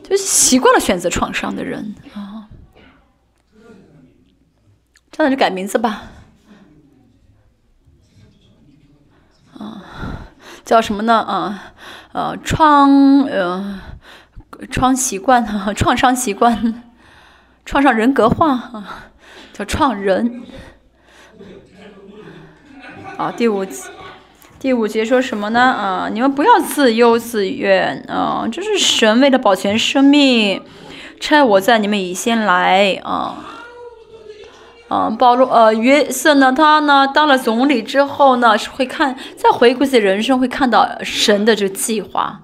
[0.04, 2.48] 就习惯了选择创伤的人啊，
[5.12, 6.04] 这样就改名字吧，
[9.58, 9.84] 啊，
[10.64, 11.20] 叫什么呢？
[11.22, 11.74] 啊，
[12.14, 13.80] 呃，创呃
[14.70, 15.44] 创习惯，
[15.76, 16.84] 创伤习惯，
[17.66, 19.06] 创伤人格化啊。
[19.60, 20.42] 叫创人，
[23.18, 23.66] 啊，第五
[24.58, 25.60] 第五节说什么呢？
[25.60, 28.48] 啊，你们不要自忧自怨啊！
[28.50, 30.62] 这是神为了保全生命，
[31.20, 33.36] 差我在你们以先来啊。
[34.88, 42.40] 啊，保罗呃约瑟呢，他呢当了总理之后呢，是会看再回顾自己人生，会看到神的这个计划。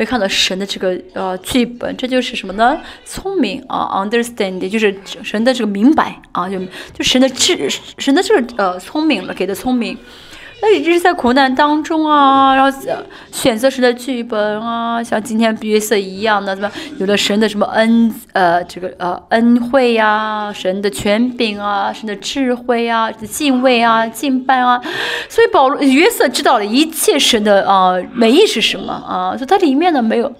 [0.00, 2.80] 会看到神的这个呃剧本，这就是什么呢？
[3.04, 6.58] 聪明啊，understand，就是神的这个明白啊，就
[6.94, 7.68] 就神的智，
[7.98, 9.94] 神的这个呃聪明了，给的聪明。
[10.62, 12.78] 那你这是在苦难当中啊，然后
[13.32, 24.80] 选择神的剧本啊，像今天约瑟一样的，什么有了神的什么恩呃这个呃恩惠呀，神的权柄啊，神的智慧啊，敬畏啊，敬拜啊，
[25.28, 30.30] 所以保罗约瑟知道了一切神的啊美意是什么啊，所以它里面呢没有。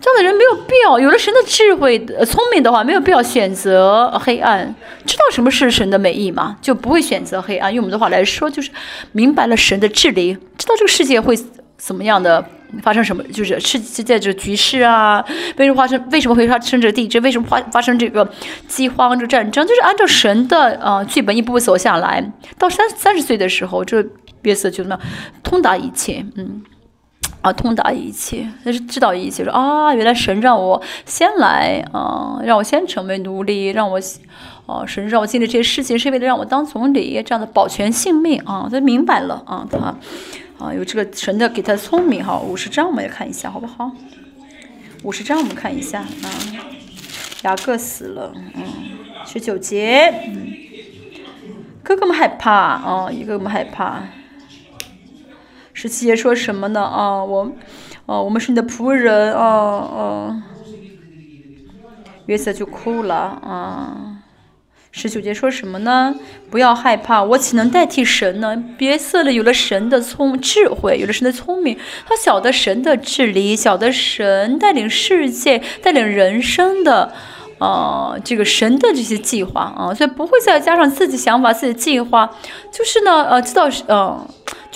[0.00, 4.74] 这样的人没有必要，有了神的智慧、聪明的话，没有必要选择黑暗。
[5.04, 6.56] 知道什么是神的美意吗？
[6.62, 7.74] 就不会选择黑暗。
[7.74, 8.70] 用我们的话来说，就是
[9.10, 11.36] 明白了神的治理，知道这个世界会
[11.76, 12.44] 怎么样的
[12.80, 15.24] 发生什么，就是世界这局势啊，
[15.56, 16.08] 为什么发生？
[16.12, 17.20] 为什么会发生这地震？
[17.22, 18.30] 为什么发发生这个
[18.68, 19.66] 饥荒、这战争？
[19.66, 22.32] 就是按照神的呃剧本一步步走下来。
[22.56, 24.04] 到三三十岁的时候，这
[24.42, 24.96] 约瑟就那
[25.42, 26.62] 通达一切，嗯。
[27.40, 29.44] 啊，通达一切，他是知道一切。
[29.44, 34.00] 说啊，原来神让我先来啊，让我先成为奴隶，让我，
[34.66, 38.68] 哦，神让我经历这些事情，是为了让我当总理，这样的保全性命啊。
[38.70, 39.78] 他明白了啊，他
[40.58, 42.36] 啊有这个神的给他聪明哈。
[42.38, 43.92] 五十章我们也看一下，好不好？
[45.04, 46.26] 五十章我们看一下啊，
[47.44, 48.64] 雅各死了，嗯，
[49.24, 50.52] 十九节，嗯，
[51.84, 54.02] 哥哥们害怕啊，一个们害怕。
[55.80, 56.82] 十七节说什么呢？
[56.82, 57.52] 啊，我，
[58.06, 60.42] 哦，我们是你的仆人，啊啊。
[62.26, 64.18] 约瑟就哭了，啊。
[64.90, 66.12] 十九节说什么呢？
[66.50, 68.60] 不要害怕，我岂能代替神呢？
[68.78, 77.12] 约瑟呢，有了神的聪智慧，有了神的聪明，他晓得神的治理，晓得神带领世界、带领人生的，
[77.60, 82.28] 啊，这个神的这些计划啊，所以不会再加上自己想法、自己计划，
[82.72, 84.26] 就是呢，呃，知道是，嗯。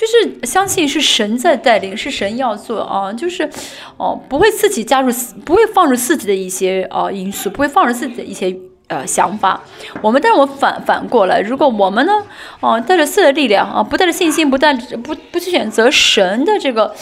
[0.02, 3.48] 就是相信是神在带领，是神要做啊，就是
[3.96, 5.12] 哦，不会自己加入，
[5.44, 8.52] 不会放入自己的一些啊因素，不会放入自己的一些
[8.88, 9.62] 呃想法。
[10.00, 12.12] 我们，但是我反反过来，如果我们呢，
[12.58, 16.92] 哦，带着自己的力量啊，不带着信心，不带不不去选择神的这个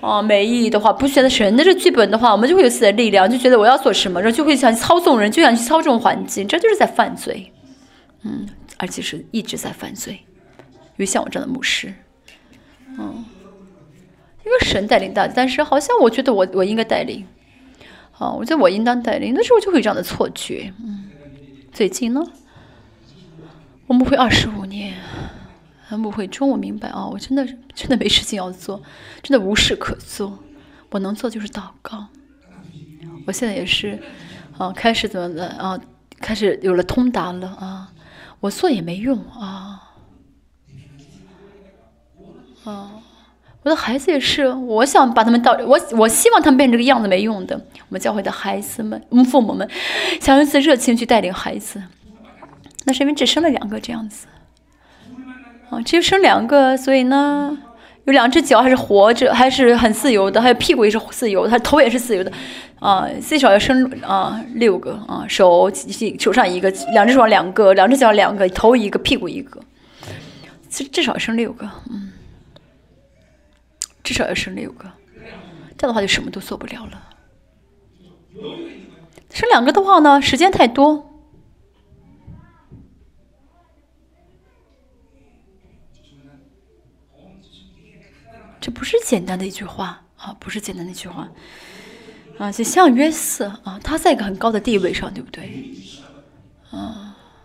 [0.00, 7.52] 哦美意义的话，不选择神的这剧本的话，我们就会有自己的力量，就觉得我要做什么，然后就会想操纵人，就想去操纵环境，这就是在犯罪，
[8.24, 8.48] 嗯，
[8.78, 10.20] 而且是一直在犯罪。
[10.92, 11.92] 因为像我这样的牧师。
[12.98, 13.24] 嗯，
[14.42, 17.26] 一个神带领大家，但是好像我觉得我我应该带领，
[18.18, 20.72] 啊，我觉得我应当带领，那时候就会有这样的错觉。
[20.82, 21.10] 嗯，
[21.72, 22.22] 最近呢，
[23.86, 24.94] 我们会二十五年，
[25.90, 28.82] 们会中，我明白啊，我真的真的没事情要做，
[29.22, 30.38] 真的无事可做，
[30.90, 32.06] 我能做就是祷告。
[33.26, 33.98] 我现在也是，
[34.58, 35.78] 啊，开始怎么的啊，
[36.18, 37.92] 开始有了通达了啊，
[38.40, 39.91] 我做也没用啊。
[42.64, 42.90] 哦，
[43.62, 47.56] 我的孩子也是，我想把他们到我，我希望他们变成这个样子没用的。
[47.56, 49.68] 我们教会的孩子们，我们父母们，
[50.20, 51.82] 想用自己热情去带领孩子，
[52.84, 54.26] 那是因为只生了两个这样子。
[55.70, 57.58] 哦，只有生两个，所以呢，
[58.04, 62.32] 有两只脚还是活着，还是很自由的，还有屁股也是自由的，他头也是自由的。
[62.78, 65.70] 啊，最少要生啊六个啊，手
[66.18, 69.60] 手上一个，两只手两个，两只脚两个，头一个，屁股一个，
[70.68, 72.12] 至至少生六个，嗯。
[74.02, 74.90] 至少要生六个，
[75.78, 77.08] 这样的话就什么都做不了了。
[79.30, 81.08] 生两个的话呢，时间太多。
[88.60, 91.28] 这不是简单的一句话啊，不是简单的一句话
[92.38, 95.74] 啊，就像约瑟啊，他在一个很高的地位上，对不对？
[96.70, 97.01] 啊。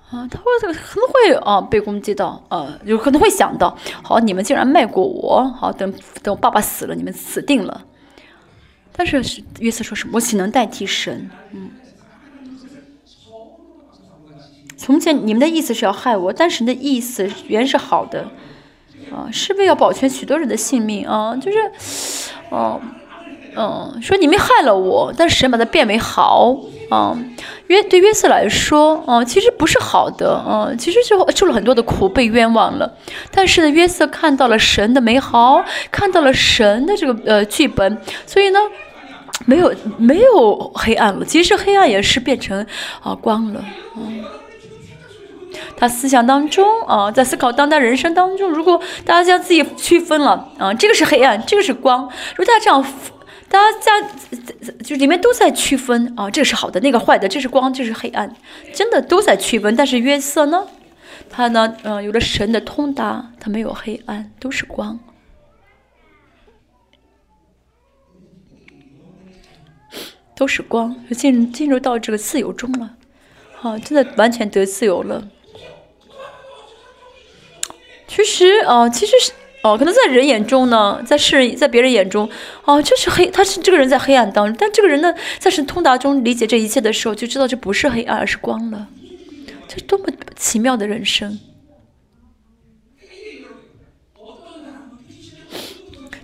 [0.09, 0.73] 啊，他会可能
[1.09, 5.93] 会啊被攻击到，呃，有可能会想到，好，你们竟然卖过我，好，等
[6.23, 7.83] 等我爸爸死了，你们死定了。
[8.95, 9.21] 但是
[9.59, 10.11] 约瑟说什么？
[10.15, 11.29] 我岂能代替神？
[11.51, 11.71] 嗯，
[14.77, 18.29] 从前你们的意思是要害我，但是你的意思原是好的，
[19.11, 22.79] 啊，是为要保全许多人的性命啊，就是，哦，
[23.57, 26.55] 嗯，说你们害了我，但是神把它变为好，
[26.89, 27.17] 啊，
[27.67, 32.97] 约对约瑟来说，啊，其实不是好的，啊，其实就受了很多的苦，被冤枉了，
[33.31, 38.59] 但是呢，约瑟看到了神的美好，看到了神的这个呃剧本，所以呢。
[39.45, 42.65] 没有没有黑暗了，其实黑暗也是变成
[43.03, 43.63] 啊光了，
[43.95, 44.23] 嗯。
[45.77, 52.83] 他思想当中啊，在思考当代人生当中，如果大家将自己区分了啊，这个是黑暗，这个是光，如果大家这样，
[53.49, 58.35] 大家在就里面都在区分啊，这是好的，那个坏的，这是光，这是黑暗，
[58.73, 59.75] 真的都在区分。
[59.75, 60.67] 但是约瑟呢，
[61.29, 64.99] 他呢，嗯，有了神的通达，他没有黑暗，都是光。
[70.35, 72.95] 都是光，进进入到这个自由中了，
[73.63, 75.27] 啊，真的完全得自由了。
[78.07, 79.31] 其实啊，其实是
[79.67, 82.29] 哦，可能在人眼中呢，在世人，在别人眼中，
[82.63, 88.87] 哦，就是黑，他是这个人在黑暗当中，但这个人呢，在神通达中理解这一切的时候，就知道这不是黑暗，而是光了。
[89.67, 91.39] 这多么奇妙的人生！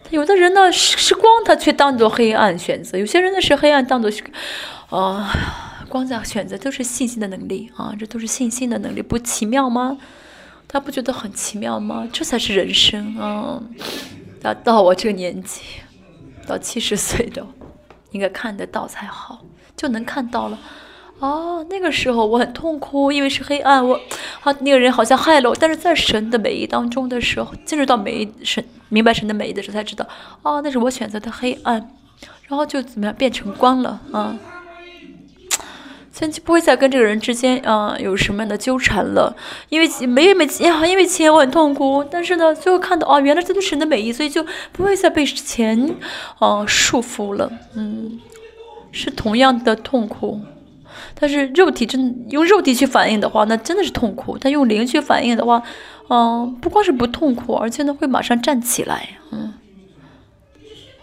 [0.09, 4.09] 有的人呢是是光，他却当做黑暗选择；有些人呢是黑暗当做，
[4.89, 5.33] 啊，
[5.89, 9.97] 光在选择，都是信心的能力啊，这都是信心的能力，不奇妙吗？
[10.73, 12.09] 他不觉得很奇妙吗？
[12.11, 13.61] 这才是人生啊！
[14.41, 15.61] 到到我这个年纪，
[16.47, 17.45] 到七十岁的，
[18.09, 19.45] 应该看得到才好，
[19.77, 20.57] 就能看到了。
[21.19, 23.93] 哦，那个时候我很痛苦，因为是黑暗，我
[24.41, 25.55] 啊那个人好像害了我。
[25.55, 30.03] 但是在神的美意当中的时候，进入到美神明白神的美意的时候，才知道，
[30.41, 31.75] 哦，那是我选择的黑暗，
[32.47, 34.35] 然后就怎么样变成光了啊？
[36.13, 39.35] 前期不会再跟这个人之间啊有什么样的纠缠了，
[39.69, 42.05] 因为没没钱， 因为钱我很痛苦。
[42.09, 45.95] 但是呢，最后看到哦，原来这都是神的美意，所以就不会再被钱
[46.37, 47.51] 啊束缚了。
[47.73, 48.19] 嗯，
[48.91, 50.39] 是同样的痛苦。
[51.15, 55.63] 但是肉体真用肉体去反应的话，那真的是痛苦；但用灵去反应的话，
[56.09, 59.09] 嗯，不光是不痛苦，而且呢会马上站起来。
[59.31, 59.53] 嗯，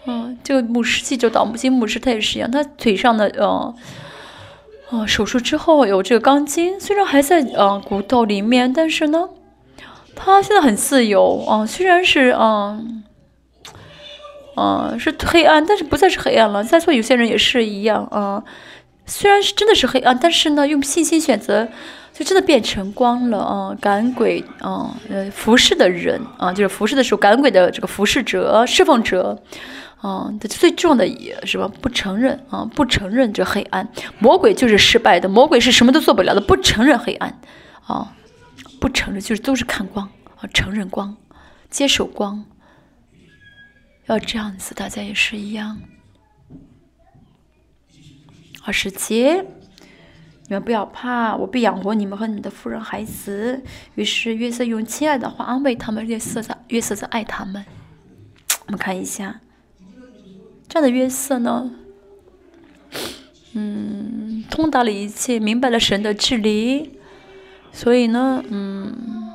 [0.05, 3.75] 嗯，这个牧师记者岛木金牧师他也是一样，他腿上的呃，
[4.91, 9.29] 哦，手术之后有这个钢筋，虽然还在呃骨头里面，但是呢，
[10.15, 11.65] 他现在很自由啊。
[11.65, 13.03] 虽然是嗯，
[14.57, 16.61] 嗯，是黑暗，但是不再是黑暗了。
[16.61, 18.43] 再说有些人也是一样啊。
[19.05, 21.67] 虽然是真的是黑暗，但是呢，用信心选择，
[22.13, 23.75] 就真的变成光了啊！
[23.81, 29.41] 赶鬼啊，呃，服侍的人啊，就是服侍的时候，赶鬼的这个服侍者、侍奉者，
[30.01, 31.67] 啊，最重的也是吧？
[31.79, 33.87] 不承认啊，不承认这黑暗，
[34.17, 37.39] 魔鬼就是失败的，魔鬼是什么都做不了的，不承认黑暗，
[37.85, 38.15] 啊，
[38.79, 41.15] 不承认就是都是看光啊，承认光，
[41.69, 42.43] 接受光，
[44.07, 45.79] 要这样子，大家也是一样。
[48.63, 49.45] 二十节，
[50.47, 53.63] 你们不要怕，我必养活你们和你们的夫人孩子。
[53.95, 57.63] 于是约瑟用亲爱的话安慰他们，约瑟在约瑟在爱他们。
[58.65, 59.41] 我们看一下，
[60.71, 61.69] 这样的约瑟呢，
[63.51, 66.97] 嗯，通达了一切，明白了神的治理，
[67.73, 69.33] 所以呢，嗯，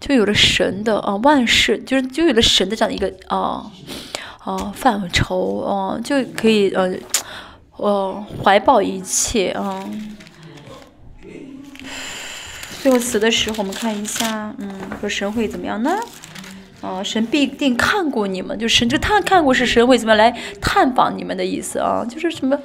[0.00, 3.70] 就有了神的啊万事，就是就有了神的这样一个啊。
[4.40, 6.94] 啊，范畴哦，就可以呃，
[7.76, 9.88] 呃，怀抱一切啊。
[12.82, 14.68] 最后死的时候，我们看一下，嗯，
[15.00, 15.96] 说神会怎么样呢？
[16.80, 20.30] 啊，神必定看过你们，就神就他看过是神会怎么来
[20.60, 22.06] 探访你们的意思啊？
[22.08, 22.58] 就是什么？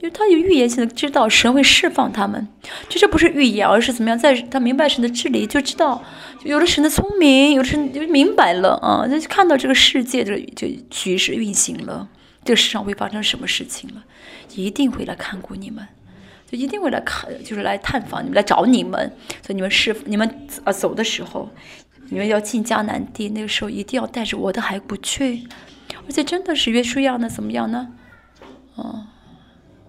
[0.00, 2.46] 因为他有预言性的知道神会释放他们，
[2.90, 4.18] 就这不是预言，而是怎么样？
[4.18, 6.02] 在他明白神的治理，就知道。
[6.42, 12.06] 有了神的聪明，有了神就明白了啊，就看到这个世界的就局势运行了，
[12.44, 14.04] 这个世上会发生什么事情了，
[14.54, 15.82] 一定会来看顾你们，
[16.50, 19.10] 就一定会来看，就是来探访你们，来找你们。
[19.40, 21.48] 所以你们是你们啊走的时候，
[22.08, 25.46] 你们要进迦南地，那个时候一定要带着我的骸骨去，
[26.06, 27.88] 而且真的是约书亚呢，怎么样呢？
[28.76, 29.08] 啊，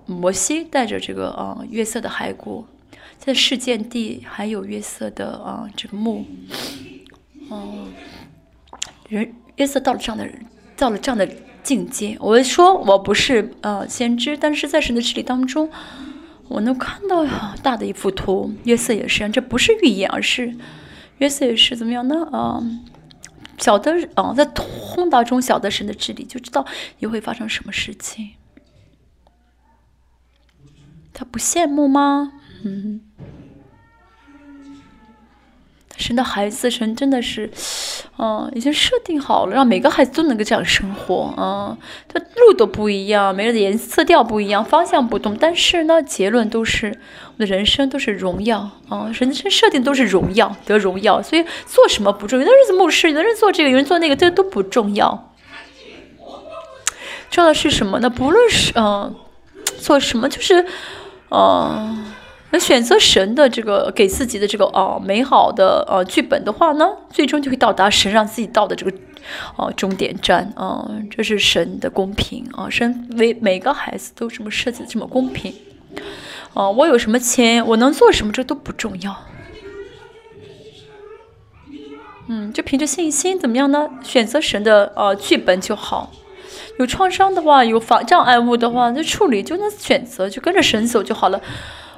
[0.06, 2.66] 摩西带着这个啊约瑟的骸骨。
[3.18, 6.26] 在事件地还有约瑟的啊，这个墓，
[7.50, 7.88] 哦，
[9.08, 11.28] 人约瑟到了这样的人，到了这样的
[11.64, 12.18] 境界。
[12.20, 15.72] 我说我不是呃先知，但是在神的治理当中，
[16.50, 17.26] 我能看到
[17.64, 18.54] 大的一幅图。
[18.66, 20.54] 约瑟也是，这不是预言，而是
[21.18, 22.28] 约瑟也是怎么样呢？
[22.32, 22.62] 啊，
[23.58, 26.66] 晓得啊，在通达中晓得神的治理，就知道
[27.00, 28.32] 又会发生什么事情。
[31.14, 32.34] 他不羡慕吗？
[32.64, 33.02] 嗯。
[35.98, 37.50] 神的孩子，神真的是，
[38.18, 41.78] 嗯，已经设定好了，让每个孩子都能够这样生活，嗯，
[42.10, 47.00] 他路都不一样，每个人的颜色调不一样，方向不同，但是呢，结论都是
[47.38, 55.34] 的人生都是荣耀，啊，人生设定都是荣耀，得荣耀，所以做什么不重要，有的人做牧师，有的人做这个，有人做那个，这都不重要，
[57.30, 58.10] 重要的是什么呢？
[58.10, 59.16] 不论是嗯，
[59.80, 60.66] 做什么，就是，
[61.30, 62.06] 嗯。
[62.58, 68.94] 选择神的这个给自己的这个哦美好的呃剧本的话呢，最终就会到达神让自己到的这个
[69.58, 75.54] 哦终点站啊，这是神的公平啊，神为每个孩子都这么设计这么公平
[76.56, 79.16] 啊，我有什么钱，我能做什么，这都不重要。
[82.28, 83.88] 嗯，就凭着信心怎么样呢？
[84.02, 86.12] 选择神的呃剧本就好。
[86.80, 91.40] 有创伤的话，有防障碍物的话，那处理就能选择，就跟着神走就好了。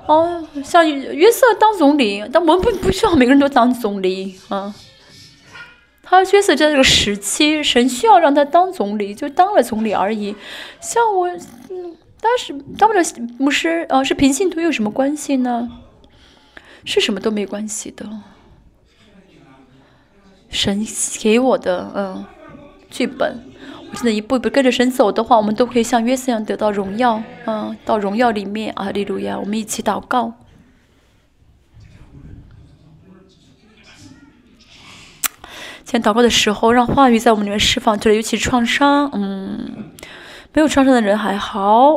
[0.06, 4.74] 哦，像约瑟当总理，但我们不不需要每个人都当总理啊。
[6.04, 10.36] 他约瑟在这个时期，神需要让他当总理，就当了总理而已。
[10.80, 11.30] 像我，
[12.20, 13.02] 当时当不了
[13.38, 15.70] 牧师，呃，是平信徒有什么关系呢？
[16.84, 18.08] 是什么都没关系的。
[20.50, 20.86] 神
[21.20, 22.26] 给我的，嗯，
[22.90, 23.44] 剧本。
[23.90, 29.40] 我现在一步一步跟着神走的话，我们都可以像约瑟一样得到荣耀，嗯，到荣耀里面啊，利路亚！
[29.40, 30.34] 我们一起祷告。
[35.84, 39.92] 在祷告的时候，让话语在我们里面释放出来，尤其创伤，嗯，
[40.54, 41.94] 没有创伤的人还好，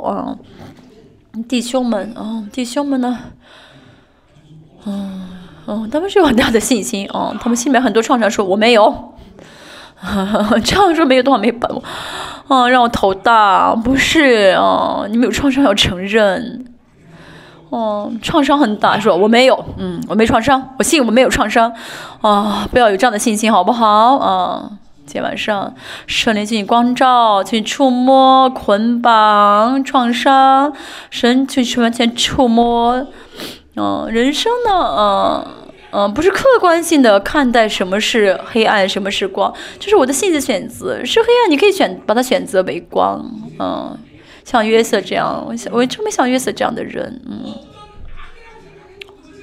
[1.32, 3.18] 嗯，弟兄们，嗯，弟兄们呢，
[4.84, 5.28] 嗯，
[5.66, 9.14] 嗯，他们是有很大的信心，嗯，他们心里面很多创伤，说我没有。
[10.64, 11.70] 这样说没有多少没本，
[12.48, 16.64] 啊，让我头大，不是啊，你们有创伤要承认，
[17.68, 21.70] 哦，创伤很大，说我没有，嗯，我没创伤，我信我没有创伤，
[22.22, 24.16] 啊，不要有这样的信心好不好？
[24.16, 24.70] 啊，
[25.10, 25.74] 今天晚上
[26.06, 30.72] 圣灵进行光照，去触摸捆绑创伤，
[31.10, 33.04] 神去完全触摸，
[33.74, 35.46] 嗯，人生呢，嗯。
[35.92, 43.20] 嗯，不是客观性的看待什么是黑暗，什么是光，就是我的性子选择是黑暗，你可以选把它选择为光。
[43.58, 43.98] 嗯，
[44.44, 47.20] 像约瑟这样，我想我真没像约瑟这样的人。
[47.28, 47.52] 嗯，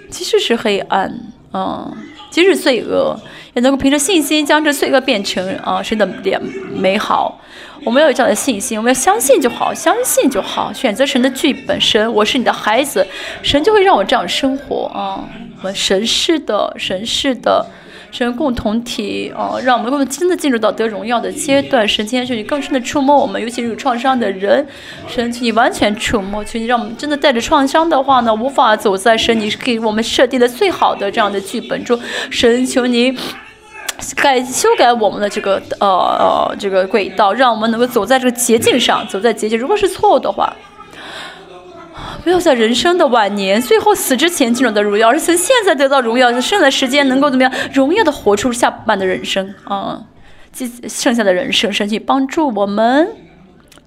[0.10, 1.14] 即使是黑暗，
[1.52, 1.94] 嗯，
[2.38, 3.20] 即使罪恶，
[3.56, 6.40] 也能够凭着信心将这罪恶变成啊神的脸
[6.72, 7.42] 美好。
[7.84, 10.72] 我们要有这样的信心，我们要相信就好，相信就好。
[10.72, 13.08] 选择神的剧本，神，我是你的孩子，
[13.42, 15.28] 神就会让我这样生活啊。
[15.58, 17.66] 我们神是的，神是的，
[18.12, 21.88] 神共同体哦，让我们真的进入到得荣耀的阶段。
[21.88, 24.66] 神今天求你更深的触摸我们，尤其是有创伤的人，
[25.08, 32.00] 神求你完全触摸，求你让我们真的带着创伤的话呢，无法走在神你给我们设定的最好的这样的剧本中。
[32.30, 33.18] 神求你。
[34.16, 39.58] 改修改我们的这个呃呃这个轨道，让我们能够走在这个捷径上，走在捷径。
[39.58, 40.56] 如果是错误的话，
[42.24, 50.08] 不要在人生的晚年，最后死之前进入到荣耀，而是现在得到荣耀，剩下的时间能够怎么样，荣耀的活出下半的人生啊，
[50.88, 53.10] 剩下的人生，神去帮助我们。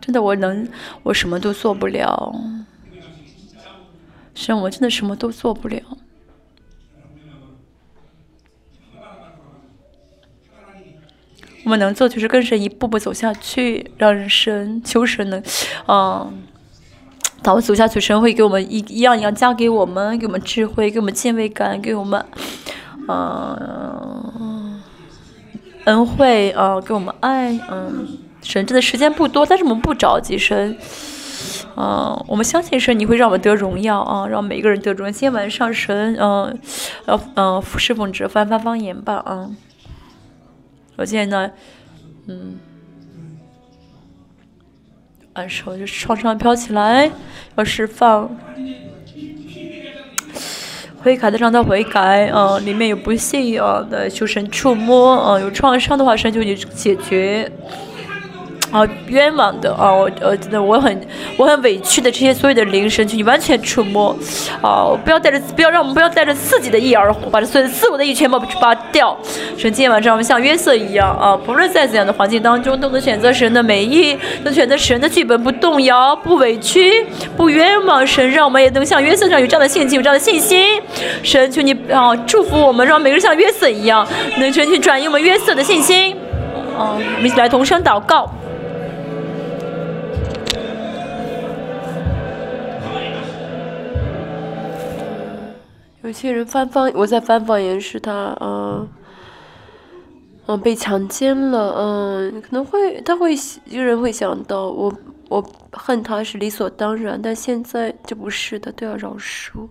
[0.01, 0.67] 真的，我能，
[1.03, 2.35] 我什么都做不了，
[4.35, 5.83] 神，我真的什么都做不了。
[11.63, 15.43] 我们能做就是跟神一步步走下去，让神求神能，
[15.87, 16.43] 嗯，
[17.43, 22.25] 当我走下去，神会给我们一一样一样加给我们，给我们智慧，给我们敬畏感，给我们，
[23.09, 24.83] 嗯，
[25.85, 28.07] 恩惠啊，给我们爱，嗯，
[28.43, 30.77] 神真的时间不多，但是我们不着急，神，
[31.77, 35.11] 嗯，我们相信神，你会让我们得荣耀啊，让每一个人得荣耀。
[35.11, 36.59] 今天晚上神，嗯，
[37.07, 39.49] 要嗯侍奉者翻翻方言吧，啊。
[40.97, 41.51] 我现在呢，
[42.27, 42.59] 嗯，
[45.41, 47.11] 感受就是创伤飘起来，
[47.57, 48.31] 要释放，
[51.03, 57.51] 悔改的让他悔改，啊，里面有不幸啊的求神触摸，啊，有创伤的话神就你解决。
[58.71, 59.93] 啊，冤枉的啊！
[59.93, 61.01] 我呃，真的我很
[61.37, 64.17] 我很委屈的这些所有的灵神，去你完全触摸，
[64.63, 64.91] 啊！
[65.05, 69.17] 不要带着不要让我们不要带着自己的意而活，把这所有的自我的意全部拔掉。
[69.59, 77.05] 神今天晚上我们像约瑟一样啊，不论在怎样的环境当中，都能选择神的美意，能选择神的剧本，不动摇，不委屈，
[77.37, 78.07] 不冤枉。
[78.07, 80.81] 神让我们也能像约瑟这样有这样的信心，有这样的信心。
[81.25, 84.07] 神求你啊，祝福我们，让每个人像约瑟一样，
[84.39, 86.17] 能全心转移我们约瑟的信心。
[86.79, 88.31] 啊，我们一起来同声祷告。
[96.11, 98.89] 有些人翻方，我在翻方言是他，嗯，
[100.47, 103.33] 嗯，被强奸了，嗯，可能会他会
[103.67, 104.93] 有人会想到我
[105.29, 109.69] 我恨他是理所当然，但现在就不是的，都要饶恕，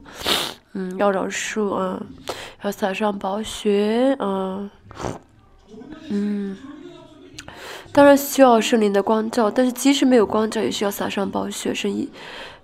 [0.72, 2.02] 嗯，要饶恕啊，
[2.64, 4.70] 要撒上宝血，嗯，
[6.07, 6.57] 嗯。
[7.91, 12.07] 当然需要圣灵的光照，但是即使没有光照，也需要撒上宝血，圣耶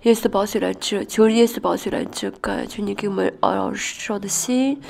[0.02, 4.80] 耶稣宝血来遮，求耶稣宝血来遮盖，求你给我们熬烧的心，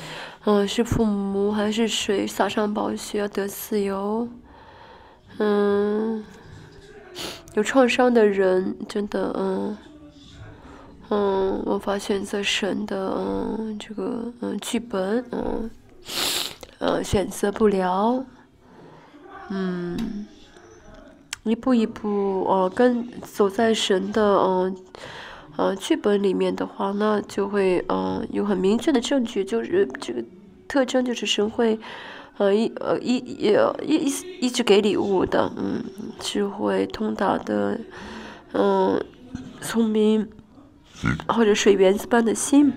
[0.45, 4.27] 嗯，是父母还是谁撒上宝血要得自由？
[5.39, 6.23] 嗯，
[7.55, 9.77] 有创伤的人真的，嗯，
[11.09, 15.69] 嗯，无法选择神的，嗯，这个，嗯，剧本，嗯，
[16.79, 18.23] 呃，选择不了。
[19.49, 20.27] 嗯，
[21.47, 24.75] 一步一步，呃，跟走在神的，嗯，
[25.55, 30.23] 呃，剧本里面的话，那就会，嗯，有很明确的证据，就是这个
[30.67, 31.79] 特征就是神会，
[32.37, 33.51] 呃，一，呃，一，一，
[33.87, 35.83] 一，一直给礼物的，嗯，
[36.19, 37.79] 智慧通达的，
[38.53, 39.03] 嗯，
[39.61, 40.27] 聪明，
[41.27, 42.71] 或者水源子般的心。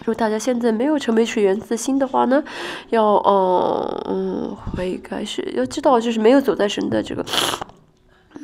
[0.00, 2.42] 如果大家现在没有成为水源自心的话呢，
[2.88, 7.24] 要呃嗯悔改是要知道就是没有走在神的这个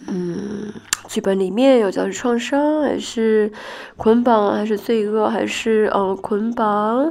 [0.07, 0.71] 嗯
[1.09, 3.51] 剧本里面，有叫是创伤还是
[3.97, 7.11] 捆绑还是罪恶还是呃捆绑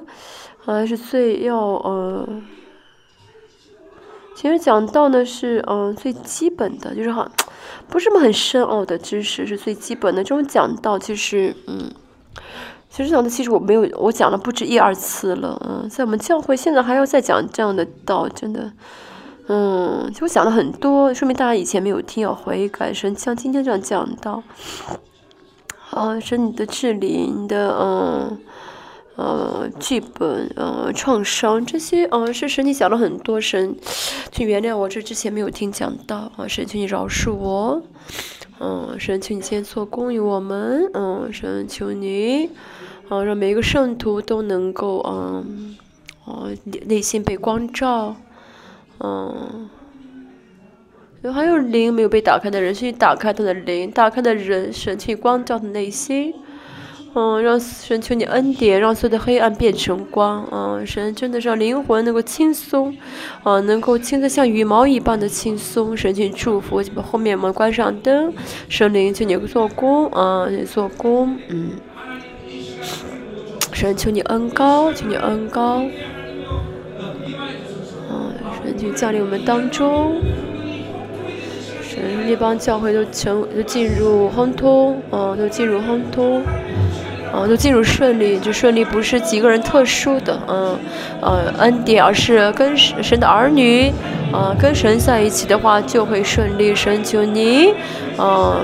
[0.59, 2.29] 还是罪要呃，
[4.35, 7.27] 其实讲到呢是嗯最基本的，就是很
[7.89, 11.91] 不是什么很深奥的知识，是最基本的这种讲到就是嗯。
[12.95, 18.71] 其实讲的，其实我没有，我讲了不止一二次了，嗯，在我们教会现在还要再讲这样的道，真的，
[19.47, 24.41] 嗯，就我讲了很多，说明大家以前没有听，要悔改，神像今天这样讲到，
[25.89, 28.39] 啊，神你的治理，你的嗯，
[29.17, 33.75] 呃，剧本，呃，创伤这些，嗯，是神你讲了很多，神，
[34.31, 37.81] 请原谅我这之前没有听讲到，啊，神请你饶恕我，
[38.61, 42.51] 嗯，神请你先做公于我们，嗯，神求你。
[43.07, 45.77] 啊，让每一个圣徒都能够，嗯，
[46.25, 46.49] 哦，
[46.87, 48.15] 内心被光照，
[48.99, 49.69] 嗯，
[51.31, 56.33] 还有灵没有被打开的人，去打开他的灵，打开的人，神去光照的内心，
[57.13, 62.97] 嗯，让神求你恩典，让所有的黑暗变成光，嗯，神真的让灵魂能够轻松，
[63.43, 68.33] 啊，能够轻松像羽毛一般的轻松，神去祝福，后面门关上灯，
[68.67, 71.69] 神灵请你做工，啊，做工，嗯。
[73.75, 75.83] 神求你恩高，求你恩高，
[78.09, 78.31] 啊！
[78.63, 80.15] 神就降临我们当中，
[81.83, 86.41] 神一帮教会都成都进入亨通，啊，都进入亨通，
[87.33, 90.79] 啊，都进入顺利，就顺利不是几个人特殊的，嗯，
[91.19, 93.91] 呃，恩典，而是跟神的儿女，
[94.31, 96.73] 啊，跟神在一起的话就会顺利。
[96.73, 97.73] 神求你，
[98.15, 98.55] 啊。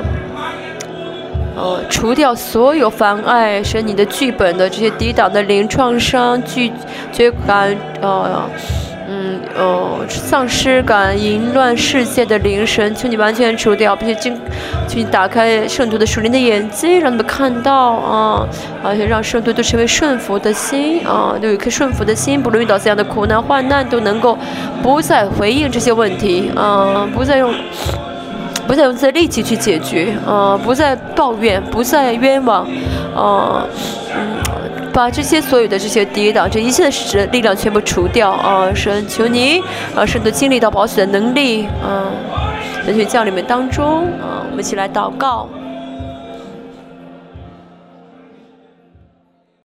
[1.56, 6.72] 呃，除掉所有妨碍神你的剧本的这些抵挡的零创伤、拒
[7.11, 8.49] 绝感、呃，
[9.10, 14.34] 嗯，呃，丧失感、淫乱世界的灵神，求你完全除掉，并且经，
[14.88, 18.48] 求你打开圣徒的属灵的眼睛，让他们看到啊，
[18.82, 24.38] 而且让圣徒都成为顺服的心啊，都有一颗顺服的心，不论遇到怎样的苦难患难，都能够
[24.82, 27.53] 不再回应这些问题啊，不再用。
[28.72, 32.65] 不再用自己的力气去解决，啊，不再抱怨，不再冤枉，
[33.14, 33.68] 啊，
[34.15, 34.38] 嗯，
[34.93, 39.61] 把这些所有的这些抵挡，这一切的力量全部除掉，啊，神求你，
[39.93, 42.06] 啊，神的经历到保险的能力，嗯，
[42.88, 45.49] 在这降临们当中，啊，我们一起来祷告。